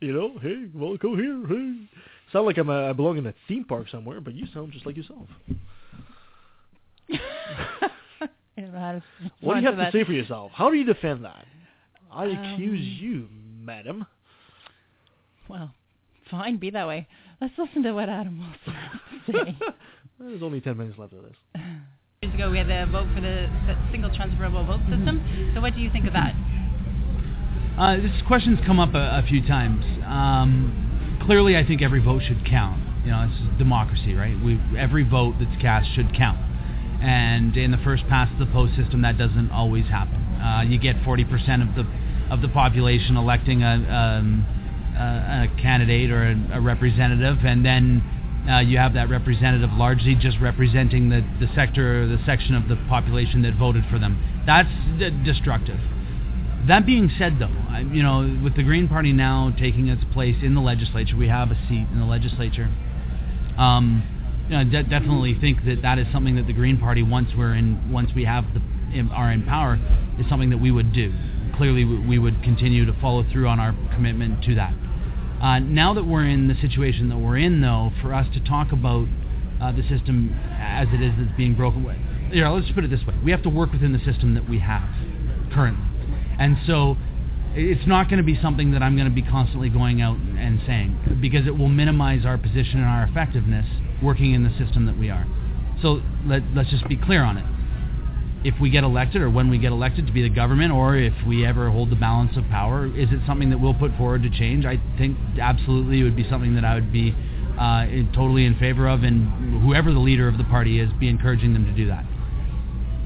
you 0.00 0.12
know, 0.12 0.38
hey, 0.40 0.64
welcome 0.74 1.18
here. 1.18 1.46
Hey. 1.46 1.88
Sound 2.32 2.46
like 2.46 2.58
I'm 2.58 2.68
a, 2.68 2.90
I 2.90 2.92
belong 2.92 3.16
in 3.18 3.26
a 3.26 3.34
theme 3.46 3.64
park 3.64 3.88
somewhere, 3.90 4.20
but 4.20 4.34
you 4.34 4.46
sound 4.52 4.72
just 4.72 4.84
like 4.86 4.96
yourself. 4.96 5.28
I 7.10 7.18
don't 8.56 8.72
know 8.72 8.78
how 8.78 8.92
to 8.92 9.02
What 9.40 9.54
do 9.54 9.60
you 9.60 9.66
have 9.66 9.76
to 9.76 9.82
that. 9.82 9.92
say 9.92 10.04
for 10.04 10.12
yourself? 10.12 10.50
How 10.54 10.70
do 10.70 10.76
you 10.76 10.84
defend 10.84 11.24
that? 11.24 11.46
I 12.12 12.24
Um, 12.26 12.36
accuse 12.36 12.80
you, 13.00 13.28
madam. 13.62 14.06
Well, 15.48 15.72
fine, 16.30 16.56
be 16.56 16.70
that 16.70 16.86
way. 16.86 17.06
Let's 17.40 17.54
listen 17.56 17.82
to 17.84 17.92
what 17.92 18.08
Adam 18.08 18.38
Wilson 18.40 18.72
has 18.72 19.00
to 19.26 19.32
say. 19.44 19.58
There's 20.20 20.42
only 20.42 20.60
ten 20.60 20.76
minutes 20.76 20.98
left 20.98 21.12
of 21.12 21.22
this. 21.22 21.36
Years 22.22 22.34
ago, 22.34 22.50
we 22.50 22.58
had 22.58 22.66
the 22.66 22.90
vote 22.90 23.06
for 23.14 23.20
the 23.20 23.48
s- 23.68 23.78
single 23.92 24.10
transferable 24.14 24.64
vote 24.66 24.80
system. 24.90 25.52
So, 25.54 25.60
what 25.60 25.74
do 25.74 25.80
you 25.80 25.90
think 25.92 26.06
of 26.06 26.12
that? 26.14 26.34
Uh, 27.78 27.96
this 27.96 28.10
question's 28.26 28.58
come 28.66 28.80
up 28.80 28.94
a, 28.94 29.22
a 29.22 29.24
few 29.28 29.46
times. 29.46 29.84
Um, 30.04 30.87
clearly, 31.28 31.58
I 31.58 31.64
think 31.64 31.82
every 31.82 32.00
vote 32.00 32.22
should 32.26 32.42
count. 32.46 32.80
You 33.04 33.10
know, 33.10 33.24
is 33.24 33.58
democracy, 33.58 34.14
right? 34.14 34.34
We 34.42 34.58
every 34.78 35.04
vote 35.04 35.34
that's 35.38 35.60
cast 35.60 35.92
should 35.94 36.16
count. 36.16 36.38
And 37.02 37.54
in 37.54 37.70
the 37.70 37.76
first 37.84 38.08
past 38.08 38.32
the 38.38 38.46
post 38.46 38.74
system, 38.76 39.02
that 39.02 39.18
doesn't 39.18 39.50
always 39.50 39.84
happen. 39.86 40.16
Uh, 40.40 40.64
you 40.66 40.78
get 40.78 40.96
40% 41.04 41.28
of 41.60 41.76
the 41.76 41.84
of 42.32 42.40
the 42.40 42.48
population 42.48 43.18
electing 43.18 43.62
a, 43.62 43.74
um, 43.92 44.44
a, 44.96 45.52
a 45.52 45.60
candidate 45.60 46.10
or 46.10 46.32
a, 46.32 46.58
a 46.58 46.60
representative, 46.62 47.44
and 47.44 47.64
then 47.64 48.00
uh, 48.48 48.60
you 48.60 48.78
have 48.78 48.94
that 48.94 49.10
representative 49.10 49.70
largely 49.74 50.14
just 50.14 50.38
representing 50.40 51.10
the, 51.10 51.20
the 51.40 51.48
sector 51.54 52.04
or 52.04 52.06
the 52.06 52.18
section 52.24 52.54
of 52.54 52.68
the 52.68 52.76
population 52.88 53.42
that 53.42 53.54
voted 53.54 53.84
for 53.90 53.98
them. 53.98 54.16
That's 54.46 54.68
d- 54.98 55.10
destructive. 55.24 55.78
That 56.68 56.84
being 56.84 57.10
said, 57.18 57.38
though, 57.40 57.46
I, 57.46 57.80
you 57.80 58.02
know, 58.02 58.40
with 58.44 58.54
the 58.54 58.62
Green 58.62 58.88
Party 58.88 59.12
now 59.12 59.54
taking 59.58 59.88
its 59.88 60.02
place 60.12 60.36
in 60.42 60.54
the 60.54 60.60
legislature, 60.60 61.16
we 61.16 61.28
have 61.28 61.50
a 61.50 61.58
seat 61.68 61.86
in 61.90 61.98
the 61.98 62.06
legislature. 62.06 62.70
Um, 63.56 64.04
you 64.48 64.56
know, 64.56 64.64
de- 64.64 64.82
definitely 64.84 65.36
think 65.40 65.64
that 65.64 65.82
that 65.82 65.98
is 65.98 66.06
something 66.12 66.36
that 66.36 66.46
the 66.46 66.52
Green 66.52 66.78
Party 66.78 67.02
once 67.02 67.30
we're 67.36 67.54
in, 67.54 67.90
once 67.90 68.10
we 68.14 68.24
have 68.24 68.44
the 68.54 68.60
in, 68.92 69.10
are 69.10 69.32
in 69.32 69.44
power 69.44 69.78
is 70.18 70.28
something 70.28 70.50
that 70.50 70.58
we 70.58 70.70
would 70.70 70.92
do. 70.92 71.12
Clearly, 71.56 71.84
we 71.84 72.18
would 72.18 72.42
continue 72.42 72.84
to 72.86 72.92
follow 73.00 73.24
through 73.32 73.48
on 73.48 73.58
our 73.58 73.72
commitment 73.94 74.44
to 74.44 74.54
that. 74.54 74.74
Uh, 75.42 75.58
now 75.60 75.94
that 75.94 76.04
we're 76.04 76.26
in 76.26 76.48
the 76.48 76.54
situation 76.60 77.08
that 77.08 77.18
we're 77.18 77.38
in, 77.38 77.60
though, 77.60 77.92
for 78.02 78.14
us 78.14 78.26
to 78.34 78.40
talk 78.40 78.72
about 78.72 79.06
uh, 79.60 79.72
the 79.72 79.82
system 79.88 80.38
as 80.58 80.88
it 80.92 81.00
is 81.02 81.12
that's 81.18 81.36
being 81.36 81.54
broken, 81.54 81.84
know, 82.42 82.54
let's 82.54 82.70
put 82.72 82.84
it 82.84 82.90
this 82.90 83.04
way: 83.06 83.14
we 83.24 83.30
have 83.30 83.42
to 83.42 83.48
work 83.48 83.72
within 83.72 83.92
the 83.92 84.04
system 84.04 84.34
that 84.34 84.48
we 84.48 84.58
have 84.58 84.88
currently, 85.52 85.84
and 86.38 86.56
so 86.66 86.96
it's 87.54 87.86
not 87.86 88.08
going 88.08 88.18
to 88.18 88.24
be 88.24 88.38
something 88.40 88.72
that 88.72 88.82
I'm 88.82 88.96
going 88.96 89.08
to 89.08 89.14
be 89.14 89.22
constantly 89.22 89.68
going 89.68 90.00
out 90.00 90.16
and 90.16 90.60
saying 90.66 91.18
because 91.20 91.46
it 91.46 91.56
will 91.56 91.68
minimize 91.68 92.24
our 92.24 92.38
position 92.38 92.78
and 92.78 92.84
our 92.84 93.04
effectiveness 93.04 93.66
working 94.02 94.34
in 94.34 94.44
the 94.44 94.50
system 94.50 94.86
that 94.86 94.96
we 94.96 95.10
are. 95.10 95.26
So 95.82 96.02
let, 96.26 96.42
let's 96.54 96.70
just 96.70 96.86
be 96.88 96.96
clear 96.96 97.22
on 97.22 97.38
it. 97.38 97.44
If 98.46 98.60
we 98.60 98.70
get 98.70 98.84
elected 98.84 99.20
or 99.20 99.30
when 99.30 99.50
we 99.50 99.58
get 99.58 99.72
elected 99.72 100.06
to 100.06 100.12
be 100.12 100.22
the 100.22 100.28
government 100.28 100.72
or 100.72 100.96
if 100.96 101.14
we 101.26 101.44
ever 101.44 101.70
hold 101.70 101.90
the 101.90 101.96
balance 101.96 102.36
of 102.36 102.44
power, 102.44 102.86
is 102.86 103.08
it 103.10 103.20
something 103.26 103.50
that 103.50 103.58
we'll 103.58 103.74
put 103.74 103.96
forward 103.96 104.22
to 104.22 104.30
change? 104.30 104.64
I 104.64 104.80
think 104.96 105.18
absolutely 105.40 106.00
it 106.00 106.04
would 106.04 106.16
be 106.16 106.28
something 106.28 106.54
that 106.54 106.64
I 106.64 106.74
would 106.74 106.92
be 106.92 107.14
uh, 107.58 107.86
totally 108.14 108.44
in 108.44 108.56
favor 108.58 108.88
of 108.88 109.02
and 109.02 109.62
whoever 109.62 109.92
the 109.92 109.98
leader 109.98 110.28
of 110.28 110.38
the 110.38 110.44
party 110.44 110.78
is, 110.78 110.88
be 111.00 111.08
encouraging 111.08 111.54
them 111.54 111.64
to 111.64 111.72
do 111.72 111.88
that 111.88 112.04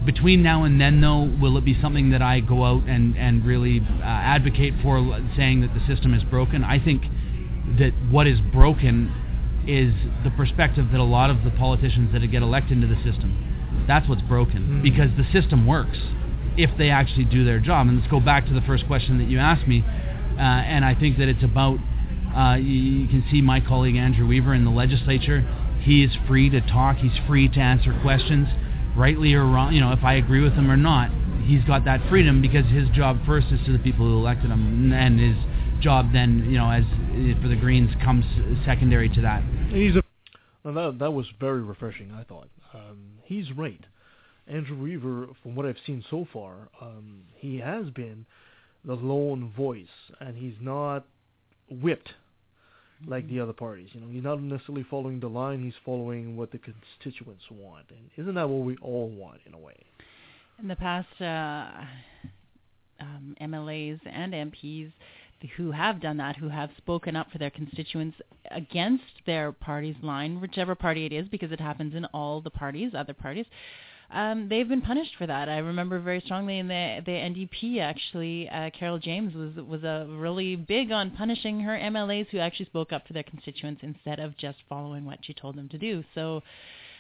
between 0.05 0.43
now 0.43 0.65
and 0.65 0.81
then, 0.81 1.01
though, 1.01 1.31
will 1.41 1.57
it 1.57 1.65
be 1.65 1.79
something 1.81 2.11
that 2.11 2.23
I 2.23 2.41
go 2.41 2.65
out 2.65 2.85
and, 2.89 3.17
and 3.17 3.45
really 3.45 3.81
uh, 3.81 4.05
advocate 4.05 4.75
for, 4.83 4.99
saying 5.37 5.61
that 5.61 5.75
the 5.75 5.81
system 5.87 6.15
is 6.15 6.23
broken? 6.25 6.65
I 6.65 6.79
think 6.79 7.03
that 7.79 7.93
what 8.11 8.27
is 8.27 8.39
broken 8.53 9.13
is 9.67 9.95
the 10.25 10.31
perspective 10.31 10.91
that 10.91 11.01
a 11.01 11.05
lot 11.05 11.31
of 11.31 11.45
the 11.45 11.51
politicians 11.51 12.13
that 12.13 12.27
get 12.31 12.43
elected 12.43 12.73
into 12.83 12.89
the 12.89 13.01
system. 13.03 13.85
That's 13.87 14.09
what's 14.09 14.23
broken 14.23 14.63
Mhm. 14.63 14.83
because 14.83 15.11
the 15.17 15.25
system 15.33 15.67
works 15.67 15.99
if 16.57 16.77
they 16.77 16.91
actually 16.91 17.25
do 17.25 17.45
their 17.45 17.61
job. 17.61 17.87
And 17.87 17.99
let's 17.99 18.11
go 18.11 18.21
back 18.21 18.47
to 18.47 18.53
the 18.53 18.61
first 18.63 18.87
question 18.87 19.19
that 19.19 19.29
you 19.29 19.39
asked 19.39 19.67
me, 19.67 19.85
uh, 20.37 20.41
and 20.41 20.85
I 20.85 20.95
think 20.95 21.19
that 21.19 21.29
it's 21.29 21.43
about. 21.43 21.79
Uh, 22.35 22.55
you, 22.55 22.73
you 22.73 23.09
can 23.09 23.23
see 23.31 23.43
my 23.43 23.61
colleague 23.61 23.95
Andrew 23.97 24.27
Weaver 24.27 24.55
in 24.55 24.65
the 24.65 24.71
legislature. 24.71 25.45
He 25.81 26.03
is 26.03 26.11
free 26.27 26.49
to 26.51 26.61
talk. 26.63 26.97
He's 26.97 27.17
free 27.27 27.49
to 27.49 27.61
answer 27.61 27.93
questions 28.03 28.49
rightly 28.97 29.35
or 29.35 29.45
wrong, 29.45 29.73
you 29.73 29.81
know, 29.81 29.93
if 29.93 30.03
I 30.05 30.15
agree 30.15 30.43
with 30.43 30.53
him 30.53 30.71
or 30.71 30.77
not, 30.77 31.11
he's 31.45 31.65
got 31.65 31.85
that 31.85 32.01
freedom 32.09 32.41
because 32.43 32.65
his 32.67 32.89
job 32.91 33.19
first 33.27 33.49
is 33.51 33.61
to 33.67 33.73
the 33.73 33.79
people 33.79 34.07
who 34.07 34.17
elected 34.17 34.51
him, 34.51 34.93
and 34.93 35.19
his 35.19 35.37
job 35.83 36.13
then, 36.13 36.47
you 36.49 36.59
know, 36.59 36.71
as 36.71 36.85
for 37.43 37.49
the 37.49 37.57
Greens 37.57 37.91
comes 38.05 38.25
secondary 38.65 39.09
to 39.11 39.21
that. 39.23 39.43
He's 39.71 39.97
a. 39.97 40.03
Now 40.65 40.91
that 40.91 40.99
that 41.01 41.11
was 41.11 41.27
very 41.41 41.63
refreshing. 41.63 42.13
I 42.13 42.23
thought 42.23 42.49
um, 42.73 43.19
he's 43.25 43.51
right. 43.53 43.81
Andrew 44.47 44.81
Weaver, 44.81 45.29
from 45.43 45.55
what 45.55 45.67
I've 45.67 45.77
seen 45.87 46.05
so 46.11 46.27
far, 46.33 46.69
um, 46.81 47.23
he 47.35 47.59
has 47.59 47.91
been 47.91 48.27
the 48.85 48.95
lone 48.95 49.53
voice, 49.57 49.87
and 50.21 50.37
he's 50.37 50.55
not 50.61 51.05
whipped 51.71 52.11
like 53.07 53.29
the 53.29 53.41
other 53.41 53.53
parties. 53.53 53.89
You 53.93 54.01
know, 54.01 54.09
he's 54.11 54.23
not 54.23 54.43
necessarily 54.43 54.85
following 54.89 55.21
the 55.21 55.29
line; 55.29 55.63
he's 55.63 55.75
following 55.85 56.37
what 56.37 56.51
the 56.53 56.59
constituents 56.59 57.45
want. 57.51 57.87
And 57.91 58.11
isn't 58.17 58.35
that 58.35 58.49
what 58.49 58.65
we 58.65 58.77
all 58.83 59.09
want 59.09 59.41
in 59.47 59.55
a 59.55 59.59
way? 59.59 59.77
In 60.61 60.69
the 60.69 60.77
past, 60.77 61.09
uh, 61.21 61.85
um, 63.01 63.37
MLAs 63.41 64.01
and 64.07 64.33
MPs 64.33 64.93
who 65.57 65.71
have 65.73 66.01
done 66.01 66.17
that, 66.19 66.37
who 66.37 66.49
have 66.49 66.71
spoken 66.77 67.17
up 67.17 67.31
for 67.31 67.39
their 67.39 67.51
constituents 67.51 68.17
against 68.51 69.05
their 69.27 69.53
party's 69.53 69.97
line, 70.03 70.41
whichever 70.41 70.75
party 70.75 71.07
it 71.07 71.13
is, 71.13 71.27
because 71.29 71.53
it 71.53 71.61
happens 71.61 71.95
in 71.95 72.05
all 72.07 72.41
the 72.41 72.51
parties, 72.51 72.93
other 72.97 73.15
parties, 73.15 73.47
um, 74.13 74.49
they've 74.49 74.69
been 74.69 74.83
punished 74.83 75.17
for 75.17 75.27
that. 75.27 75.49
I 75.49 75.59
remember 75.59 75.99
very 75.99 76.21
strongly 76.21 76.59
in 76.59 76.69
the 76.69 77.01
the 77.05 77.13
NDP 77.13 77.81
actually, 77.81 78.49
uh, 78.49 78.71
Carole 78.79 78.99
James 78.99 79.35
was 79.35 79.55
was 79.65 79.83
a 79.85 80.07
really 80.09 80.57
big 80.57 80.93
on 80.93 81.11
punishing 81.13 81.61
her 81.61 81.73
MLAs 81.79 82.29
who 82.29 82.39
actually 82.39 82.67
spoke 82.67 82.93
up 82.93 83.07
for 83.07 83.15
their 83.15 83.23
constituents 83.23 83.81
instead 83.83 84.21
of 84.21 84.37
just 84.37 84.59
following 84.69 85.05
what 85.05 85.19
she 85.23 85.33
told 85.33 85.57
them 85.57 85.69
to 85.71 85.79
do. 85.79 86.05
So 86.15 86.43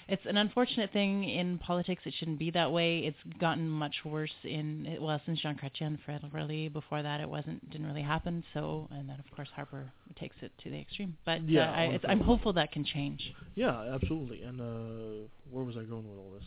it's 0.08 0.24
an 0.26 0.36
unfortunate 0.36 0.92
thing 0.92 1.24
in 1.24 1.58
politics. 1.58 2.02
It 2.06 2.14
shouldn't 2.18 2.38
be 2.38 2.50
that 2.52 2.72
way. 2.72 3.00
It's 3.00 3.38
gotten 3.38 3.68
much 3.68 3.96
worse 4.04 4.32
in 4.44 4.96
well 5.00 5.20
since 5.26 5.40
Jean 5.40 5.56
Chrétien, 5.56 5.98
Fred 6.04 6.22
really. 6.32 6.68
Before 6.68 7.02
that, 7.02 7.20
it 7.20 7.28
wasn't 7.28 7.68
didn't 7.70 7.86
really 7.86 8.02
happen. 8.02 8.42
So 8.54 8.88
and 8.90 9.08
then 9.08 9.18
of 9.18 9.36
course 9.36 9.48
Harper 9.54 9.92
takes 10.18 10.36
it 10.40 10.52
to 10.64 10.70
the 10.70 10.80
extreme. 10.80 11.16
But 11.26 11.48
Yeah, 11.48 11.70
uh, 11.70 11.74
I, 11.74 11.82
it's, 11.84 12.04
I'm 12.08 12.20
hopeful 12.20 12.54
that 12.54 12.72
can 12.72 12.84
change. 12.84 13.34
Yeah, 13.54 13.94
absolutely. 13.94 14.42
And 14.42 14.60
uh, 14.60 15.28
where 15.50 15.64
was 15.64 15.76
I 15.76 15.82
going 15.82 16.08
with 16.08 16.18
all 16.18 16.32
this? 16.32 16.44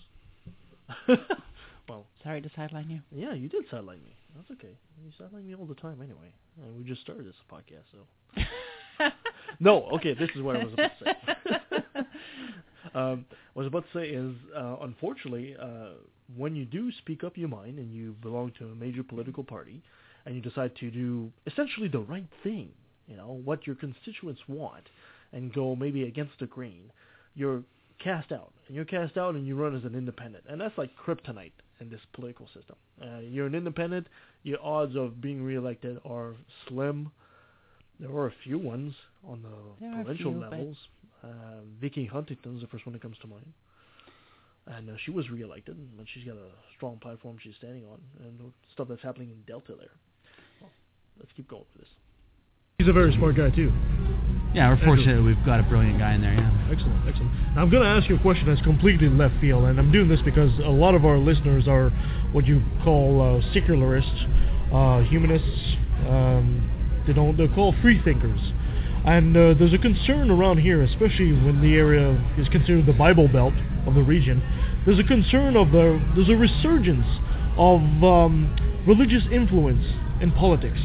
well, 1.89 2.05
Sorry 2.23 2.41
to 2.41 2.49
sideline 2.55 2.89
you. 2.89 3.01
yeah, 3.11 3.33
you 3.33 3.49
did 3.49 3.65
sideline 3.69 4.03
me. 4.03 4.15
That's 4.35 4.49
okay. 4.51 4.75
You 5.03 5.11
sideline 5.17 5.47
me 5.47 5.55
all 5.55 5.65
the 5.65 5.75
time 5.75 6.01
anyway. 6.01 6.33
And 6.63 6.75
we 6.77 6.83
just 6.83 7.01
started 7.01 7.25
this 7.25 7.35
podcast, 7.51 7.83
so. 7.91 9.09
no, 9.59 9.83
okay, 9.93 10.13
this 10.13 10.29
is 10.35 10.41
what 10.41 10.55
I 10.55 10.63
was 10.63 10.73
about 10.73 10.91
to 10.99 11.05
say. 11.05 12.01
um, 12.95 13.25
what 13.53 13.61
I 13.61 13.65
was 13.65 13.67
about 13.67 13.85
to 13.93 13.99
say 13.99 14.09
is, 14.09 14.33
uh, 14.55 14.77
unfortunately, 14.81 15.55
uh, 15.61 15.89
when 16.35 16.55
you 16.55 16.65
do 16.65 16.91
speak 16.99 17.23
up 17.23 17.37
your 17.37 17.49
mind 17.49 17.77
and 17.77 17.93
you 17.93 18.15
belong 18.21 18.51
to 18.59 18.65
a 18.65 18.75
major 18.75 19.03
political 19.03 19.43
party, 19.43 19.81
and 20.25 20.35
you 20.35 20.41
decide 20.41 20.75
to 20.77 20.89
do 20.89 21.31
essentially 21.45 21.87
the 21.87 21.99
right 21.99 22.27
thing, 22.43 22.69
you 23.07 23.15
know, 23.15 23.39
what 23.45 23.67
your 23.67 23.75
constituents 23.75 24.41
want, 24.47 24.89
and 25.33 25.53
go 25.53 25.75
maybe 25.75 26.03
against 26.03 26.33
the 26.39 26.47
grain, 26.47 26.91
you're 27.35 27.61
cast 28.03 28.31
out. 28.31 28.53
And 28.67 28.75
you're 28.75 28.85
cast 28.85 29.17
out 29.17 29.35
and 29.35 29.45
you 29.45 29.55
run 29.55 29.75
as 29.75 29.83
an 29.83 29.95
independent. 29.95 30.45
And 30.47 30.59
that's 30.59 30.77
like 30.77 30.91
kryptonite 30.95 31.51
in 31.79 31.89
this 31.89 31.99
political 32.13 32.47
system. 32.47 32.75
Uh, 33.01 33.19
you're 33.19 33.47
an 33.47 33.55
independent, 33.55 34.07
your 34.43 34.61
odds 34.63 34.95
of 34.95 35.21
being 35.21 35.43
reelected 35.43 35.99
are 36.05 36.35
slim. 36.67 37.11
There 37.99 38.11
are 38.11 38.27
a 38.27 38.33
few 38.43 38.57
ones 38.57 38.93
on 39.27 39.41
the 39.41 39.49
There 39.79 39.93
provincial 39.95 40.31
few, 40.31 40.41
levels. 40.41 40.77
Uh, 41.23 41.27
Vicki 41.79 42.05
Huntington's 42.05 42.61
the 42.61 42.67
first 42.67 42.85
one 42.85 42.93
that 42.93 43.01
comes 43.01 43.17
to 43.21 43.27
mind. 43.27 43.53
And 44.67 44.89
uh, 44.89 44.93
she 45.05 45.11
was 45.11 45.29
reelected, 45.29 45.77
and 45.77 46.07
she's 46.13 46.23
got 46.23 46.37
a 46.37 46.49
strong 46.75 46.97
platform 46.97 47.37
she's 47.41 47.53
standing 47.59 47.85
on, 47.85 47.99
and 48.25 48.51
stuff 48.73 48.87
that's 48.87 49.03
happening 49.03 49.29
in 49.29 49.37
Delta 49.45 49.73
there. 49.77 49.91
Well, 50.59 50.71
let's 51.19 51.31
keep 51.35 51.47
going 51.47 51.65
with 51.73 51.83
this. 51.83 51.89
He's 52.79 52.87
a 52.87 52.93
very 52.93 53.13
smart 53.13 53.35
guy 53.37 53.51
too. 53.51 53.71
Yeah, 54.55 54.69
we're 54.69 54.85
fortunate 54.85 55.21
we've 55.21 55.45
got 55.45 55.59
a 55.59 55.63
brilliant 55.63 55.99
guy 55.99 56.13
in 56.13 56.21
there. 56.21 56.33
Yeah. 56.33 56.71
Excellent, 56.71 57.05
excellent. 57.09 57.29
Now, 57.55 57.63
I'm 57.63 57.69
going 57.69 57.83
to 57.83 57.89
ask 57.89 58.07
you 58.07 58.15
a 58.15 58.19
question 58.19 58.47
that's 58.47 58.61
completely 58.61 59.09
left 59.09 59.33
field, 59.41 59.65
and 59.65 59.77
I'm 59.77 59.91
doing 59.91 60.07
this 60.07 60.21
because 60.23 60.49
a 60.59 60.71
lot 60.71 60.95
of 60.95 61.03
our 61.03 61.17
listeners 61.17 61.67
are 61.67 61.89
what 62.31 62.47
you 62.47 62.63
call 62.81 63.19
uh, 63.19 63.53
secularists, 63.53 64.15
uh, 64.71 65.01
humanists. 65.01 65.75
Um, 66.07 67.03
they 67.05 67.11
don't. 67.11 67.35
They're 67.35 67.53
called 67.53 67.75
free 67.81 68.01
thinkers, 68.01 68.39
and 69.05 69.35
uh, 69.35 69.55
there's 69.59 69.73
a 69.73 69.77
concern 69.77 70.31
around 70.31 70.59
here, 70.59 70.81
especially 70.83 71.33
when 71.33 71.59
the 71.61 71.75
area 71.75 72.15
is 72.37 72.47
considered 72.47 72.85
the 72.85 72.93
Bible 72.93 73.27
Belt 73.27 73.53
of 73.85 73.93
the 73.93 74.03
region. 74.03 74.41
There's 74.85 74.99
a 74.99 75.03
concern 75.03 75.57
of 75.57 75.73
the. 75.73 76.01
There's 76.15 76.29
a 76.29 76.35
resurgence 76.35 77.05
of 77.57 77.81
um, 78.05 78.55
religious 78.87 79.23
influence 79.29 79.83
in 80.21 80.31
politics. 80.31 80.79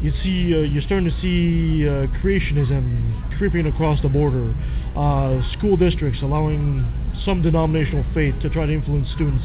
You 0.00 0.12
see, 0.22 0.54
uh, 0.54 0.58
you're 0.58 0.82
starting 0.82 1.10
to 1.10 1.20
see 1.20 1.86
uh, 1.86 2.06
creationism 2.22 3.36
creeping 3.36 3.66
across 3.66 4.00
the 4.00 4.08
border. 4.08 4.54
Uh, 4.94 5.42
school 5.58 5.76
districts 5.76 6.20
allowing 6.22 6.86
some 7.24 7.42
denominational 7.42 8.04
faith 8.14 8.34
to 8.42 8.48
try 8.48 8.66
to 8.66 8.72
influence 8.72 9.08
students. 9.14 9.44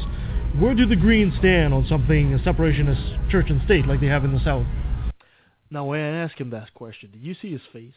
Where 0.58 0.74
do 0.74 0.86
the 0.86 0.94
Greens 0.94 1.34
stand 1.40 1.74
on 1.74 1.86
something 1.88 2.32
a 2.34 2.38
separationist 2.38 3.30
church 3.32 3.46
and 3.50 3.60
state 3.64 3.86
like 3.86 4.00
they 4.00 4.06
have 4.06 4.24
in 4.24 4.32
the 4.32 4.44
South? 4.44 4.66
Now, 5.70 5.86
when 5.86 5.98
I 5.98 6.22
asked 6.22 6.38
him 6.38 6.50
that 6.50 6.72
question, 6.74 7.10
did 7.10 7.22
you 7.22 7.34
see 7.42 7.50
his 7.50 7.62
face? 7.72 7.94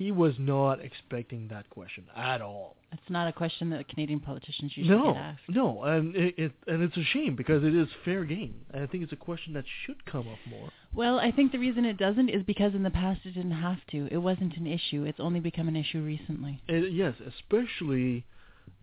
He 0.00 0.12
was 0.12 0.32
not 0.38 0.80
expecting 0.82 1.48
that 1.48 1.68
question 1.68 2.04
at 2.16 2.40
all. 2.40 2.76
It's 2.90 3.10
not 3.10 3.28
a 3.28 3.34
question 3.34 3.68
that 3.68 3.86
Canadian 3.86 4.18
politicians 4.18 4.72
usually 4.74 4.96
ask. 4.96 5.04
no, 5.06 5.12
get 5.12 5.20
asked. 5.20 5.42
no, 5.50 5.82
and 5.82 6.16
it, 6.16 6.34
it 6.38 6.52
and 6.66 6.82
it's 6.82 6.96
a 6.96 7.04
shame 7.04 7.36
because 7.36 7.62
it 7.62 7.74
is 7.74 7.86
fair 8.02 8.24
game. 8.24 8.54
And 8.72 8.82
I 8.82 8.86
think 8.86 9.02
it's 9.02 9.12
a 9.12 9.16
question 9.16 9.52
that 9.52 9.64
should 9.84 10.06
come 10.06 10.26
up 10.26 10.38
more. 10.48 10.70
Well, 10.94 11.20
I 11.20 11.30
think 11.30 11.52
the 11.52 11.58
reason 11.58 11.84
it 11.84 11.98
doesn't 11.98 12.30
is 12.30 12.42
because 12.44 12.74
in 12.74 12.82
the 12.82 12.90
past 12.90 13.20
it 13.26 13.32
didn't 13.32 13.50
have 13.50 13.76
to. 13.90 14.08
It 14.10 14.16
wasn't 14.16 14.56
an 14.56 14.66
issue. 14.66 15.04
It's 15.04 15.20
only 15.20 15.38
become 15.38 15.68
an 15.68 15.76
issue 15.76 16.00
recently. 16.00 16.62
Uh, 16.66 16.76
yes, 16.76 17.16
especially 17.28 18.24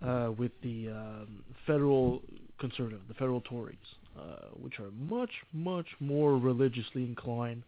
uh, 0.05 0.29
with 0.37 0.51
the 0.61 0.89
um, 0.89 1.43
federal 1.65 2.21
conservative, 2.59 2.99
the 3.07 3.15
federal 3.15 3.41
Tories, 3.41 3.75
uh, 4.15 4.49
which 4.61 4.79
are 4.79 4.91
much, 4.91 5.31
much 5.51 5.87
more 5.99 6.37
religiously 6.37 7.01
inclined 7.05 7.63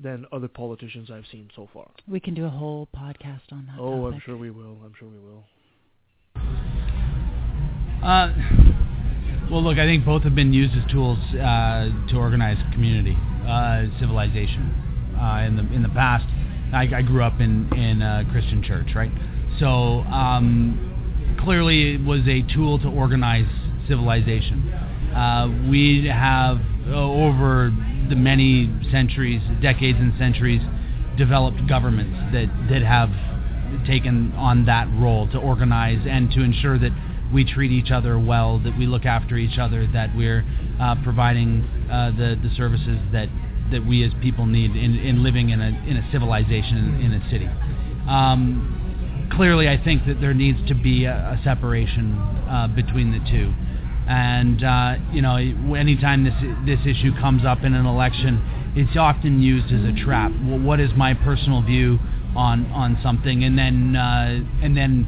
than 0.00 0.26
other 0.32 0.48
politicians 0.48 1.10
I've 1.10 1.26
seen 1.30 1.50
so 1.56 1.68
far. 1.72 1.90
We 2.06 2.20
can 2.20 2.34
do 2.34 2.44
a 2.44 2.50
whole 2.50 2.88
podcast 2.96 3.52
on 3.52 3.66
that. 3.66 3.80
Oh, 3.80 4.06
I'm 4.06 4.20
sure 4.24 4.36
we 4.36 4.50
will. 4.50 4.78
I'm 4.84 4.92
sure 4.98 5.08
we 5.08 5.18
will. 5.18 5.44
Uh, 8.02 8.32
well, 9.50 9.62
look, 9.62 9.78
I 9.78 9.86
think 9.86 10.04
both 10.04 10.22
have 10.22 10.34
been 10.34 10.52
used 10.52 10.74
as 10.76 10.88
tools 10.90 11.18
uh, 11.34 11.90
to 12.08 12.16
organize 12.16 12.56
community, 12.72 13.16
uh, 13.46 13.86
civilization. 13.98 14.74
Uh, 15.18 15.44
in 15.46 15.56
the 15.56 15.62
in 15.74 15.82
the 15.82 15.88
past, 15.88 16.26
I, 16.72 16.88
I 16.94 17.02
grew 17.02 17.24
up 17.24 17.40
in 17.40 17.68
in 17.76 18.02
a 18.02 18.24
Christian 18.30 18.62
church, 18.62 18.88
right? 18.94 19.10
So 19.58 20.02
um, 20.12 21.36
clearly, 21.42 21.94
it 21.94 22.04
was 22.04 22.20
a 22.28 22.42
tool 22.54 22.78
to 22.80 22.88
organize 22.88 23.48
civilization. 23.88 24.70
uh, 25.14 25.48
we 25.68 26.06
have 26.06 26.58
uh, 26.86 26.94
over 26.94 27.72
the 28.08 28.16
many 28.16 28.70
centuries, 28.90 29.42
decades 29.60 29.98
and 29.98 30.12
centuries, 30.18 30.62
developed 31.16 31.66
governments 31.68 32.16
that 32.32 32.48
that 32.70 32.82
have 32.82 33.10
taken 33.86 34.32
on 34.32 34.64
that 34.66 34.88
role 34.94 35.28
to 35.30 35.38
organize 35.38 36.00
and 36.08 36.30
to 36.30 36.42
ensure 36.42 36.78
that 36.78 36.92
we 37.32 37.44
treat 37.44 37.70
each 37.70 37.90
other 37.90 38.18
well, 38.18 38.58
that 38.60 38.78
we 38.78 38.86
look 38.86 39.04
after 39.04 39.36
each 39.36 39.58
other, 39.58 39.86
that 39.92 40.16
we're 40.16 40.44
uh, 40.80 40.94
providing 41.02 41.62
uh, 41.90 42.10
the 42.10 42.38
the 42.42 42.50
services 42.56 42.98
that 43.12 43.28
that 43.70 43.84
we 43.84 44.02
as 44.02 44.12
people 44.22 44.46
need 44.46 44.70
in, 44.70 44.96
in 44.96 45.22
living 45.22 45.50
in 45.50 45.60
a 45.60 45.68
in 45.86 45.96
a 45.96 46.08
civilization 46.10 47.00
in, 47.00 47.12
a 47.12 47.30
city. 47.30 47.48
Um, 48.08 49.28
clearly, 49.36 49.68
I 49.68 49.82
think 49.82 50.06
that 50.06 50.20
there 50.20 50.32
needs 50.32 50.58
to 50.68 50.74
be 50.74 51.04
a, 51.04 51.12
a 51.12 51.40
separation 51.44 52.16
uh, 52.48 52.68
between 52.74 53.12
the 53.12 53.20
two. 53.30 53.52
And 54.08 54.64
uh, 54.64 54.96
you 55.12 55.20
know, 55.20 55.36
anytime 55.36 56.24
this 56.24 56.34
this 56.64 56.80
issue 56.86 57.12
comes 57.20 57.44
up 57.44 57.62
in 57.62 57.74
an 57.74 57.84
election, 57.86 58.40
it's 58.74 58.96
often 58.96 59.42
used 59.42 59.66
as 59.72 59.84
a 59.84 59.92
trap. 60.04 60.32
Well, 60.44 60.58
what 60.58 60.80
is 60.80 60.90
my 60.96 61.12
personal 61.12 61.62
view 61.62 61.98
on 62.34 62.66
on 62.72 62.98
something? 63.02 63.44
And 63.44 63.58
then 63.58 63.96
uh, 63.96 64.40
and 64.62 64.74
then 64.74 65.06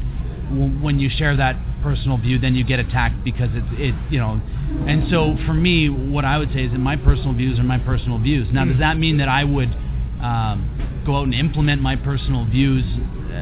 w- 0.50 0.78
when 0.84 0.98
you 1.00 1.08
share 1.08 1.34
that 1.36 1.56
personal 1.82 2.18
view, 2.18 2.38
then 2.38 2.54
you 2.54 2.62
get 2.62 2.78
attacked 2.78 3.24
because 3.24 3.48
it's 3.54 3.66
it 3.72 3.94
you 4.10 4.18
know. 4.18 4.40
And 4.86 5.04
so 5.10 5.36
for 5.46 5.54
me, 5.54 5.88
what 5.88 6.26
I 6.26 6.36
would 6.36 6.52
say 6.52 6.64
is 6.64 6.72
that 6.72 6.78
my 6.78 6.96
personal 6.96 7.32
views 7.32 7.58
are 7.58 7.62
my 7.64 7.78
personal 7.78 8.18
views. 8.18 8.48
Now, 8.52 8.66
does 8.66 8.78
that 8.80 8.98
mean 8.98 9.16
that 9.16 9.28
I 9.28 9.44
would 9.44 9.74
um, 10.20 11.02
go 11.06 11.16
out 11.16 11.24
and 11.24 11.34
implement 11.34 11.80
my 11.80 11.96
personal 11.96 12.44
views 12.44 12.84
uh, 13.32 13.34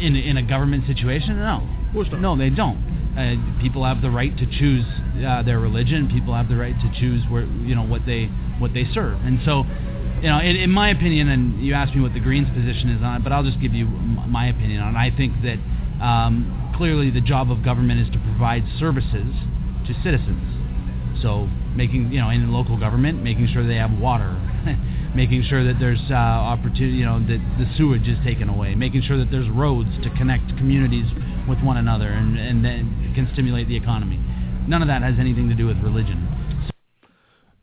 in 0.00 0.16
in 0.16 0.36
a 0.38 0.42
government 0.42 0.86
situation? 0.88 1.36
No, 1.38 1.68
Of 1.86 1.92
course 1.94 2.08
not. 2.10 2.20
no, 2.20 2.36
they 2.36 2.50
don't. 2.50 2.89
Uh, 3.16 3.34
people 3.60 3.84
have 3.84 4.02
the 4.02 4.10
right 4.10 4.36
to 4.38 4.46
choose 4.46 4.84
uh, 5.26 5.42
their 5.42 5.58
religion. 5.58 6.08
People 6.08 6.34
have 6.34 6.48
the 6.48 6.56
right 6.56 6.74
to 6.80 7.00
choose 7.00 7.22
where 7.28 7.44
you 7.44 7.74
know 7.74 7.82
what 7.82 8.06
they 8.06 8.26
what 8.58 8.72
they 8.72 8.84
serve. 8.92 9.18
And 9.24 9.40
so, 9.44 9.64
you 10.22 10.28
know, 10.28 10.38
in, 10.38 10.56
in 10.56 10.70
my 10.70 10.90
opinion, 10.90 11.28
and 11.28 11.64
you 11.64 11.74
asked 11.74 11.94
me 11.94 12.02
what 12.02 12.14
the 12.14 12.20
Greens' 12.20 12.48
position 12.54 12.90
is 12.90 13.02
on 13.02 13.16
it, 13.16 13.24
but 13.24 13.32
I'll 13.32 13.42
just 13.42 13.60
give 13.60 13.74
you 13.74 13.86
my 13.86 14.48
opinion 14.48 14.80
on 14.80 14.94
it. 14.94 14.98
I 14.98 15.10
think 15.16 15.34
that 15.42 15.58
um, 16.04 16.72
clearly 16.76 17.10
the 17.10 17.20
job 17.20 17.50
of 17.50 17.64
government 17.64 18.00
is 18.00 18.08
to 18.12 18.18
provide 18.20 18.64
services 18.78 19.34
to 19.86 19.94
citizens. 20.04 20.60
So 21.22 21.48
making 21.74 22.12
you 22.12 22.20
know 22.20 22.30
in 22.30 22.52
local 22.52 22.78
government, 22.78 23.22
making 23.22 23.48
sure 23.52 23.66
they 23.66 23.76
have 23.76 23.92
water, 23.92 24.38
making 25.14 25.44
sure 25.48 25.64
that 25.64 25.78
there's 25.78 26.00
uh, 26.10 26.14
opportunity, 26.14 26.96
you 26.96 27.04
know, 27.04 27.18
that 27.20 27.40
the 27.58 27.66
sewage 27.76 28.06
is 28.08 28.16
taken 28.24 28.48
away, 28.48 28.74
making 28.74 29.02
sure 29.02 29.18
that 29.18 29.30
there's 29.30 29.48
roads 29.50 29.90
to 30.02 30.10
connect 30.16 30.48
communities 30.56 31.06
with 31.48 31.60
one 31.60 31.76
another, 31.76 32.08
and 32.08 32.38
and 32.38 32.64
then 32.64 32.99
can 33.14 33.28
stimulate 33.32 33.68
the 33.68 33.76
economy. 33.76 34.18
None 34.68 34.82
of 34.82 34.88
that 34.88 35.02
has 35.02 35.14
anything 35.18 35.48
to 35.48 35.54
do 35.54 35.66
with 35.66 35.78
religion. 35.78 36.26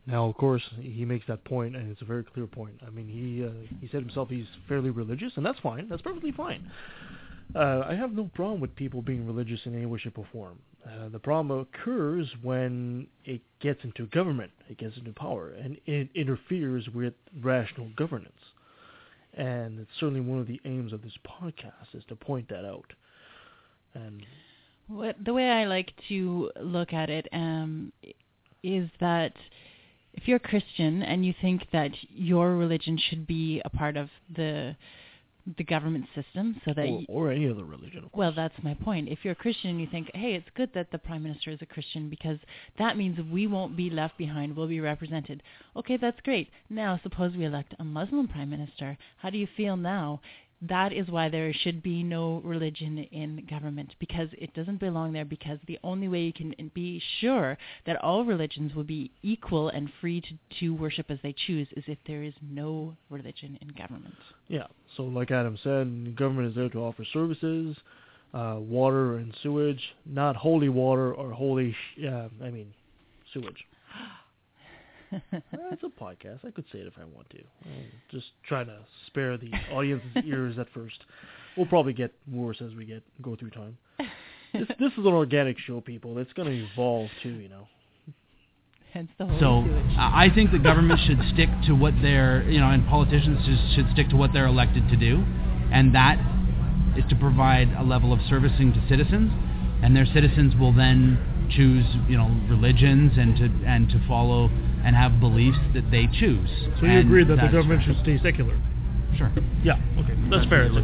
Now, 0.05 0.25
of 0.25 0.35
course, 0.37 0.63
he 0.79 1.03
makes 1.03 1.27
that 1.27 1.43
point, 1.43 1.75
and 1.75 1.91
it's 1.91 2.01
a 2.01 2.05
very 2.05 2.23
clear 2.23 2.47
point. 2.47 2.79
I 2.85 2.89
mean, 2.89 3.07
he 3.07 3.45
uh, 3.45 3.75
he 3.81 3.87
said 3.89 4.01
himself 4.01 4.29
he's 4.29 4.45
fairly 4.67 4.89
religious, 4.89 5.33
and 5.35 5.45
that's 5.45 5.59
fine. 5.59 5.89
That's 5.89 6.01
perfectly 6.01 6.31
fine. 6.31 6.71
Uh, 7.55 7.83
I 7.87 7.95
have 7.95 8.13
no 8.13 8.29
problem 8.33 8.59
with 8.59 8.75
people 8.75 9.01
being 9.01 9.25
religious 9.25 9.59
in 9.65 9.75
any 9.75 9.85
way, 9.85 9.99
shape, 9.99 10.17
or 10.17 10.27
form. 10.31 10.59
Uh, 10.85 11.09
the 11.09 11.19
problem 11.19 11.59
occurs 11.59 12.27
when 12.41 13.07
it 13.25 13.41
gets 13.61 13.83
into 13.83 14.05
government, 14.07 14.51
it 14.69 14.77
gets 14.77 14.95
into 14.97 15.11
power, 15.11 15.51
and 15.51 15.77
it 15.85 16.09
interferes 16.15 16.87
with 16.93 17.13
rational 17.41 17.89
governance. 17.97 18.31
And 19.33 19.79
it's 19.79 19.91
certainly 19.99 20.21
one 20.21 20.39
of 20.39 20.47
the 20.47 20.59
aims 20.65 20.93
of 20.93 21.01
this 21.01 21.17
podcast 21.25 21.93
is 21.93 22.03
to 22.07 22.15
point 22.15 22.49
that 22.49 22.65
out. 22.65 22.93
And 23.93 24.25
What, 24.87 25.15
the 25.23 25.33
way 25.33 25.49
I 25.49 25.65
like 25.65 25.91
to 26.09 26.51
look 26.61 26.93
at 26.93 27.09
it 27.09 27.27
um, 27.33 27.91
is 28.63 28.89
that 28.99 29.33
if 30.13 30.27
you're 30.27 30.37
a 30.37 30.39
Christian 30.39 31.03
and 31.03 31.25
you 31.25 31.33
think 31.41 31.63
that 31.71 31.91
your 32.09 32.55
religion 32.55 32.97
should 33.09 33.27
be 33.27 33.61
a 33.63 33.69
part 33.69 33.97
of 33.97 34.09
the 34.35 34.75
the 35.55 35.63
government 35.63 36.05
system, 36.13 36.59
so 36.65 36.73
that 36.75 36.85
or, 37.07 37.29
or 37.29 37.31
any 37.31 37.49
other 37.49 37.63
religion, 37.63 38.03
of 38.03 38.11
course. 38.11 38.17
well, 38.17 38.33
that's 38.35 38.61
my 38.63 38.73
point. 38.73 39.07
If 39.07 39.19
you're 39.23 39.31
a 39.31 39.35
Christian 39.35 39.69
and 39.69 39.79
you 39.79 39.87
think, 39.89 40.11
hey, 40.13 40.33
it's 40.33 40.49
good 40.55 40.69
that 40.73 40.91
the 40.91 40.97
prime 40.97 41.23
minister 41.23 41.51
is 41.51 41.59
a 41.61 41.65
Christian 41.65 42.09
because 42.09 42.37
that 42.77 42.97
means 42.97 43.17
we 43.31 43.47
won't 43.47 43.77
be 43.77 43.89
left 43.89 44.17
behind, 44.17 44.57
we'll 44.57 44.67
be 44.67 44.81
represented. 44.81 45.41
Okay, 45.77 45.95
that's 45.95 46.19
great. 46.21 46.49
Now, 46.69 46.99
suppose 47.01 47.35
we 47.35 47.45
elect 47.45 47.75
a 47.79 47.83
Muslim 47.85 48.27
prime 48.27 48.49
minister. 48.49 48.97
How 49.19 49.29
do 49.29 49.37
you 49.37 49.47
feel 49.55 49.77
now? 49.77 50.19
That 50.61 50.91
is 50.91 51.07
why 51.07 51.29
there 51.29 51.53
should 51.53 51.83
be 51.83 52.01
no 52.01 52.41
religion 52.43 52.97
in 53.11 53.45
government 53.47 53.93
because 53.99 54.29
it 54.33 54.53
doesn't 54.55 54.79
belong 54.79 55.13
there. 55.13 55.25
Because 55.25 55.59
the 55.67 55.77
only 55.83 56.07
way 56.07 56.21
you 56.21 56.33
can 56.33 56.71
be 56.73 57.01
sure 57.19 57.57
that 57.85 58.01
all 58.01 58.25
religions 58.25 58.73
will 58.73 58.83
be 58.83 59.11
equal 59.21 59.69
and 59.69 59.91
free 60.01 60.21
to, 60.21 60.59
to 60.59 60.73
worship 60.73 61.11
as 61.11 61.19
they 61.21 61.35
choose 61.45 61.67
is 61.77 61.83
if 61.87 61.99
there 62.07 62.23
is 62.23 62.33
no 62.41 62.95
religion 63.09 63.57
in 63.61 63.67
government. 63.69 64.15
Yeah. 64.47 64.65
So, 64.95 65.03
like 65.03 65.29
Adam 65.29 65.57
said, 65.63 66.15
government 66.15 66.49
is 66.49 66.55
there 66.55 66.69
to 66.69 66.79
offer 66.79 67.05
services, 67.13 67.77
uh, 68.33 68.55
water 68.57 69.17
and 69.17 69.35
sewage, 69.43 69.81
not 70.05 70.35
holy 70.35 70.69
water 70.69 71.13
or 71.13 71.31
holy, 71.31 71.71
sh- 71.71 72.03
uh, 72.05 72.29
I 72.43 72.49
mean, 72.49 72.73
sewage. 73.31 73.63
That's 75.11 75.83
a 75.83 76.03
podcast. 76.03 76.45
I 76.45 76.51
could 76.51 76.65
say 76.71 76.79
it 76.79 76.87
if 76.87 76.93
I 76.99 77.05
want 77.05 77.29
to. 77.31 77.39
I'm 77.65 77.85
just 78.11 78.27
trying 78.47 78.67
to 78.67 78.79
spare 79.07 79.37
the 79.37 79.51
audience's 79.71 80.09
ears 80.25 80.57
at 80.59 80.67
first. 80.73 80.97
We'll 81.55 81.65
probably 81.65 81.93
get 81.93 82.13
worse 82.31 82.61
as 82.61 82.75
we 82.75 82.85
get 82.85 83.03
go 83.21 83.35
through 83.35 83.51
time. 83.51 83.77
This, 84.53 84.67
this 84.79 84.91
is 84.93 84.99
an 84.99 85.07
organic 85.07 85.59
show, 85.59 85.81
people. 85.81 86.17
It's 86.19 86.31
going 86.31 86.47
to 86.47 86.65
evolve 86.71 87.09
too, 87.21 87.31
you 87.33 87.49
know. 87.49 87.67
Hence 88.93 89.09
the 89.19 89.25
whole 89.25 89.39
So 89.39 89.63
sewage. 89.67 89.97
I 89.97 90.25
I 90.31 90.33
think 90.33 90.51
the 90.51 90.57
government 90.57 91.01
should 91.05 91.19
stick 91.33 91.49
to 91.67 91.73
what 91.73 91.93
they're, 92.01 92.43
you 92.49 92.59
know, 92.59 92.69
and 92.69 92.87
politicians 92.87 93.45
just 93.45 93.75
should 93.75 93.91
stick 93.91 94.07
to 94.09 94.15
what 94.15 94.31
they're 94.31 94.47
elected 94.47 94.87
to 94.89 94.95
do, 94.95 95.17
and 95.71 95.93
that 95.93 96.17
is 96.97 97.03
to 97.09 97.15
provide 97.17 97.67
a 97.77 97.83
level 97.83 98.13
of 98.13 98.19
servicing 98.29 98.71
to 98.73 98.81
citizens, 98.87 99.31
and 99.83 99.95
their 99.95 100.05
citizens 100.05 100.55
will 100.55 100.73
then 100.73 101.19
choose, 101.51 101.85
you 102.07 102.17
know, 102.17 102.31
religions 102.49 103.11
and 103.17 103.35
to 103.37 103.45
and 103.67 103.89
to 103.89 103.99
follow 104.07 104.49
and 104.83 104.95
have 104.95 105.19
beliefs 105.19 105.57
that 105.73 105.89
they 105.91 106.07
choose. 106.07 106.49
So 106.79 106.85
you 106.85 106.99
agree 106.99 107.23
that 107.23 107.35
the 107.35 107.47
government 107.51 107.83
should 107.83 107.99
stay 108.01 108.19
secular? 108.21 108.57
Sure. 109.17 109.31
Yeah. 109.63 109.79
Okay. 109.97 110.13
That's 110.29 110.47
fair. 110.47 110.69
The, 110.69 110.81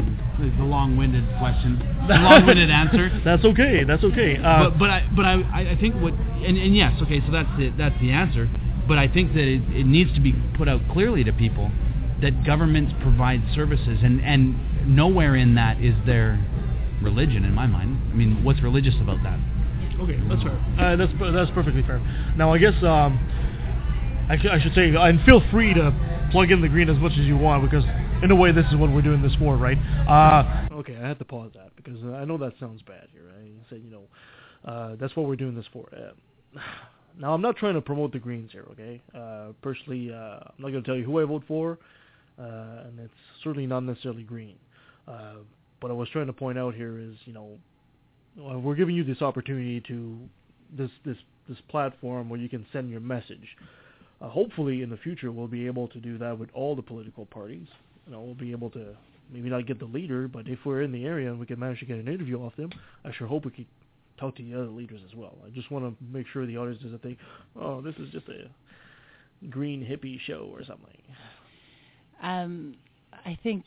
the 0.58 0.64
long-winded 0.64 1.24
question, 1.38 1.78
the 2.08 2.16
long-winded 2.16 2.70
answer. 2.70 3.22
That's 3.24 3.46
okay. 3.46 3.84
That's 3.84 4.04
okay. 4.04 4.38
Uh, 4.38 4.70
but 4.70 4.80
but 4.80 4.90
I 4.90 5.10
but 5.16 5.26
I 5.26 5.34
I 5.54 5.60
I 5.72 5.78
think 5.80 5.96
what 5.96 6.14
and, 6.14 6.58
and 6.58 6.76
yes 6.76 7.00
okay 7.04 7.22
so 7.26 7.32
that's 7.32 7.50
the 7.58 7.70
that's 7.78 8.00
the 8.02 8.12
answer 8.12 8.50
but 8.88 8.98
I 8.98 9.08
think 9.08 9.34
that 9.34 9.46
it, 9.48 9.62
it 9.72 9.86
needs 9.86 10.14
to 10.16 10.22
be 10.22 10.34
put 10.58 10.68
out 10.68 10.82
clearly 10.92 11.24
to 11.24 11.32
people 11.32 11.72
that 12.22 12.46
governments 12.46 12.94
provide 13.02 13.44
services 13.54 14.00
and 14.04 14.22
and 14.22 14.58
nowhere 14.88 15.36
in 15.36 15.56
that 15.56 15.80
is 15.80 15.94
there 16.06 16.44
religion 17.02 17.46
in 17.46 17.54
my 17.54 17.68
mind 17.68 18.00
I 18.12 18.16
mean 18.16 18.44
what's 18.44 18.62
religious 18.62 18.96
about 19.02 19.22
that 19.24 19.40
Okay, 20.00 20.20
that's 20.28 20.42
fair. 20.42 20.58
Uh, 20.80 20.96
that's 20.96 21.12
that's 21.34 21.52
perfectly 21.52 21.84
fair. 21.84 22.00
Now, 22.36 22.54
I 22.54 22.58
guess 22.58 22.74
um, 22.84 23.20
I, 24.30 24.60
should 24.62 24.74
say, 24.74 24.94
and 24.96 25.22
feel 25.24 25.42
free 25.52 25.74
to 25.74 26.30
plug 26.32 26.52
in 26.52 26.62
the 26.62 26.70
green 26.70 26.90
as 26.90 26.98
much 26.98 27.12
as 27.14 27.26
you 27.26 27.38
want 27.38 27.64
because, 27.64 27.84
in 28.24 28.32
a 28.32 28.36
way, 28.36 28.52
this 28.52 28.66
is 28.72 28.76
what 28.78 28.92
we're 28.92 29.02
doing 29.02 29.22
this 29.22 29.34
for, 29.36 29.58
right? 29.58 29.78
Uh, 30.08 30.68
Okay, 30.74 30.98
I 30.98 31.08
had 31.08 31.20
to 31.20 31.26
pause 31.26 31.52
that 31.56 31.76
because 31.76 32.04
uh, 32.04 32.14
I 32.14 32.26
know 32.26 32.38
that 32.38 32.54
sounds 32.60 32.82
bad 32.82 33.08
here. 33.12 33.24
I 33.38 33.70
said, 33.70 33.82
you 33.84 33.92
know, 33.92 34.04
uh, 34.66 34.96
that's 35.00 35.16
what 35.16 35.28
we're 35.28 35.36
doing 35.36 35.56
this 35.56 35.66
for. 35.72 35.88
Uh, 35.96 36.60
now, 37.20 37.34
I'm 37.34 37.42
not 37.42 37.58
trying 37.58 37.76
to 37.76 37.82
promote 37.82 38.12
the 38.12 38.20
Greens 38.20 38.52
here, 38.52 38.66
okay? 38.72 39.02
Uh, 39.16 39.54
personally, 39.62 40.12
uh, 40.14 40.40
I'm 40.40 40.60
not 40.60 40.72
going 40.72 40.84
to 40.84 40.88
tell 40.88 40.98
you 40.98 41.04
who 41.04 41.20
I 41.22 41.26
vote 41.26 41.44
for, 41.48 41.78
and 42.38 43.00
it's 43.00 43.14
certainly 43.44 43.68
not 43.68 43.82
necessarily 43.82 44.24
Green. 44.24 44.56
What 45.06 45.92
I 45.92 45.96
was 45.96 46.08
trying 46.10 46.28
to 46.28 46.34
point 46.34 46.58
out 46.58 46.76
here 46.76 46.98
is, 46.98 47.16
you 47.26 47.34
know, 47.34 47.58
we're 48.38 48.76
giving 48.76 48.96
you 48.96 49.04
this 49.04 49.22
opportunity 49.22 49.82
to 49.82 50.18
this 50.76 50.90
this 51.06 51.18
this 51.48 51.58
platform 51.68 52.30
where 52.30 52.40
you 52.40 52.50
can 52.50 52.66
send 52.72 52.90
your 52.90 53.02
message. 53.02 53.56
Uh, 54.24 54.30
hopefully, 54.30 54.82
in 54.82 54.90
the 54.90 54.98
future, 54.98 55.32
we'll 55.32 55.48
be 55.48 55.66
able 55.66 55.88
to 55.90 56.00
do 56.00 56.18
that 56.18 56.38
with 56.38 56.50
all 56.54 56.76
the 56.76 56.82
political 56.82 57.26
parties. 57.26 57.68
You 58.06 58.14
know, 58.14 58.22
we'll 58.22 58.36
be 58.36 58.52
able 58.52 58.70
to 58.72 58.96
maybe 59.32 59.50
not 59.50 59.68
get 59.68 59.80
the 59.80 59.86
leader, 59.86 60.28
but 60.28 60.48
if 60.48 60.60
we're 60.66 60.82
in 60.82 60.92
the 60.92 61.06
area 61.06 61.30
and 61.30 61.40
we 61.40 61.46
can 61.46 61.60
manage 61.60 61.80
to 61.80 61.86
get 61.86 61.98
an 61.98 62.08
interview 62.08 62.40
off 62.40 62.56
them, 62.56 62.70
I 63.04 63.12
sure 63.12 63.28
hope 63.28 63.46
we 63.46 63.52
can 63.52 63.66
talk 64.18 64.36
to 64.38 64.44
the 64.44 64.54
other 64.54 64.68
leaders 64.68 65.02
as 65.10 65.16
well. 65.16 65.36
I 65.46 65.50
just 65.50 65.72
want 65.72 65.86
to 65.86 66.04
make 66.06 66.28
sure 66.32 66.46
the 66.46 66.58
audience 66.58 66.82
doesn't 66.82 67.02
think, 67.02 67.18
oh, 67.60 67.82
this 67.82 67.96
is 67.96 68.10
just 68.12 68.28
a 68.30 68.50
green 69.50 69.82
hippie 69.82 70.20
show 70.22 70.50
or 70.54 70.64
something. 70.64 71.02
Um, 72.22 72.76
I 73.26 73.38
think 73.44 73.66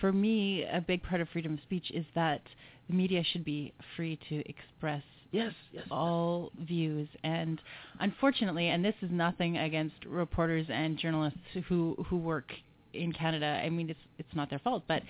for 0.00 0.12
me, 0.12 0.64
a 0.64 0.80
big 0.80 1.02
part 1.02 1.20
of 1.20 1.28
freedom 1.28 1.54
of 1.54 1.60
speech 1.62 1.90
is 1.92 2.06
that 2.14 2.40
the 2.88 2.94
media 2.94 3.22
should 3.32 3.44
be 3.44 3.74
free 3.96 4.18
to 4.30 4.42
express 4.48 5.02
Yes, 5.34 5.52
yes. 5.72 5.84
all 5.90 6.52
views. 6.60 7.08
And 7.24 7.60
unfortunately, 7.98 8.68
and 8.68 8.84
this 8.84 8.94
is 9.02 9.10
nothing 9.10 9.58
against 9.58 9.96
reporters 10.06 10.66
and 10.68 10.96
journalists 10.96 11.40
who 11.68 11.96
who 12.08 12.16
work 12.16 12.52
in 12.92 13.12
Canada. 13.12 13.60
I 13.64 13.68
mean, 13.68 13.90
it's 13.90 13.98
it's 14.18 14.34
not 14.34 14.48
their 14.48 14.60
fault, 14.60 14.84
but 14.86 15.02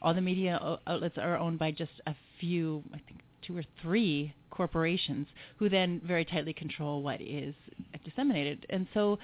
all 0.00 0.14
the 0.14 0.20
media 0.20 0.78
outlets 0.86 1.18
are 1.18 1.36
owned 1.36 1.58
by 1.58 1.72
just 1.72 1.90
a 2.06 2.14
few. 2.38 2.84
I 2.94 2.98
think 2.98 3.22
two 3.44 3.56
or 3.56 3.64
three 3.82 4.32
corporations 4.50 5.26
who 5.56 5.68
then 5.68 6.00
very 6.06 6.24
tightly 6.24 6.52
control 6.52 7.02
what 7.02 7.20
is 7.20 7.54
disseminated. 8.04 8.64
And 8.70 8.86
so 8.94 9.18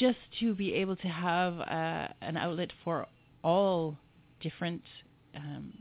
just 0.00 0.18
to 0.40 0.54
be 0.54 0.74
able 0.74 0.96
to 0.96 1.08
have 1.08 1.60
uh, 1.60 2.08
an 2.20 2.36
outlet 2.36 2.70
for 2.82 3.06
all 3.44 3.96
different 4.40 4.82
um, 5.36 5.72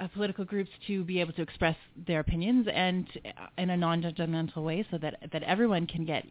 uh, 0.00 0.08
political 0.08 0.44
groups 0.44 0.70
to 0.86 1.04
be 1.04 1.20
able 1.20 1.32
to 1.32 1.42
express 1.42 1.76
their 2.06 2.20
opinions 2.20 2.66
and 2.72 3.06
uh, 3.24 3.46
in 3.58 3.70
a 3.70 3.76
non-judgmental 3.76 4.62
way 4.64 4.86
so 4.90 4.98
that 4.98 5.16
that 5.32 5.42
everyone 5.42 5.86
can 5.86 6.04
get 6.04 6.24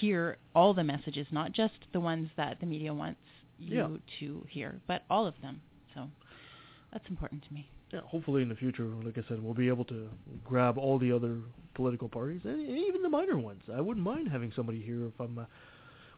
hear 0.00 0.36
all 0.54 0.74
the 0.74 0.82
messages 0.84 1.26
not 1.30 1.52
just 1.52 1.74
the 1.92 2.00
ones 2.00 2.28
that 2.36 2.58
the 2.60 2.66
media 2.66 2.92
wants 2.92 3.20
you 3.58 3.76
Yeah. 3.76 3.88
to 4.20 4.46
hear 4.50 4.80
but 4.86 5.02
all 5.08 5.26
of 5.26 5.34
them 5.42 5.60
so 5.94 6.08
that's 6.92 7.08
important 7.08 7.44
to 7.46 7.52
me 7.54 7.68
Yeah, 7.92 8.00
hopefully 8.04 8.42
in 8.42 8.48
the 8.48 8.56
future, 8.56 8.84
like 9.04 9.16
I 9.16 9.22
said, 9.28 9.40
we'll 9.42 9.54
be 9.54 9.68
able 9.68 9.84
to 9.86 10.08
grab 10.44 10.76
all 10.76 10.98
the 10.98 11.12
other 11.12 11.38
political 11.74 12.08
parties 12.08 12.40
and 12.44 12.60
even 12.60 13.00
the 13.02 13.08
minor 13.08 13.38
ones. 13.38 13.62
I 13.72 13.80
wouldn't 13.80 14.04
mind 14.04 14.28
having 14.28 14.52
somebody 14.56 14.80
here 14.82 15.12
from 15.16 15.38
uh, 15.38 15.44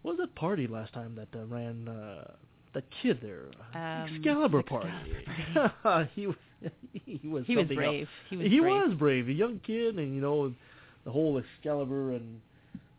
what 0.02 0.12
was 0.16 0.18
that 0.26 0.34
party 0.34 0.66
last 0.66 0.92
time 0.94 1.14
that 1.16 1.28
uh, 1.38 1.44
ran 1.44 1.86
uh, 1.88 2.30
that 2.74 2.84
kid 3.02 3.18
there, 3.22 3.46
Um, 3.74 4.08
Excalibur 4.16 4.62
Party. 4.62 4.88
he 6.14 6.26
was 6.26 6.36
he 6.92 7.20
was 7.28 7.44
he 7.46 7.56
was 7.56 7.66
brave 7.66 8.00
else. 8.02 8.08
he 8.30 8.36
was 8.36 8.46
he 8.46 8.60
brave 8.60 8.82
was 8.88 8.94
brave, 8.98 9.28
a 9.28 9.32
young 9.32 9.60
kid, 9.66 9.98
and 9.98 10.14
you 10.14 10.20
know 10.20 10.52
the 11.04 11.10
whole 11.10 11.38
Excalibur 11.38 12.12
and 12.12 12.40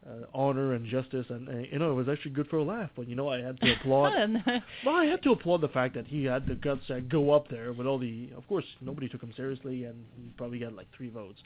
uh, 0.08 0.26
honor 0.34 0.74
and 0.74 0.86
justice, 0.86 1.26
and 1.30 1.50
uh, 1.50 1.58
you 1.72 1.78
know 1.78 1.92
it 1.92 1.96
was 1.96 2.08
actually 2.10 2.32
good 2.32 2.48
for 2.48 2.58
a 2.58 2.64
laugh. 2.64 2.90
But 2.96 3.08
you 3.08 3.16
know 3.16 3.30
I 3.30 3.42
had 3.42 3.60
to 3.62 3.74
applaud. 3.74 4.14
Well, 4.86 4.96
I 4.96 5.06
had 5.06 5.22
to 5.24 5.32
applaud 5.32 5.62
the 5.62 5.68
fact 5.68 5.96
that 5.96 6.08
he 6.08 6.24
had 6.24 6.48
the 6.48 6.56
guts 6.56 6.88
to 6.88 7.02
go 7.02 7.32
up 7.32 7.50
there 7.50 7.74
with 7.74 7.86
all 7.86 8.00
the. 8.00 8.30
Of 8.36 8.48
course, 8.48 8.66
nobody 8.82 9.10
took 9.10 9.22
him 9.22 9.34
seriously, 9.36 9.84
and 9.84 10.06
he 10.16 10.34
probably 10.38 10.60
got 10.60 10.74
like 10.74 10.88
three 10.96 11.10
votes. 11.10 11.40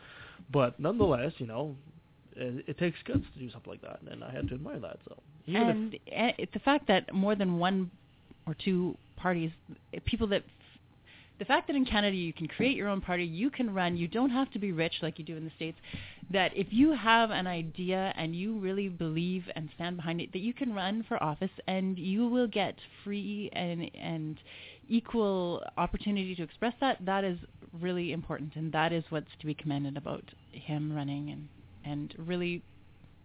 But 0.51 0.79
nonetheless, 0.79 1.33
you 1.37 1.47
know, 1.47 1.75
it, 2.35 2.65
it 2.67 2.77
takes 2.77 2.97
guts 3.07 3.23
to 3.33 3.39
do 3.39 3.49
something 3.51 3.71
like 3.71 3.81
that, 3.81 3.99
and 4.09 4.23
I 4.23 4.31
had 4.31 4.47
to 4.49 4.55
admire 4.55 4.79
that. 4.79 4.97
So 5.07 5.17
if, 5.47 5.55
and 5.55 5.95
uh, 5.95 6.31
it's 6.37 6.53
the 6.53 6.59
fact 6.59 6.87
that 6.87 7.13
more 7.13 7.35
than 7.35 7.57
one 7.57 7.91
or 8.45 8.55
two 8.63 8.97
parties, 9.17 9.51
uh, 9.95 9.99
people 10.05 10.27
that, 10.27 10.43
the 11.39 11.45
fact 11.45 11.67
that 11.67 11.75
in 11.75 11.85
Canada 11.85 12.15
you 12.15 12.33
can 12.33 12.47
create 12.47 12.77
your 12.77 12.87
own 12.87 13.01
party, 13.01 13.23
you 13.23 13.49
can 13.49 13.73
run, 13.73 13.97
you 13.97 14.07
don't 14.07 14.29
have 14.29 14.51
to 14.51 14.59
be 14.59 14.71
rich 14.71 14.93
like 15.01 15.17
you 15.17 15.25
do 15.25 15.35
in 15.35 15.43
the 15.43 15.51
States, 15.55 15.77
that 16.31 16.55
if 16.55 16.67
you 16.71 16.91
have 16.93 17.31
an 17.31 17.47
idea 17.47 18.13
and 18.15 18.35
you 18.35 18.57
really 18.59 18.87
believe 18.87 19.43
and 19.55 19.69
stand 19.75 19.97
behind 19.97 20.21
it, 20.21 20.31
that 20.33 20.39
you 20.39 20.53
can 20.53 20.73
run 20.73 21.03
for 21.07 21.21
office 21.21 21.51
and 21.67 21.97
you 21.97 22.27
will 22.27 22.47
get 22.47 22.75
free 23.03 23.49
and, 23.53 23.89
and 23.95 24.37
equal 24.87 25.63
opportunity 25.77 26.35
to 26.35 26.43
express 26.43 26.73
that, 26.79 26.97
that 27.05 27.23
is 27.23 27.37
really 27.81 28.11
important 28.11 28.55
and 28.55 28.71
that 28.71 28.93
is 28.93 29.03
what's 29.09 29.31
to 29.39 29.45
be 29.45 29.53
commended 29.53 29.97
about 29.97 30.23
him 30.51 30.93
running 30.93 31.31
and, 31.31 31.47
and 31.83 32.13
really 32.27 32.61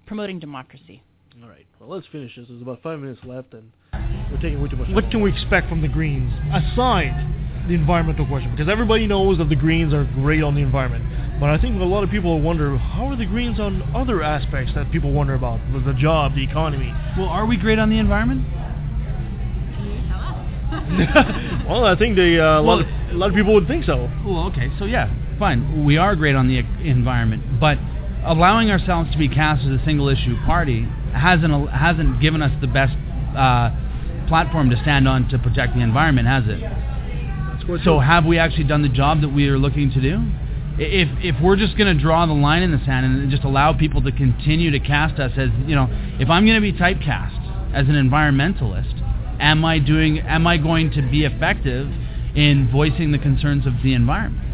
promoting 0.06 0.38
democracy. 0.38 1.02
all 1.42 1.48
right, 1.48 1.66
well 1.78 1.90
let's 1.90 2.06
finish 2.10 2.34
this. 2.36 2.46
There's 2.48 2.62
about 2.62 2.82
five 2.82 2.98
minutes 2.98 3.20
left, 3.24 3.52
and 3.52 3.70
we're 3.92 4.40
taking 4.40 4.62
way 4.62 4.68
too 4.68 4.76
much. 4.76 4.88
What 4.90 5.02
time. 5.02 5.10
can 5.10 5.20
we 5.20 5.30
expect 5.30 5.68
from 5.68 5.82
the 5.82 5.88
Greens 5.88 6.32
aside 6.50 7.47
the 7.68 7.74
environmental 7.74 8.26
question? 8.26 8.50
Because 8.50 8.68
everybody 8.68 9.06
knows 9.06 9.38
that 9.38 9.48
the 9.48 9.56
Greens 9.56 9.94
are 9.94 10.04
great 10.14 10.42
on 10.42 10.54
the 10.54 10.62
environment, 10.62 11.04
but 11.38 11.50
I 11.50 11.58
think 11.58 11.80
a 11.80 11.84
lot 11.84 12.02
of 12.02 12.10
people 12.10 12.40
wonder 12.40 12.76
how 12.76 13.06
are 13.06 13.16
the 13.16 13.26
Greens 13.26 13.60
on 13.60 13.82
other 13.94 14.22
aspects 14.22 14.72
that 14.74 14.90
people 14.90 15.12
wonder 15.12 15.34
about 15.34 15.60
the, 15.72 15.80
the 15.80 15.92
job, 15.92 16.34
the 16.34 16.42
economy. 16.42 16.92
Well, 17.16 17.28
are 17.28 17.46
we 17.46 17.56
great 17.56 17.78
on 17.78 17.90
the 17.90 17.98
environment? 17.98 18.46
well, 21.68 21.84
I 21.84 21.96
think 21.96 22.16
they, 22.16 22.38
uh, 22.38 22.60
a, 22.60 22.62
lot 22.62 22.80
of, 22.80 22.86
a 22.86 23.14
lot 23.14 23.30
of 23.30 23.34
people 23.36 23.54
would 23.54 23.66
think 23.66 23.84
so. 23.84 24.10
Well, 24.24 24.46
okay, 24.48 24.70
so 24.78 24.84
yeah, 24.84 25.08
fine. 25.38 25.84
We 25.84 25.96
are 25.96 26.16
great 26.16 26.34
on 26.34 26.48
the 26.48 26.60
e- 26.60 26.88
environment, 26.88 27.60
but 27.60 27.78
allowing 28.24 28.70
ourselves 28.70 29.10
to 29.12 29.18
be 29.18 29.28
cast 29.28 29.64
as 29.64 29.80
a 29.80 29.84
single 29.84 30.08
issue 30.08 30.36
party 30.44 30.86
hasn't 31.14 31.70
hasn't 31.70 32.20
given 32.20 32.42
us 32.42 32.52
the 32.60 32.66
best 32.66 32.94
uh, 33.36 33.70
platform 34.28 34.70
to 34.70 34.76
stand 34.82 35.08
on 35.08 35.28
to 35.28 35.38
protect 35.38 35.74
the 35.74 35.80
environment, 35.80 36.28
has 36.28 36.44
it? 36.46 36.60
So 37.84 37.98
have 38.00 38.24
we 38.24 38.38
actually 38.38 38.64
done 38.64 38.80
the 38.80 38.88
job 38.88 39.20
that 39.20 39.28
we 39.28 39.46
are 39.48 39.58
looking 39.58 39.90
to 39.90 40.00
do? 40.00 40.22
If 40.78 41.08
if 41.22 41.42
we're 41.42 41.56
just 41.56 41.76
going 41.76 41.94
to 41.94 42.02
draw 42.02 42.24
the 42.24 42.32
line 42.32 42.62
in 42.62 42.72
the 42.72 42.78
sand 42.86 43.04
and 43.04 43.30
just 43.30 43.44
allow 43.44 43.74
people 43.74 44.02
to 44.02 44.12
continue 44.12 44.70
to 44.70 44.80
cast 44.80 45.20
us 45.20 45.32
as 45.36 45.50
you 45.66 45.74
know, 45.74 45.86
if 46.18 46.30
I'm 46.30 46.46
going 46.46 46.54
to 46.54 46.62
be 46.62 46.72
typecast 46.72 47.74
as 47.74 47.86
an 47.88 47.94
environmentalist, 47.94 48.94
am 49.38 49.66
I 49.66 49.80
doing? 49.80 50.20
Am 50.20 50.46
I 50.46 50.56
going 50.56 50.92
to 50.92 51.02
be 51.02 51.24
effective 51.24 51.88
in 52.34 52.70
voicing 52.72 53.12
the 53.12 53.18
concerns 53.18 53.66
of 53.66 53.74
the 53.82 53.92
environment? 53.92 54.46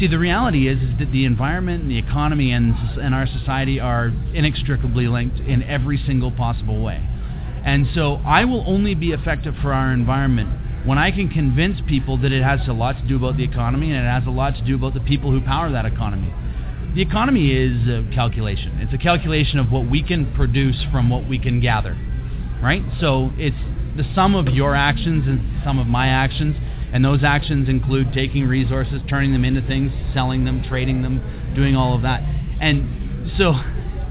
See, 0.00 0.06
the 0.06 0.18
reality 0.18 0.68
is, 0.68 0.78
is 0.80 0.98
that 0.98 1.12
the 1.12 1.26
environment 1.26 1.82
and 1.82 1.90
the 1.90 1.98
economy 1.98 2.52
and, 2.52 2.74
and 3.00 3.14
our 3.14 3.26
society 3.26 3.80
are 3.80 4.12
inextricably 4.32 5.08
linked 5.08 5.40
in 5.40 5.62
every 5.62 6.02
single 6.06 6.30
possible 6.30 6.82
way. 6.82 7.06
And 7.64 7.86
so 7.94 8.16
I 8.24 8.44
will 8.44 8.64
only 8.66 8.94
be 8.94 9.12
effective 9.12 9.54
for 9.60 9.72
our 9.72 9.92
environment 9.92 10.65
when 10.86 10.98
I 10.98 11.10
can 11.10 11.28
convince 11.28 11.80
people 11.88 12.16
that 12.18 12.30
it 12.30 12.44
has 12.44 12.60
a 12.68 12.72
lot 12.72 12.96
to 12.96 13.02
do 13.08 13.16
about 13.16 13.36
the 13.36 13.42
economy 13.42 13.90
and 13.90 14.06
it 14.06 14.08
has 14.08 14.24
a 14.26 14.30
lot 14.30 14.54
to 14.54 14.64
do 14.64 14.76
about 14.76 14.94
the 14.94 15.00
people 15.00 15.32
who 15.32 15.40
power 15.40 15.70
that 15.72 15.84
economy. 15.84 16.32
The 16.94 17.02
economy 17.02 17.50
is 17.50 17.88
a 17.88 18.08
calculation. 18.14 18.78
It's 18.80 18.94
a 18.94 18.98
calculation 18.98 19.58
of 19.58 19.70
what 19.72 19.90
we 19.90 20.02
can 20.02 20.32
produce 20.34 20.76
from 20.92 21.10
what 21.10 21.28
we 21.28 21.40
can 21.40 21.60
gather, 21.60 21.98
right? 22.62 22.82
So 23.00 23.32
it's 23.36 23.56
the 23.96 24.04
sum 24.14 24.36
of 24.36 24.46
your 24.54 24.76
actions 24.76 25.26
and 25.26 25.60
some 25.64 25.80
of 25.80 25.88
my 25.88 26.06
actions, 26.06 26.54
and 26.92 27.04
those 27.04 27.24
actions 27.24 27.68
include 27.68 28.12
taking 28.12 28.46
resources, 28.46 29.02
turning 29.08 29.32
them 29.32 29.44
into 29.44 29.60
things, 29.62 29.90
selling 30.14 30.44
them, 30.44 30.62
trading 30.68 31.02
them, 31.02 31.52
doing 31.56 31.74
all 31.74 31.96
of 31.96 32.02
that. 32.02 32.22
And 32.60 33.32
so 33.36 33.54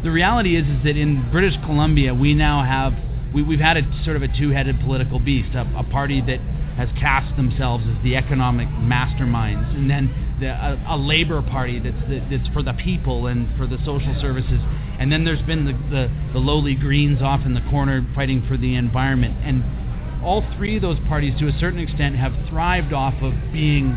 the 0.03 0.11
reality 0.11 0.57
is, 0.57 0.65
is 0.67 0.83
that 0.83 0.97
in 0.97 1.31
British 1.31 1.55
Columbia, 1.65 2.13
we 2.13 2.33
now 2.33 2.65
have 2.65 2.93
we, 3.33 3.43
we've 3.43 3.59
had 3.59 3.77
a 3.77 3.81
sort 4.03 4.15
of 4.15 4.23
a 4.23 4.27
two-headed 4.27 4.79
political 4.81 5.19
beast, 5.19 5.55
a, 5.55 5.61
a 5.77 5.83
party 5.83 6.21
that 6.21 6.39
has 6.77 6.89
cast 6.99 7.35
themselves 7.37 7.85
as 7.87 8.03
the 8.03 8.15
economic 8.15 8.67
masterminds, 8.67 9.73
and 9.75 9.89
then 9.89 10.37
the, 10.39 10.47
a, 10.47 10.95
a 10.95 10.97
labor 10.97 11.41
party 11.41 11.79
that's 11.79 11.95
that, 12.09 12.27
that's 12.29 12.47
for 12.49 12.61
the 12.61 12.73
people 12.73 13.27
and 13.27 13.47
for 13.57 13.65
the 13.65 13.77
social 13.85 14.15
services, 14.19 14.59
and 14.99 15.11
then 15.11 15.23
there's 15.23 15.41
been 15.43 15.65
the, 15.65 15.73
the 15.89 16.11
the 16.33 16.39
lowly 16.39 16.75
Greens 16.75 17.21
off 17.21 17.45
in 17.45 17.53
the 17.53 17.63
corner 17.69 18.05
fighting 18.13 18.45
for 18.47 18.57
the 18.57 18.75
environment, 18.75 19.35
and 19.43 19.63
all 20.23 20.43
three 20.57 20.75
of 20.75 20.81
those 20.81 20.99
parties, 21.07 21.37
to 21.39 21.47
a 21.47 21.57
certain 21.59 21.79
extent, 21.79 22.15
have 22.15 22.33
thrived 22.49 22.93
off 22.93 23.13
of 23.21 23.33
being 23.53 23.95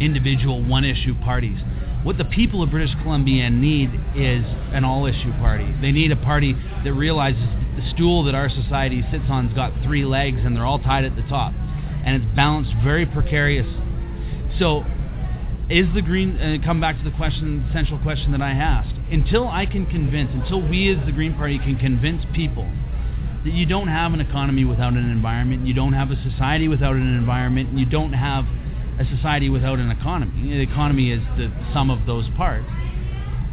individual 0.00 0.62
one-issue 0.62 1.14
parties. 1.24 1.58
What 2.04 2.18
the 2.18 2.26
people 2.26 2.62
of 2.62 2.70
British 2.70 2.94
Columbia 3.02 3.48
need 3.48 3.88
is 4.14 4.44
an 4.74 4.84
all-issue 4.84 5.32
party. 5.38 5.74
They 5.80 5.90
need 5.90 6.12
a 6.12 6.16
party 6.16 6.54
that 6.84 6.92
realizes 6.92 7.40
that 7.40 7.80
the 7.80 7.90
stool 7.94 8.24
that 8.24 8.34
our 8.34 8.50
society 8.50 9.02
sits 9.10 9.24
on's 9.30 9.54
got 9.54 9.72
three 9.82 10.04
legs 10.04 10.40
and 10.44 10.54
they're 10.54 10.66
all 10.66 10.78
tied 10.78 11.06
at 11.06 11.16
the 11.16 11.22
top, 11.22 11.54
and 12.04 12.22
it's 12.22 12.36
balanced 12.36 12.72
very 12.84 13.06
precarious. 13.06 13.66
So, 14.58 14.84
is 15.70 15.86
the 15.94 16.02
green? 16.02 16.36
Uh, 16.36 16.58
come 16.62 16.78
back 16.78 16.98
to 16.98 17.04
the 17.04 17.16
question, 17.16 17.64
the 17.66 17.72
central 17.72 17.98
question 18.00 18.32
that 18.32 18.42
I 18.42 18.50
asked. 18.50 18.94
Until 19.10 19.48
I 19.48 19.64
can 19.64 19.86
convince, 19.86 20.30
until 20.34 20.60
we 20.60 20.94
as 20.94 21.02
the 21.06 21.12
Green 21.12 21.32
Party 21.32 21.58
can 21.58 21.78
convince 21.78 22.22
people 22.34 22.70
that 23.44 23.54
you 23.54 23.64
don't 23.64 23.88
have 23.88 24.12
an 24.12 24.20
economy 24.20 24.66
without 24.66 24.92
an 24.92 25.10
environment, 25.10 25.66
you 25.66 25.72
don't 25.72 25.94
have 25.94 26.10
a 26.10 26.22
society 26.22 26.68
without 26.68 26.96
an 26.96 27.16
environment, 27.16 27.70
and 27.70 27.80
you 27.80 27.86
don't 27.86 28.12
have 28.12 28.44
a 28.98 29.04
society 29.16 29.50
without 29.50 29.78
an 29.78 29.90
economy. 29.90 30.50
The 30.50 30.60
economy 30.60 31.10
is 31.10 31.20
the 31.36 31.50
sum 31.72 31.90
of 31.90 32.06
those 32.06 32.26
parts. 32.36 32.66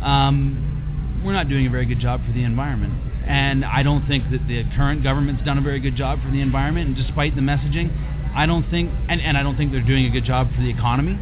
Um, 0.02 1.22
we're 1.26 1.34
not 1.34 1.50
doing 1.50 1.68
a 1.68 1.70
very 1.70 1.86
good 1.86 2.00
job 2.00 2.22
for 2.26 2.32
the 2.34 2.44
environment. 2.44 2.94
And 3.26 3.64
I 3.64 3.84
don't 3.84 4.08
think 4.08 4.32
that 4.32 4.48
the 4.48 4.64
current 4.76 5.04
government's 5.04 5.44
done 5.44 5.58
a 5.58 5.62
very 5.62 5.80
good 5.80 5.96
job 5.96 6.22
for 6.24 6.32
the 6.32 6.42
environment. 6.42 6.88
And 6.88 6.96
despite 6.96 7.36
the 7.36 7.42
messaging, 7.42 7.90
I 8.36 8.46
don't 8.46 8.70
think, 8.70 8.92
and, 9.10 9.22
and 9.22 9.38
I 9.38 9.44
don't 9.44 9.58
think 9.58 9.72
they're 9.72 9.86
doing 9.86 10.06
a 10.06 10.10
good 10.10 10.26
job 10.26 10.48
for 10.56 10.62
the 10.62 10.70
economy. 10.70 11.20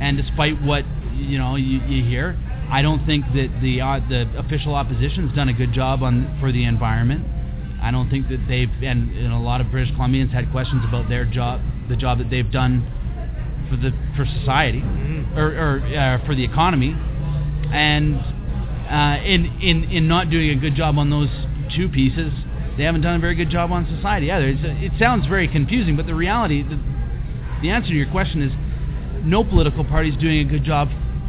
And 0.00 0.16
despite 0.16 0.60
what 0.62 0.84
you 1.14 1.38
know 1.38 1.56
you, 1.56 1.80
you 1.86 2.04
hear, 2.04 2.36
I 2.70 2.82
don't 2.82 3.04
think 3.06 3.24
that 3.34 3.60
the 3.62 3.80
uh, 3.80 4.00
the 4.08 4.26
official 4.38 4.74
opposition's 4.74 5.32
done 5.34 5.48
a 5.48 5.52
good 5.52 5.72
job 5.72 6.02
on 6.02 6.38
for 6.40 6.50
the 6.50 6.64
environment. 6.64 7.24
I 7.80 7.90
don't 7.90 8.10
think 8.10 8.28
that 8.28 8.46
they've 8.48 8.70
and, 8.82 9.14
and 9.16 9.32
a 9.32 9.38
lot 9.38 9.60
of 9.60 9.70
British 9.70 9.94
Columbians 9.94 10.32
had 10.32 10.50
questions 10.50 10.82
about 10.88 11.08
their 11.08 11.24
job, 11.24 11.60
the 11.88 11.96
job 11.96 12.18
that 12.18 12.30
they've 12.30 12.50
done 12.50 12.82
for 13.72 13.80
the 13.80 13.90
for 14.16 14.26
society 14.26 14.82
or, 15.34 15.48
or 15.48 15.80
uh, 15.80 16.26
for 16.26 16.34
the 16.34 16.44
economy, 16.44 16.92
and 17.72 18.16
uh, 18.90 19.24
in 19.24 19.46
in 19.62 19.84
in 19.84 20.08
not 20.08 20.28
doing 20.28 20.50
a 20.50 20.56
good 20.56 20.74
job 20.74 20.98
on 20.98 21.08
those 21.08 21.30
two 21.74 21.88
pieces, 21.88 22.32
they 22.76 22.84
haven't 22.84 23.00
done 23.00 23.16
a 23.16 23.18
very 23.18 23.34
good 23.34 23.48
job 23.48 23.72
on 23.72 23.86
society 23.96 24.30
either. 24.30 24.48
It's, 24.48 24.60
it 24.62 24.92
sounds 24.98 25.26
very 25.26 25.48
confusing, 25.48 25.96
but 25.96 26.06
the 26.06 26.14
reality, 26.14 26.62
the, 26.62 26.78
the 27.62 27.70
answer 27.70 27.88
to 27.88 27.94
your 27.94 28.10
question 28.10 28.42
is, 28.42 28.52
no 29.24 29.42
political 29.42 29.84
party 29.84 30.10
is 30.10 30.16
doing 30.18 30.46
a 30.46 30.50
good 30.50 30.64
job 30.64 30.88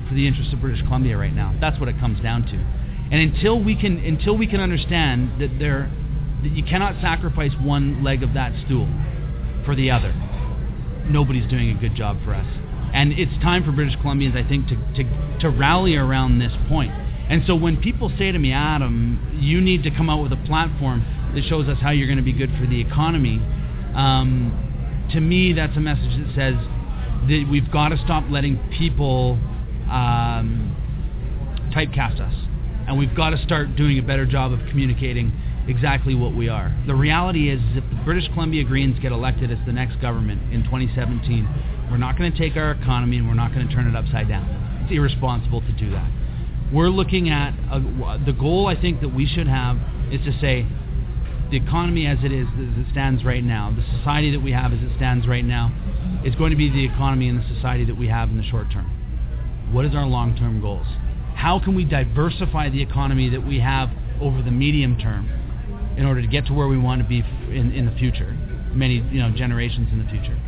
for 0.09 0.15
the 0.15 0.27
interests 0.27 0.51
of 0.51 0.59
British 0.59 0.81
Columbia 0.83 1.17
right 1.17 1.33
now. 1.33 1.55
That's 1.61 1.79
what 1.79 1.87
it 1.87 1.97
comes 1.99 2.21
down 2.21 2.43
to. 2.47 2.55
And 2.55 3.33
until 3.33 3.63
we 3.63 3.79
can 3.79 3.99
until 3.99 4.37
we 4.37 4.47
can 4.47 4.59
understand 4.59 5.39
that 5.39 5.59
there 5.59 5.89
that 6.41 6.51
you 6.51 6.63
cannot 6.63 6.99
sacrifice 6.99 7.51
one 7.61 8.03
leg 8.03 8.21
of 8.21 8.33
that 8.33 8.51
stool 8.65 8.89
for 9.63 9.75
the 9.75 9.91
other, 9.91 10.11
nobody's 11.05 11.49
doing 11.49 11.69
a 11.69 11.79
good 11.79 11.95
job 11.95 12.17
for 12.23 12.33
us. 12.33 12.45
And 12.93 13.13
it's 13.13 13.33
time 13.41 13.63
for 13.63 13.71
British 13.71 13.95
Columbians, 13.97 14.35
I 14.37 14.47
think, 14.47 14.67
to, 14.67 14.75
to, 14.75 15.39
to 15.39 15.49
rally 15.49 15.95
around 15.95 16.39
this 16.39 16.53
point. 16.69 16.91
And 16.91 17.43
so 17.47 17.55
when 17.55 17.77
people 17.77 18.11
say 18.17 18.31
to 18.31 18.37
me, 18.37 18.51
Adam, 18.51 19.39
you 19.39 19.61
need 19.61 19.83
to 19.83 19.91
come 19.91 20.09
out 20.09 20.21
with 20.21 20.31
a 20.31 20.43
platform 20.45 21.03
that 21.33 21.43
shows 21.45 21.67
us 21.67 21.77
how 21.81 21.89
you're 21.91 22.07
going 22.07 22.17
to 22.17 22.23
be 22.23 22.33
good 22.33 22.51
for 22.59 22.67
the 22.67 22.79
economy, 22.79 23.41
um, 23.95 25.07
to 25.11 25.19
me, 25.19 25.53
that's 25.53 25.75
a 25.77 25.79
message 25.79 26.11
that 26.17 26.35
says 26.35 26.55
that 27.27 27.47
we've 27.49 27.71
got 27.71 27.89
to 27.89 27.97
stop 27.97 28.25
letting 28.29 28.57
people 28.77 29.39
um, 29.89 30.75
typecast 31.73 32.19
us. 32.19 32.33
And 32.87 32.97
we've 32.97 33.15
got 33.15 33.31
to 33.31 33.37
start 33.43 33.75
doing 33.75 33.97
a 33.97 34.01
better 34.01 34.25
job 34.25 34.51
of 34.51 34.59
communicating 34.69 35.31
exactly 35.67 36.15
what 36.15 36.35
we 36.35 36.49
are. 36.49 36.75
The 36.87 36.95
reality 36.95 37.49
is, 37.49 37.61
if 37.75 37.83
the 37.89 38.03
British 38.03 38.27
Columbia 38.33 38.63
Greens 38.63 38.99
get 38.99 39.11
elected 39.11 39.51
as 39.51 39.59
the 39.65 39.71
next 39.71 40.01
government 40.01 40.53
in 40.53 40.63
2017, 40.63 41.47
we're 41.89 41.97
not 41.97 42.17
going 42.17 42.31
to 42.31 42.37
take 42.37 42.57
our 42.57 42.71
economy 42.71 43.17
and 43.17 43.27
we're 43.27 43.33
not 43.33 43.53
going 43.53 43.67
to 43.67 43.73
turn 43.73 43.87
it 43.87 43.95
upside 43.95 44.27
down. 44.27 44.81
It's 44.83 44.91
irresponsible 44.91 45.61
to 45.61 45.71
do 45.73 45.91
that. 45.91 46.11
We're 46.73 46.89
looking 46.89 47.29
at 47.29 47.53
uh, 47.71 47.77
a, 47.77 48.21
the 48.25 48.33
goal 48.33 48.67
I 48.67 48.79
think 48.79 49.01
that 49.01 49.13
we 49.13 49.27
should 49.27 49.47
have 49.47 49.77
is 50.11 50.21
to 50.25 50.37
say 50.39 50.67
the 51.51 51.57
economy 51.57 52.07
as 52.07 52.17
it 52.23 52.31
is, 52.31 52.47
as 52.47 52.85
it 52.85 52.91
stands 52.91 53.23
right 53.23 53.43
now, 53.43 53.73
the 53.75 53.85
society 53.97 54.31
that 54.31 54.39
we 54.39 54.51
have 54.51 54.73
as 54.73 54.79
it 54.79 54.91
stands 54.97 55.27
right 55.27 55.45
now, 55.45 55.71
is 56.25 56.33
going 56.35 56.51
to 56.51 56.57
be 56.57 56.69
the 56.69 56.83
economy 56.83 57.29
and 57.29 57.39
the 57.39 57.55
society 57.55 57.85
that 57.85 57.95
we 57.95 58.07
have 58.07 58.29
in 58.29 58.37
the 58.37 58.43
short 58.43 58.71
term. 58.71 58.89
What 59.71 59.85
is 59.85 59.93
our 59.93 60.05
long-term 60.05 60.61
goals? 60.61 60.87
How 61.35 61.59
can 61.59 61.75
we 61.75 61.85
diversify 61.85 62.69
the 62.69 62.81
economy 62.81 63.29
that 63.29 63.45
we 63.45 63.59
have 63.59 63.89
over 64.21 64.41
the 64.41 64.51
medium 64.51 64.97
term 64.97 65.29
in 65.97 66.05
order 66.05 66.21
to 66.21 66.27
get 66.27 66.45
to 66.47 66.53
where 66.53 66.67
we 66.67 66.77
want 66.77 67.01
to 67.01 67.07
be 67.07 67.19
in, 67.49 67.71
in 67.71 67.85
the 67.85 67.91
future, 67.93 68.31
many 68.73 68.95
you 68.95 69.21
know 69.21 69.31
generations 69.31 69.89
in 69.91 69.99
the 69.99 70.09
future? 70.09 70.39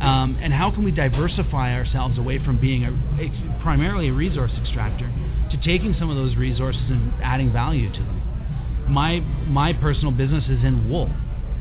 Um, 0.00 0.38
and 0.42 0.52
how 0.52 0.70
can 0.70 0.84
we 0.84 0.90
diversify 0.90 1.74
ourselves 1.74 2.18
away 2.18 2.44
from 2.44 2.60
being 2.60 2.84
a, 2.84 2.90
a, 2.90 3.62
primarily 3.62 4.08
a 4.08 4.12
resource 4.12 4.50
extractor 4.60 5.10
to 5.50 5.56
taking 5.58 5.94
some 5.98 6.10
of 6.10 6.16
those 6.16 6.36
resources 6.36 6.82
and 6.88 7.12
adding 7.22 7.52
value 7.52 7.90
to 7.92 7.98
them? 7.98 8.86
My 8.88 9.20
my 9.46 9.72
personal 9.72 10.10
business 10.10 10.44
is 10.44 10.62
in 10.64 10.90
wool. 10.90 11.10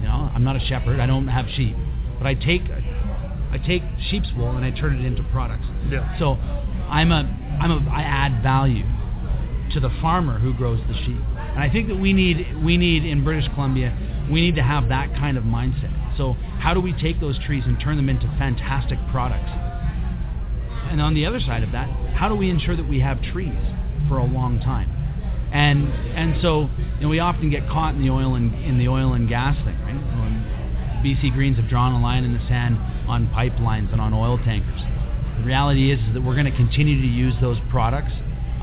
You 0.01 0.07
know, 0.07 0.29
I'm 0.33 0.43
not 0.43 0.55
a 0.55 0.59
shepherd. 0.59 0.99
I 0.99 1.05
don't 1.05 1.27
have 1.27 1.45
sheep, 1.55 1.75
but 2.17 2.27
I 2.27 2.33
take 2.33 2.63
I 3.51 3.59
take 3.65 3.83
sheep's 4.09 4.27
wool 4.35 4.49
and 4.57 4.65
I 4.65 4.71
turn 4.71 4.99
it 4.99 5.05
into 5.05 5.23
products. 5.31 5.65
Yeah. 5.89 6.17
So 6.19 6.33
I'm 6.89 7.11
a 7.11 7.23
I'm 7.61 7.71
a 7.71 7.89
I 7.89 8.01
add 8.01 8.41
value 8.41 8.83
to 9.73 9.79
the 9.79 9.89
farmer 10.01 10.39
who 10.39 10.53
grows 10.53 10.79
the 10.87 10.93
sheep. 11.05 11.21
And 11.53 11.61
I 11.63 11.69
think 11.69 11.87
that 11.87 11.95
we 11.95 12.13
need 12.13 12.63
we 12.63 12.77
need 12.77 13.05
in 13.05 13.23
British 13.23 13.47
Columbia 13.53 13.95
we 14.31 14.41
need 14.41 14.55
to 14.55 14.63
have 14.63 14.89
that 14.89 15.13
kind 15.15 15.37
of 15.37 15.43
mindset. 15.43 15.91
So 16.17 16.33
how 16.59 16.73
do 16.73 16.79
we 16.79 16.93
take 16.93 17.19
those 17.19 17.37
trees 17.39 17.63
and 17.65 17.79
turn 17.79 17.97
them 17.97 18.09
into 18.09 18.27
fantastic 18.37 18.97
products? 19.11 19.49
And 20.89 21.01
on 21.01 21.13
the 21.13 21.25
other 21.25 21.39
side 21.39 21.63
of 21.63 21.71
that, 21.71 21.89
how 22.15 22.29
do 22.29 22.35
we 22.35 22.49
ensure 22.49 22.75
that 22.75 22.87
we 22.87 22.99
have 22.99 23.21
trees 23.21 23.57
for 24.07 24.17
a 24.17 24.25
long 24.25 24.59
time? 24.59 24.89
And 25.51 25.87
and 26.15 26.41
so 26.41 26.69
you 26.97 27.01
know, 27.01 27.09
we 27.09 27.19
often 27.19 27.49
get 27.49 27.67
caught 27.67 27.95
in 27.95 28.01
the 28.01 28.09
oil 28.09 28.35
and 28.35 28.53
in 28.63 28.77
the 28.77 28.87
oil 28.87 29.13
and 29.13 29.27
gas 29.27 29.55
thing, 29.65 29.79
right? 29.81 29.93
When 29.93 31.03
BC 31.03 31.33
Greens 31.33 31.57
have 31.57 31.67
drawn 31.67 31.93
a 31.93 32.01
line 32.01 32.23
in 32.23 32.33
the 32.33 32.47
sand 32.47 32.77
on 33.07 33.27
pipelines 33.27 33.91
and 33.91 33.99
on 33.99 34.13
oil 34.13 34.37
tankers. 34.37 34.79
The 35.37 35.43
reality 35.43 35.91
is, 35.91 35.99
is 35.99 36.13
that 36.13 36.21
we're 36.21 36.35
going 36.35 36.49
to 36.49 36.55
continue 36.55 37.01
to 37.01 37.07
use 37.07 37.33
those 37.41 37.57
products. 37.69 38.13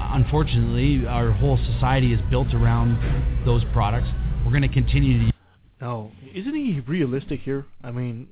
Unfortunately, 0.00 1.06
our 1.06 1.30
whole 1.30 1.58
society 1.74 2.12
is 2.12 2.20
built 2.30 2.52
around 2.54 3.44
those 3.44 3.62
products. 3.72 4.08
We're 4.44 4.50
going 4.50 4.62
to 4.62 4.68
continue 4.68 5.30
to. 5.30 5.36
Now, 5.80 6.12
isn't 6.34 6.54
he 6.54 6.80
realistic 6.86 7.40
here? 7.40 7.66
I 7.82 7.90
mean, 7.90 8.28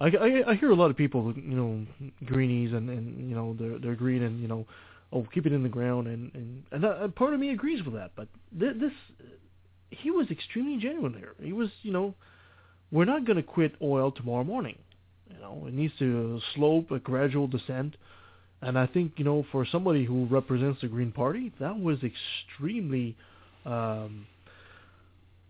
I, 0.00 0.06
I, 0.06 0.50
I 0.50 0.54
hear 0.56 0.70
a 0.70 0.74
lot 0.74 0.90
of 0.90 0.96
people, 0.96 1.32
you 1.36 1.56
know, 1.56 1.86
greenies 2.24 2.72
and, 2.72 2.90
and 2.90 3.30
you 3.30 3.36
know 3.36 3.56
they're 3.58 3.78
they're 3.78 3.94
green 3.94 4.22
and 4.22 4.40
you 4.40 4.48
know, 4.48 4.66
oh 5.12 5.26
keep 5.32 5.46
it 5.46 5.52
in 5.52 5.62
the 5.62 5.68
ground 5.68 6.08
and 6.08 6.34
and 6.34 6.64
and, 6.72 6.84
that, 6.84 7.02
and 7.02 7.14
part 7.14 7.34
of 7.34 7.40
me 7.40 7.50
agrees 7.50 7.84
with 7.84 7.94
that. 7.94 8.10
But 8.16 8.28
th- 8.58 8.76
this, 8.80 8.92
he 9.90 10.10
was 10.10 10.30
extremely 10.30 10.78
genuine 10.78 11.14
here. 11.14 11.34
He 11.40 11.52
was, 11.52 11.68
you 11.82 11.92
know, 11.92 12.14
we're 12.90 13.04
not 13.04 13.24
going 13.24 13.36
to 13.36 13.42
quit 13.42 13.74
oil 13.80 14.10
tomorrow 14.10 14.44
morning. 14.44 14.78
You 15.30 15.40
know, 15.40 15.64
it 15.66 15.74
needs 15.74 15.94
to 16.00 16.40
slope 16.54 16.90
a 16.90 16.98
gradual 16.98 17.46
descent. 17.46 17.96
And 18.62 18.78
I 18.78 18.86
think 18.86 19.12
you 19.16 19.24
know, 19.24 19.44
for 19.50 19.66
somebody 19.66 20.04
who 20.04 20.26
represents 20.26 20.80
the 20.80 20.86
Green 20.88 21.10
Party, 21.12 21.52
that 21.60 21.78
was 21.78 21.98
extremely 22.04 23.16
um, 23.66 24.26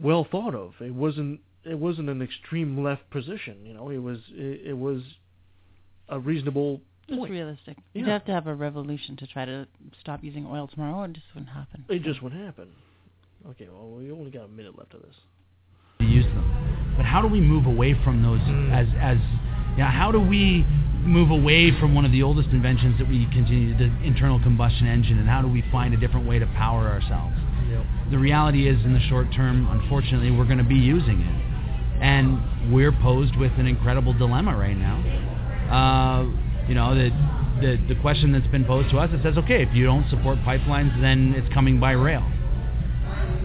well 0.00 0.26
thought 0.30 0.54
of. 0.54 0.72
It 0.80 0.94
wasn't 0.94 1.40
it 1.64 1.78
wasn't 1.78 2.08
an 2.08 2.22
extreme 2.22 2.82
left 2.82 3.08
position. 3.10 3.58
You 3.64 3.74
know, 3.74 3.90
it 3.90 3.98
was 3.98 4.18
it, 4.32 4.68
it 4.70 4.78
was 4.78 5.02
a 6.08 6.18
reasonable 6.18 6.80
It's 7.08 7.16
point. 7.18 7.30
realistic. 7.30 7.76
You'd 7.92 8.08
have 8.08 8.24
to 8.26 8.32
have 8.32 8.46
a 8.46 8.54
revolution 8.54 9.16
to 9.18 9.26
try 9.26 9.44
to 9.44 9.66
stop 10.00 10.24
using 10.24 10.46
oil 10.46 10.66
tomorrow. 10.66 11.02
It 11.04 11.12
just 11.12 11.26
wouldn't 11.34 11.52
happen. 11.52 11.84
It 11.88 12.02
just 12.02 12.22
wouldn't 12.22 12.42
happen. 12.42 12.68
Okay, 13.50 13.68
well, 13.72 13.90
we 13.90 14.10
only 14.10 14.30
got 14.30 14.44
a 14.44 14.48
minute 14.48 14.78
left 14.78 14.94
of 14.94 15.02
this. 15.02 15.14
to 15.98 16.04
use 16.06 16.24
them. 16.26 16.94
But 16.96 17.04
how 17.06 17.20
do 17.20 17.28
we 17.28 17.40
move 17.40 17.66
away 17.66 17.94
from 18.04 18.22
those 18.22 18.40
Mm. 18.40 18.70
as 18.72 18.88
as 19.00 19.18
yeah, 19.76 19.90
how 19.90 20.12
do 20.12 20.20
we 20.20 20.64
move 21.04 21.30
away 21.30 21.72
from 21.80 21.94
one 21.94 22.04
of 22.04 22.12
the 22.12 22.22
oldest 22.22 22.48
inventions 22.50 22.98
that 22.98 23.08
we 23.08 23.26
continue 23.32 23.76
the 23.76 23.90
internal 24.04 24.40
combustion 24.40 24.86
engine 24.86 25.18
and 25.18 25.28
how 25.28 25.42
do 25.42 25.48
we 25.48 25.64
find 25.72 25.94
a 25.94 25.96
different 25.96 26.26
way 26.26 26.38
to 26.38 26.46
power 26.46 26.88
ourselves? 26.88 27.34
Yep. 27.70 27.86
The 28.10 28.18
reality 28.18 28.68
is 28.68 28.84
in 28.84 28.92
the 28.92 29.00
short 29.08 29.28
term, 29.34 29.66
unfortunately, 29.70 30.30
we're 30.30 30.44
going 30.44 30.58
to 30.58 30.64
be 30.64 30.76
using 30.76 31.20
it. 31.20 31.52
And 32.02 32.72
we're 32.72 32.92
posed 32.92 33.36
with 33.36 33.52
an 33.58 33.66
incredible 33.66 34.12
dilemma 34.12 34.56
right 34.56 34.76
now. 34.76 34.98
Uh, 35.70 36.68
you 36.68 36.74
know, 36.74 36.94
the, 36.94 37.10
the 37.60 37.94
the 37.94 38.00
question 38.00 38.32
that's 38.32 38.46
been 38.48 38.64
posed 38.64 38.90
to 38.90 38.98
us 38.98 39.10
it 39.12 39.22
says, 39.22 39.38
okay, 39.38 39.62
if 39.62 39.74
you 39.74 39.84
don't 39.84 40.08
support 40.10 40.38
pipelines, 40.38 41.00
then 41.00 41.34
it's 41.36 41.52
coming 41.54 41.80
by 41.80 41.92
rail 41.92 42.24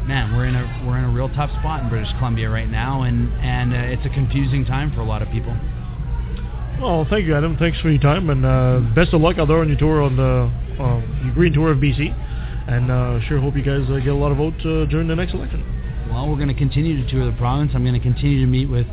man, 0.07 0.33
we're 0.35 0.47
in 0.47 0.55
a 0.55 0.83
we're 0.87 0.97
in 0.97 1.03
a 1.03 1.09
real 1.09 1.27
tough 1.29 1.51
spot 1.59 1.83
in 1.83 1.89
British 1.89 2.09
Columbia 2.17 2.49
right 2.49 2.69
now, 2.69 3.01
and 3.01 3.31
and 3.43 3.73
uh, 3.73 3.77
it's 3.77 4.05
a 4.05 4.09
confusing 4.09 4.65
time 4.65 4.91
for 4.93 5.01
a 5.01 5.05
lot 5.05 5.21
of 5.21 5.29
people. 5.29 5.55
Well, 6.79 7.07
thank 7.09 7.25
you, 7.25 7.35
Adam. 7.35 7.57
Thanks 7.57 7.79
for 7.79 7.89
your 7.89 7.99
time, 7.99 8.29
and 8.29 8.45
uh, 8.45 8.81
best 8.93 9.11
of 9.11 9.21
luck 9.21 9.39
out 9.39 9.47
there 9.47 9.61
on 9.61 9.67
your 9.67 9.79
tour 9.79 10.03
on 10.03 10.15
the 10.15 10.45
uh, 10.77 11.25
your 11.25 11.33
green 11.33 11.51
tour 11.51 11.71
of 11.71 11.79
BC. 11.79 12.13
And 12.67 12.91
uh, 12.91 13.19
sure 13.21 13.39
hope 13.39 13.55
you 13.55 13.63
guys 13.63 13.89
uh, 13.89 13.97
get 13.97 14.09
a 14.09 14.15
lot 14.15 14.31
of 14.31 14.37
votes 14.37 14.59
uh, 14.59 14.85
during 14.85 15.07
the 15.07 15.15
next 15.15 15.33
election. 15.33 15.65
Well, 16.11 16.29
we're 16.29 16.35
going 16.35 16.49
to 16.49 16.53
continue 16.53 17.03
to 17.03 17.09
tour 17.09 17.25
the 17.25 17.35
province. 17.37 17.71
I'm 17.73 17.83
going 17.83 17.95
to 17.95 17.99
continue 17.99 18.41
to 18.41 18.45
meet 18.45 18.69
with 18.69 18.85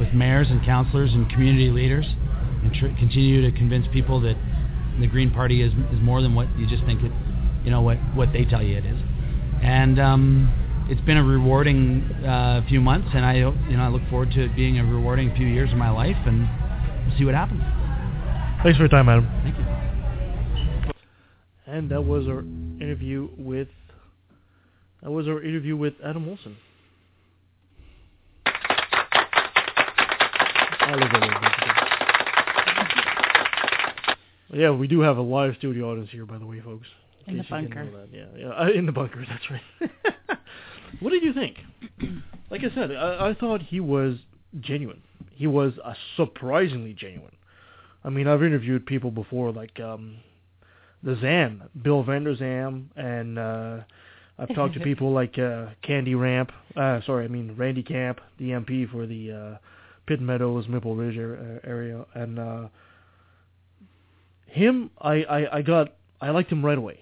with 0.00 0.08
mayors 0.14 0.48
and 0.48 0.64
councillors 0.64 1.12
and 1.12 1.28
community 1.28 1.68
leaders, 1.70 2.06
and 2.64 2.72
tr- 2.72 2.96
continue 2.98 3.42
to 3.42 3.54
convince 3.54 3.86
people 3.92 4.20
that 4.22 4.36
the 4.98 5.06
Green 5.06 5.30
Party 5.30 5.60
is 5.60 5.72
is 5.92 6.00
more 6.00 6.22
than 6.22 6.34
what 6.34 6.48
you 6.58 6.66
just 6.66 6.82
think 6.84 7.02
it, 7.02 7.12
you 7.62 7.70
know 7.70 7.82
what 7.82 7.98
what 8.14 8.32
they 8.32 8.46
tell 8.46 8.62
you 8.62 8.78
it 8.78 8.86
is. 8.86 8.98
And 9.60 10.00
um, 10.00 10.86
it's 10.88 11.02
been 11.02 11.18
a 11.18 11.24
rewarding 11.24 12.04
uh, 12.24 12.64
few 12.70 12.80
months, 12.80 13.08
and 13.12 13.22
I 13.22 13.34
you 13.34 13.76
know 13.76 13.82
I 13.82 13.88
look 13.88 14.08
forward 14.08 14.30
to 14.32 14.44
it 14.44 14.56
being 14.56 14.78
a 14.78 14.84
rewarding 14.84 15.34
few 15.36 15.46
years 15.46 15.70
of 15.72 15.76
my 15.76 15.90
life, 15.90 16.16
and 16.24 16.48
we'll 17.08 17.18
see 17.18 17.24
what 17.24 17.34
happens. 17.34 17.62
Thanks 18.62 18.76
for 18.76 18.82
your 18.82 18.88
time, 18.88 19.08
Adam. 19.08 19.26
Thank 19.42 19.58
you. 19.58 19.64
And 21.66 21.90
that 21.90 22.02
was 22.02 22.26
our 22.26 22.40
interview 22.40 23.28
with 23.36 23.68
that 25.02 25.10
was 25.10 25.28
our 25.28 25.42
interview 25.42 25.76
with 25.76 25.94
Adam 26.04 26.26
Wilson. 26.26 26.56
I 30.80 30.92
love 30.92 31.10
that. 31.12 31.48
Yeah, 34.50 34.70
we 34.70 34.88
do 34.88 35.00
have 35.00 35.18
a 35.18 35.22
live 35.22 35.54
studio 35.58 35.92
audience 35.92 36.10
here, 36.10 36.24
by 36.24 36.38
the 36.38 36.46
way, 36.46 36.60
folks. 36.60 36.86
In 37.26 37.36
the 37.36 37.42
case 37.42 37.50
you 37.50 37.60
didn't 37.68 37.74
bunker. 37.74 38.06
Yeah, 38.10 38.24
yeah, 38.36 38.48
uh, 38.48 38.70
in 38.74 38.86
the 38.86 38.92
bunker. 38.92 39.24
That's 39.28 39.50
right. 39.50 39.60
what 41.00 41.10
did 41.10 41.22
you 41.22 41.34
think? 41.34 41.58
Like 42.50 42.62
I 42.64 42.74
said, 42.74 42.90
I, 42.90 43.28
I 43.28 43.34
thought 43.38 43.60
he 43.62 43.78
was 43.78 44.16
genuine. 44.60 45.02
He 45.34 45.46
was 45.46 45.72
uh, 45.84 45.94
surprisingly 46.16 46.94
genuine. 46.94 47.34
I 48.04 48.10
mean, 48.10 48.26
I've 48.26 48.42
interviewed 48.42 48.86
people 48.86 49.10
before, 49.10 49.52
like 49.52 49.78
um, 49.80 50.16
the 51.02 51.14
Zalm, 51.16 51.62
Bill 51.82 52.02
Vander 52.02 52.34
Zalm, 52.34 52.86
and 52.96 53.38
uh, 53.38 53.78
I've 54.38 54.54
talked 54.54 54.74
to 54.74 54.80
people 54.90 55.12
like 55.12 55.38
uh, 55.38 55.66
Candy 55.82 56.14
Ramp. 56.14 56.50
Uh, 56.76 57.00
sorry, 57.06 57.24
I 57.24 57.28
mean 57.28 57.54
Randy 57.56 57.82
Kamp, 57.82 58.20
the 58.38 58.50
MP 58.50 58.90
for 58.90 59.06
the 59.06 59.32
uh, 59.32 59.58
Pitt 60.06 60.20
Meadows, 60.20 60.66
Maple 60.68 60.94
Ridge 60.96 61.16
area, 61.64 62.04
and 62.14 62.38
uh, 62.38 62.68
him, 64.46 64.90
I, 65.00 65.22
I, 65.24 65.56
I 65.58 65.62
got, 65.62 65.94
I 66.20 66.30
liked 66.30 66.50
him 66.50 66.64
right 66.64 66.78
away. 66.78 67.00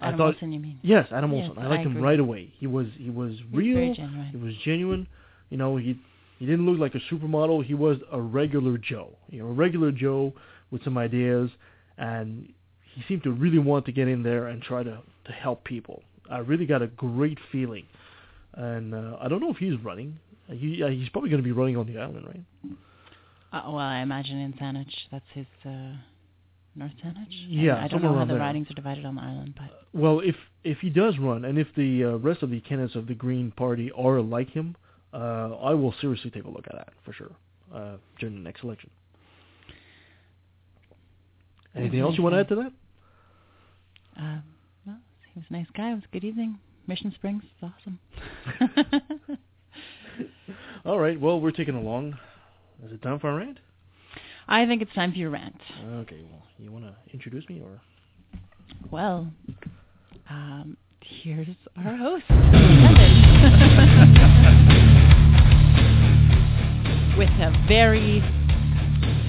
I 0.00 0.08
Adam 0.08 0.18
thought, 0.18 0.24
Wilson, 0.34 0.52
you 0.52 0.60
mean? 0.60 0.78
yes, 0.82 1.06
Adam 1.10 1.32
Yes, 1.32 1.48
Olsen. 1.48 1.62
I 1.62 1.66
I 1.66 1.68
liked 1.70 1.84
him 1.86 2.02
right 2.02 2.20
away. 2.20 2.52
He 2.58 2.66
was, 2.66 2.86
he 2.98 3.08
was 3.10 3.32
He's 3.32 3.44
real. 3.52 3.74
very 3.76 3.94
He 4.30 4.36
was 4.36 4.54
genuine. 4.64 5.06
You 5.48 5.56
know, 5.56 5.76
he 5.76 5.98
he 6.38 6.46
didn't 6.46 6.66
look 6.66 6.78
like 6.78 6.94
a 6.94 7.14
supermodel. 7.14 7.64
He 7.64 7.74
was 7.74 7.98
a 8.12 8.20
regular 8.20 8.78
Joe. 8.78 9.10
You 9.30 9.40
know, 9.42 9.48
a 9.48 9.52
regular 9.52 9.90
Joe 9.92 10.32
with 10.70 10.82
some 10.84 10.98
ideas, 10.98 11.50
and 11.98 12.52
he 12.94 13.02
seemed 13.08 13.22
to 13.24 13.32
really 13.32 13.58
want 13.58 13.86
to 13.86 13.92
get 13.92 14.08
in 14.08 14.22
there 14.22 14.46
and 14.48 14.62
try 14.62 14.82
to 14.82 14.98
to 15.26 15.32
help 15.32 15.64
people. 15.64 16.02
I 16.30 16.38
really 16.38 16.66
got 16.66 16.82
a 16.82 16.88
great 16.88 17.38
feeling, 17.52 17.84
and 18.54 18.94
uh, 18.94 19.16
I 19.20 19.28
don't 19.28 19.40
know 19.40 19.50
if 19.50 19.56
he's 19.58 19.78
running. 19.82 20.18
He 20.48 20.82
uh, 20.82 20.88
he's 20.88 21.08
probably 21.10 21.30
going 21.30 21.42
to 21.42 21.46
be 21.46 21.52
running 21.52 21.76
on 21.76 21.86
the 21.86 21.98
island, 21.98 22.26
right? 22.26 22.76
Uh, 23.52 23.70
well, 23.70 23.78
I 23.78 24.00
imagine 24.00 24.38
in 24.38 24.52
Saanich, 24.54 24.92
that's 25.10 25.24
his 25.32 25.46
uh, 25.64 25.94
North 26.74 26.92
Saanich. 27.04 27.26
Yeah, 27.48 27.76
I, 27.76 27.84
I 27.84 27.88
don't 27.88 28.02
know 28.02 28.14
how 28.14 28.24
the 28.24 28.32
there. 28.34 28.40
ridings 28.40 28.70
are 28.70 28.74
divided 28.74 29.04
on 29.04 29.14
the 29.14 29.22
island, 29.22 29.54
but 29.56 29.70
Well, 29.92 30.20
if 30.20 30.36
if 30.64 30.78
he 30.78 30.90
does 30.90 31.18
run, 31.18 31.44
and 31.44 31.58
if 31.58 31.68
the 31.76 32.04
uh, 32.04 32.16
rest 32.18 32.42
of 32.42 32.50
the 32.50 32.60
candidates 32.60 32.96
of 32.96 33.06
the 33.06 33.14
Green 33.14 33.50
Party 33.52 33.90
are 33.92 34.20
like 34.20 34.50
him, 34.50 34.76
uh, 35.16 35.56
I 35.62 35.74
will 35.74 35.94
seriously 36.00 36.30
take 36.30 36.44
a 36.44 36.48
look 36.50 36.66
at 36.68 36.74
that 36.74 36.92
for 37.04 37.12
sure 37.12 37.30
uh, 37.74 37.96
during 38.18 38.34
the 38.36 38.40
next 38.42 38.62
election. 38.62 38.90
Anything 41.74 42.00
else 42.00 42.16
you 42.16 42.22
want 42.22 42.34
to 42.34 42.40
add 42.40 42.48
to 42.48 42.54
that? 42.56 42.72
uh, 44.18 44.38
well, 44.86 44.98
he 45.32 45.40
was 45.40 45.44
a 45.50 45.52
nice 45.52 45.66
guy. 45.76 45.90
It 45.90 45.94
was 45.94 46.04
a 46.04 46.12
good 46.12 46.24
evening. 46.24 46.58
Mission 46.86 47.12
Springs 47.14 47.42
is 47.44 47.70
awesome. 47.70 47.98
All 50.86 50.98
right. 50.98 51.20
Well, 51.20 51.40
we're 51.40 51.50
taking 51.50 51.74
along. 51.74 52.16
Is 52.84 52.92
it 52.92 53.02
time 53.02 53.18
for 53.18 53.30
a 53.30 53.34
rant? 53.34 53.58
I 54.48 54.64
think 54.66 54.80
it's 54.80 54.92
time 54.94 55.12
for 55.12 55.18
your 55.18 55.30
rant. 55.30 55.60
Okay. 55.84 56.20
Well, 56.30 56.42
you 56.58 56.70
want 56.70 56.84
to 56.84 56.94
introduce 57.12 57.46
me 57.48 57.60
or? 57.60 57.80
Well, 58.90 59.26
um, 60.30 60.76
here's 61.02 61.48
our 61.84 61.96
host, 61.96 62.24
Kevin, 62.28 62.44
with 67.16 67.30
a 67.30 67.64
very 67.66 68.20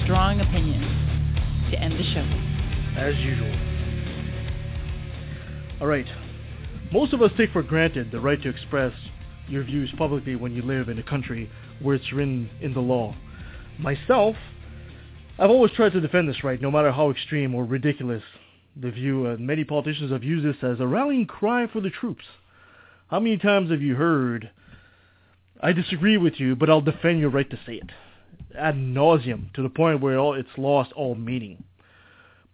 strong 0.04 0.40
opinion 0.40 0.82
to 1.70 1.78
end 1.80 1.94
the 1.94 2.04
show. 2.12 3.00
As 3.00 3.16
usual. 3.16 3.54
All 5.80 5.86
right. 5.86 6.06
Most 6.92 7.14
of 7.14 7.22
us 7.22 7.30
take 7.38 7.50
for 7.52 7.62
granted 7.62 8.10
the 8.10 8.20
right 8.20 8.42
to 8.42 8.48
express 8.48 8.92
your 9.48 9.64
views 9.64 9.90
publicly 9.96 10.36
when 10.36 10.52
you 10.52 10.60
live 10.62 10.90
in 10.90 10.98
a 10.98 11.02
country 11.02 11.50
where 11.80 11.94
it's 11.94 12.12
written 12.12 12.50
in 12.60 12.74
the 12.74 12.80
law. 12.80 13.14
Myself, 13.78 14.36
I've 15.38 15.50
always 15.50 15.72
tried 15.72 15.92
to 15.92 16.00
defend 16.00 16.28
this 16.28 16.44
right, 16.44 16.60
no 16.60 16.70
matter 16.70 16.92
how 16.92 17.10
extreme 17.10 17.54
or 17.54 17.64
ridiculous 17.64 18.22
the 18.76 18.90
view. 18.90 19.26
And 19.26 19.46
many 19.46 19.64
politicians 19.64 20.10
have 20.12 20.24
used 20.24 20.44
this 20.44 20.62
as 20.62 20.80
a 20.80 20.86
rallying 20.86 21.26
cry 21.26 21.66
for 21.66 21.80
the 21.80 21.90
troops. 21.90 22.24
How 23.08 23.20
many 23.20 23.38
times 23.38 23.70
have 23.70 23.80
you 23.80 23.94
heard, 23.94 24.50
I 25.60 25.72
disagree 25.72 26.16
with 26.16 26.38
you, 26.38 26.54
but 26.54 26.70
I'll 26.70 26.80
defend 26.80 27.18
your 27.18 27.30
right 27.30 27.48
to 27.50 27.58
say 27.66 27.74
it? 27.74 27.90
Ad 28.56 28.76
nauseum, 28.76 29.52
to 29.54 29.62
the 29.62 29.68
point 29.68 30.00
where 30.00 30.38
it's 30.38 30.56
lost 30.56 30.92
all 30.92 31.14
meaning. 31.16 31.64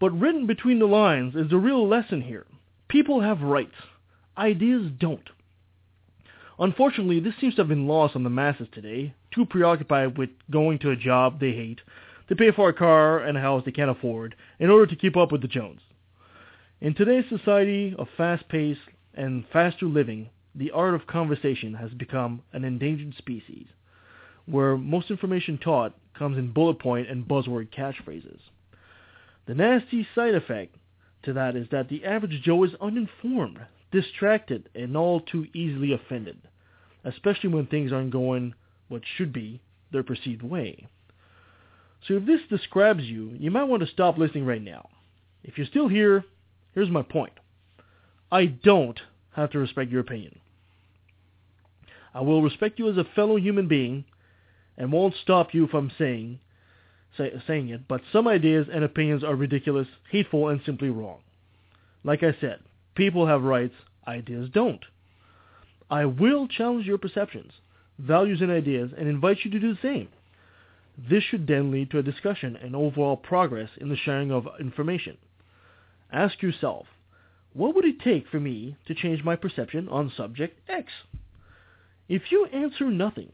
But 0.00 0.18
written 0.18 0.46
between 0.46 0.78
the 0.78 0.86
lines 0.86 1.34
is 1.36 1.50
the 1.50 1.58
real 1.58 1.86
lesson 1.86 2.22
here. 2.22 2.46
People 2.88 3.20
have 3.20 3.42
rights. 3.42 3.74
Ideas 4.38 4.90
don't. 4.98 5.28
Unfortunately, 6.58 7.20
this 7.20 7.34
seems 7.40 7.54
to 7.56 7.62
have 7.62 7.68
been 7.68 7.86
lost 7.86 8.16
on 8.16 8.22
the 8.22 8.30
masses 8.30 8.68
today, 8.72 9.14
too 9.34 9.44
preoccupied 9.44 10.16
with 10.16 10.30
going 10.50 10.78
to 10.78 10.90
a 10.90 10.96
job 10.96 11.40
they 11.40 11.52
hate, 11.52 11.80
to 12.28 12.36
pay 12.36 12.52
for 12.52 12.68
a 12.68 12.74
car 12.74 13.18
and 13.18 13.36
a 13.36 13.40
house 13.40 13.62
they 13.64 13.72
can't 13.72 13.90
afford, 13.90 14.34
in 14.58 14.70
order 14.70 14.86
to 14.86 14.96
keep 14.96 15.16
up 15.16 15.30
with 15.30 15.42
the 15.42 15.48
Jones. 15.48 15.80
In 16.80 16.94
today's 16.94 17.28
society 17.28 17.94
of 17.98 18.08
fast 18.16 18.48
pace 18.48 18.78
and 19.14 19.44
faster 19.52 19.86
living, 19.86 20.30
the 20.54 20.70
art 20.70 20.94
of 20.94 21.06
conversation 21.06 21.74
has 21.74 21.90
become 21.90 22.42
an 22.52 22.64
endangered 22.64 23.14
species, 23.16 23.66
where 24.46 24.76
most 24.76 25.10
information 25.10 25.58
taught 25.58 25.94
comes 26.16 26.38
in 26.38 26.52
bullet 26.52 26.78
point 26.78 27.08
and 27.08 27.26
buzzword 27.26 27.68
catchphrases. 27.70 28.38
The 29.46 29.54
nasty 29.54 30.06
side 30.14 30.34
effect 30.34 30.76
to 31.24 31.32
that 31.32 31.56
is 31.56 31.66
that 31.70 31.88
the 31.88 32.04
average 32.04 32.42
Joe 32.42 32.64
is 32.64 32.70
uninformed, 32.80 33.58
distracted, 33.90 34.68
and 34.74 34.96
all 34.96 35.20
too 35.20 35.46
easily 35.54 35.92
offended, 35.92 36.38
especially 37.04 37.50
when 37.50 37.66
things 37.66 37.92
aren't 37.92 38.12
going 38.12 38.54
what 38.88 39.02
should 39.16 39.32
be 39.32 39.60
their 39.92 40.02
perceived 40.02 40.42
way. 40.42 40.86
So 42.06 42.14
if 42.14 42.26
this 42.26 42.40
describes 42.50 43.04
you, 43.04 43.34
you 43.38 43.50
might 43.50 43.64
want 43.64 43.82
to 43.82 43.88
stop 43.88 44.18
listening 44.18 44.44
right 44.44 44.62
now. 44.62 44.88
If 45.42 45.56
you're 45.56 45.66
still 45.66 45.88
here, 45.88 46.24
here's 46.74 46.90
my 46.90 47.02
point. 47.02 47.32
I 48.30 48.46
don't 48.46 49.00
have 49.32 49.50
to 49.50 49.58
respect 49.58 49.90
your 49.90 50.00
opinion. 50.00 50.38
I 52.14 52.20
will 52.20 52.42
respect 52.42 52.78
you 52.78 52.88
as 52.88 52.96
a 52.96 53.04
fellow 53.16 53.36
human 53.36 53.68
being 53.68 54.04
and 54.78 54.92
won't 54.92 55.14
stop 55.22 55.52
you 55.52 55.66
from 55.66 55.90
saying 55.98 56.38
say, 57.16 57.32
saying 57.46 57.68
it, 57.68 57.86
but 57.88 58.00
some 58.12 58.26
ideas 58.28 58.66
and 58.72 58.84
opinions 58.84 59.24
are 59.24 59.34
ridiculous, 59.34 59.88
hateful, 60.10 60.48
and 60.48 60.60
simply 60.64 60.90
wrong. 60.90 61.20
Like 62.02 62.22
I 62.22 62.36
said, 62.40 62.60
people 62.94 63.26
have 63.26 63.42
rights, 63.42 63.74
ideas 64.06 64.48
don't. 64.52 64.84
I 65.90 66.06
will 66.06 66.48
challenge 66.48 66.86
your 66.86 66.98
perceptions, 66.98 67.52
values, 67.98 68.40
and 68.40 68.50
ideas 68.50 68.90
and 68.96 69.08
invite 69.08 69.38
you 69.44 69.50
to 69.52 69.60
do 69.60 69.74
the 69.74 69.80
same. 69.82 70.08
This 70.96 71.24
should 71.24 71.46
then 71.46 71.70
lead 71.70 71.90
to 71.90 71.98
a 71.98 72.02
discussion 72.02 72.56
and 72.56 72.76
overall 72.76 73.16
progress 73.16 73.70
in 73.80 73.88
the 73.88 73.96
sharing 73.96 74.30
of 74.30 74.46
information. 74.60 75.16
Ask 76.12 76.40
yourself, 76.42 76.86
what 77.52 77.74
would 77.74 77.84
it 77.84 78.00
take 78.00 78.28
for 78.28 78.40
me 78.40 78.76
to 78.86 78.94
change 78.94 79.24
my 79.24 79.36
perception 79.36 79.88
on 79.88 80.12
subject 80.16 80.58
X? 80.68 80.90
If 82.08 82.30
you 82.30 82.46
answer 82.46 82.90
nothing, 82.90 83.32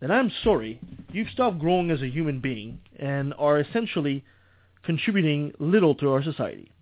then 0.00 0.10
I'm 0.10 0.30
sorry, 0.42 0.80
you've 1.12 1.28
stopped 1.30 1.58
growing 1.58 1.90
as 1.90 2.00
a 2.00 2.08
human 2.08 2.40
being 2.40 2.80
and 2.98 3.34
are 3.38 3.60
essentially 3.60 4.24
contributing 4.82 5.52
little 5.58 5.94
to 5.96 6.10
our 6.12 6.22
society. 6.22 6.72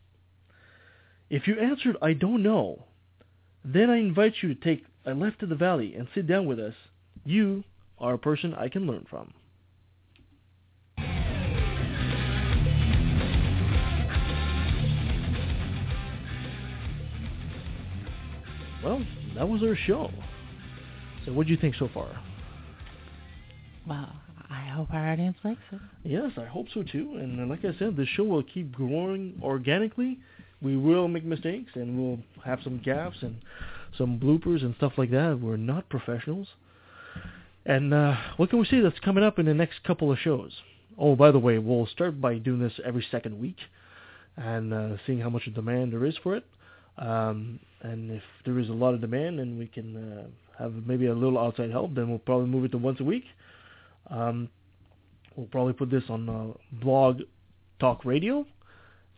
If 1.29 1.49
you 1.49 1.59
answered, 1.59 1.97
I 2.01 2.13
don't 2.13 2.43
know, 2.43 2.85
then 3.65 3.91
I 3.91 3.97
invite 3.97 4.35
you 4.43 4.55
to 4.55 4.61
take 4.61 4.85
a 5.05 5.15
left 5.15 5.41
to 5.41 5.47
the 5.47 5.57
valley 5.57 5.95
and 5.97 6.07
sit 6.15 6.29
down 6.29 6.47
with 6.47 6.61
us. 6.61 6.75
You 7.25 7.65
are 7.99 8.15
a 8.15 8.19
person 8.19 8.55
I 8.55 8.69
can 8.69 8.87
learn 8.87 9.07
from. 9.11 9.33
Well, 18.85 19.05
that 19.35 19.49
was 19.49 19.65
our 19.65 19.75
show. 19.75 20.13
So 21.27 21.33
what 21.33 21.47
do 21.47 21.53
you 21.53 21.59
think 21.59 21.75
so 21.75 21.91
far? 21.93 22.09
Well, 23.87 24.13
I 24.49 24.69
hope 24.69 24.93
our 24.93 25.13
audience 25.13 25.37
likes 25.45 25.61
it. 25.73 25.81
Yes, 26.05 26.31
I 26.37 26.45
hope 26.45 26.67
so 26.73 26.83
too. 26.83 27.17
And 27.17 27.41
uh, 27.41 27.47
like 27.47 27.65
I 27.65 27.77
said, 27.79 27.97
the 27.97 28.07
show 28.07 28.25
will 28.25 28.45
keep 28.45 28.73
growing 28.73 29.39
organically. 29.43 30.19
We 30.63 30.77
will 30.77 31.09
make 31.09 31.25
mistakes 31.25 31.73
and 31.75 31.99
we'll 31.99 32.19
have 32.45 32.61
some 32.63 32.81
gaffes 32.81 33.23
and 33.23 33.37
some 33.99 34.19
bloopers 34.19 34.63
and 34.63 34.75
stuff 34.77 34.93
like 34.97 35.11
that. 35.11 35.41
We're 35.41 35.57
not 35.57 35.89
professionals. 35.89 36.49
And 37.65 37.93
uh, 37.93 38.17
what 38.37 38.51
can 38.51 38.61
we 38.61 38.67
see 38.67 38.81
that's 38.81 39.01
coming 39.01 39.25
up 39.25 39.41
in 39.41 39.47
the 39.47 39.55
next 39.55 39.83
couple 39.83 40.13
of 40.13 40.19
shows? 40.19 40.53
Oh, 40.97 41.17
by 41.17 41.33
the 41.33 41.39
way, 41.39 41.59
we'll 41.59 41.87
start 41.87 42.21
by 42.21 42.39
doing 42.39 42.61
this 42.61 42.73
every 42.85 43.05
second 43.11 43.41
week 43.41 43.57
and 44.37 44.73
uh, 44.73 44.97
seeing 45.07 45.21
how 45.21 45.29
much 45.29 45.49
demand 45.53 45.93
there 45.93 46.05
is 46.05 46.17
for 46.23 46.37
it. 46.37 46.45
Um, 46.99 47.61
and 47.83 48.11
if 48.11 48.23
there 48.45 48.59
is 48.59 48.69
a 48.69 48.73
lot 48.73 48.95
of 48.95 49.01
demand 49.01 49.41
and 49.41 49.59
we 49.59 49.67
can 49.67 49.97
uh, 49.97 50.27
have 50.59 50.73
maybe 50.87 51.07
a 51.07 51.15
little 51.15 51.39
outside 51.39 51.71
help, 51.71 51.95
then 51.95 52.09
we'll 52.09 52.19
probably 52.19 52.47
move 52.47 52.65
it 52.65 52.73
to 52.73 52.79
once 52.79 53.01
a 53.01 53.05
week. 53.05 53.25
Um, 54.11 54.49
we'll 55.37 55.47
probably 55.47 55.75
put 55.75 55.91
this 55.91 56.05
on 56.09 56.29
uh, 56.29 56.53
Blog 56.83 57.21
Talk 57.79 58.05
Radio. 58.05 58.47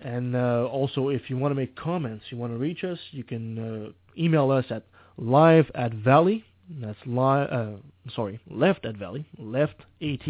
And 0.01 0.37
uh, 0.37 0.67
also, 0.71 1.09
if 1.09 1.29
you 1.29 1.37
want 1.37 1.53
to 1.53 1.57
make 1.57 1.75
comments, 1.75 2.27
you 2.31 2.39
want 2.39 2.53
to 2.53 2.59
reach 2.59 2.85
us, 2.85 2.99
you 3.11 3.25
can 3.25 3.59
uh, 3.59 4.21
email 4.21 4.51
us 4.51 4.65
at 4.71 4.85
live 5.17 5.71
at 5.75 5.93
valley. 5.93 6.45
That's 6.71 6.99
live. 7.07 7.49
Uh, 7.51 7.77
sorry, 8.15 8.39
left 8.49 8.85
at 8.85 8.97
valley. 8.97 9.27
Left 9.39 9.75
at 10.01 10.29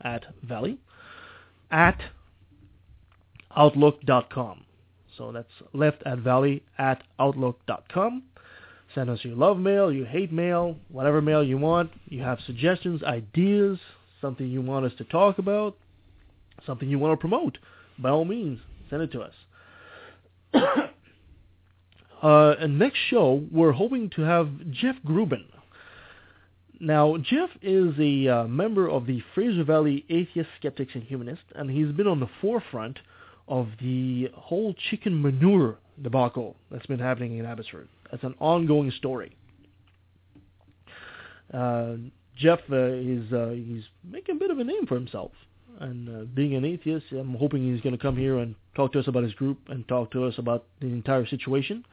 at 0.00 0.24
valley 0.42 0.78
at 1.70 2.00
outlook.com. 3.56 4.64
So 5.16 5.32
that's 5.32 5.48
left 5.72 6.02
at 6.04 6.18
valley 6.18 6.62
at 6.78 7.02
outlook.com. 7.18 8.22
Send 8.94 9.10
us 9.10 9.20
your 9.22 9.34
love 9.36 9.58
mail, 9.58 9.92
your 9.92 10.06
hate 10.06 10.32
mail, 10.32 10.76
whatever 10.88 11.20
mail 11.20 11.42
you 11.42 11.58
want. 11.58 11.90
You 12.06 12.22
have 12.22 12.38
suggestions, 12.46 13.02
ideas, 13.02 13.78
something 14.20 14.46
you 14.46 14.62
want 14.62 14.86
us 14.86 14.92
to 14.98 15.04
talk 15.04 15.38
about, 15.38 15.76
something 16.64 16.88
you 16.88 16.98
want 16.98 17.12
to 17.12 17.16
promote. 17.16 17.58
By 17.98 18.10
all 18.10 18.24
means, 18.24 18.60
send 18.90 19.02
it 19.02 19.12
to 19.12 19.20
us. 19.22 19.34
uh, 22.22 22.54
and 22.60 22.78
next 22.78 22.98
show, 23.08 23.44
we're 23.50 23.72
hoping 23.72 24.10
to 24.10 24.22
have 24.22 24.48
Jeff 24.70 24.96
Gruben. 25.04 25.44
Now, 26.80 27.16
Jeff 27.16 27.50
is 27.62 27.94
a 27.98 28.28
uh, 28.28 28.44
member 28.46 28.88
of 28.88 29.06
the 29.06 29.22
Fraser 29.34 29.64
Valley 29.64 30.04
Atheist 30.08 30.50
Skeptics 30.58 30.92
and 30.94 31.02
Humanists, 31.04 31.44
and 31.54 31.70
he's 31.70 31.92
been 31.92 32.06
on 32.06 32.20
the 32.20 32.28
forefront 32.40 32.98
of 33.48 33.68
the 33.80 34.30
whole 34.34 34.74
chicken 34.90 35.20
manure 35.20 35.78
debacle 36.02 36.56
that's 36.70 36.86
been 36.86 36.98
happening 36.98 37.38
in 37.38 37.44
Abbotsford. 37.44 37.88
That's 38.10 38.24
an 38.24 38.34
ongoing 38.40 38.90
story. 38.92 39.36
Uh, 41.52 41.96
Jeff 42.36 42.60
uh, 42.70 42.76
is 42.76 43.32
uh, 43.32 43.50
he's 43.50 43.84
making 44.02 44.36
a 44.36 44.38
bit 44.38 44.50
of 44.50 44.58
a 44.58 44.64
name 44.64 44.86
for 44.86 44.94
himself, 44.94 45.30
and 45.78 46.08
uh, 46.08 46.24
being 46.34 46.54
an 46.54 46.64
atheist, 46.64 47.06
I'm 47.12 47.34
hoping 47.34 47.72
he's 47.72 47.80
going 47.80 47.96
to 47.96 48.02
come 48.02 48.16
here 48.16 48.38
and 48.38 48.54
talk 48.74 48.92
to 48.94 49.00
us 49.00 49.06
about 49.06 49.22
his 49.22 49.34
group 49.34 49.58
and 49.68 49.86
talk 49.86 50.10
to 50.12 50.24
us 50.24 50.34
about 50.38 50.64
the 50.80 50.88
entire 50.88 51.26
situation. 51.26 51.84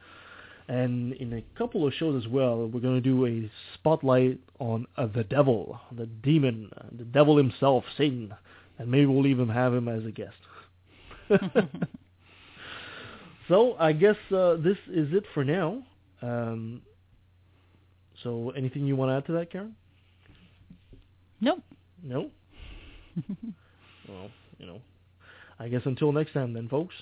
And 0.68 1.12
in 1.14 1.32
a 1.32 1.42
couple 1.58 1.86
of 1.86 1.92
shows 1.92 2.24
as 2.24 2.30
well, 2.30 2.68
we're 2.68 2.80
going 2.80 2.94
to 2.94 3.00
do 3.00 3.26
a 3.26 3.50
spotlight 3.74 4.40
on 4.58 4.86
uh, 4.96 5.06
the 5.06 5.24
devil, 5.24 5.80
the 5.96 6.06
demon, 6.06 6.70
the 6.96 7.04
devil 7.04 7.36
himself, 7.36 7.84
Satan, 7.96 8.34
and 8.78 8.90
maybe 8.90 9.06
we'll 9.06 9.26
even 9.26 9.48
have 9.48 9.74
him 9.74 9.88
as 9.88 10.04
a 10.04 10.10
guest. 10.10 10.36
so 13.48 13.76
I 13.78 13.92
guess 13.92 14.16
uh, 14.34 14.56
this 14.56 14.76
is 14.88 15.12
it 15.12 15.24
for 15.34 15.44
now. 15.44 15.82
Um, 16.20 16.82
so 18.22 18.50
anything 18.50 18.86
you 18.86 18.96
want 18.96 19.10
to 19.10 19.16
add 19.16 19.26
to 19.26 19.32
that, 19.32 19.50
Karen? 19.50 19.74
Nope. 21.40 21.62
No. 22.02 22.30
well, 24.08 24.30
you 24.58 24.66
know, 24.66 24.80
I 25.58 25.68
guess 25.68 25.82
until 25.84 26.12
next 26.12 26.32
time, 26.32 26.52
then, 26.52 26.68
folks. 26.68 26.94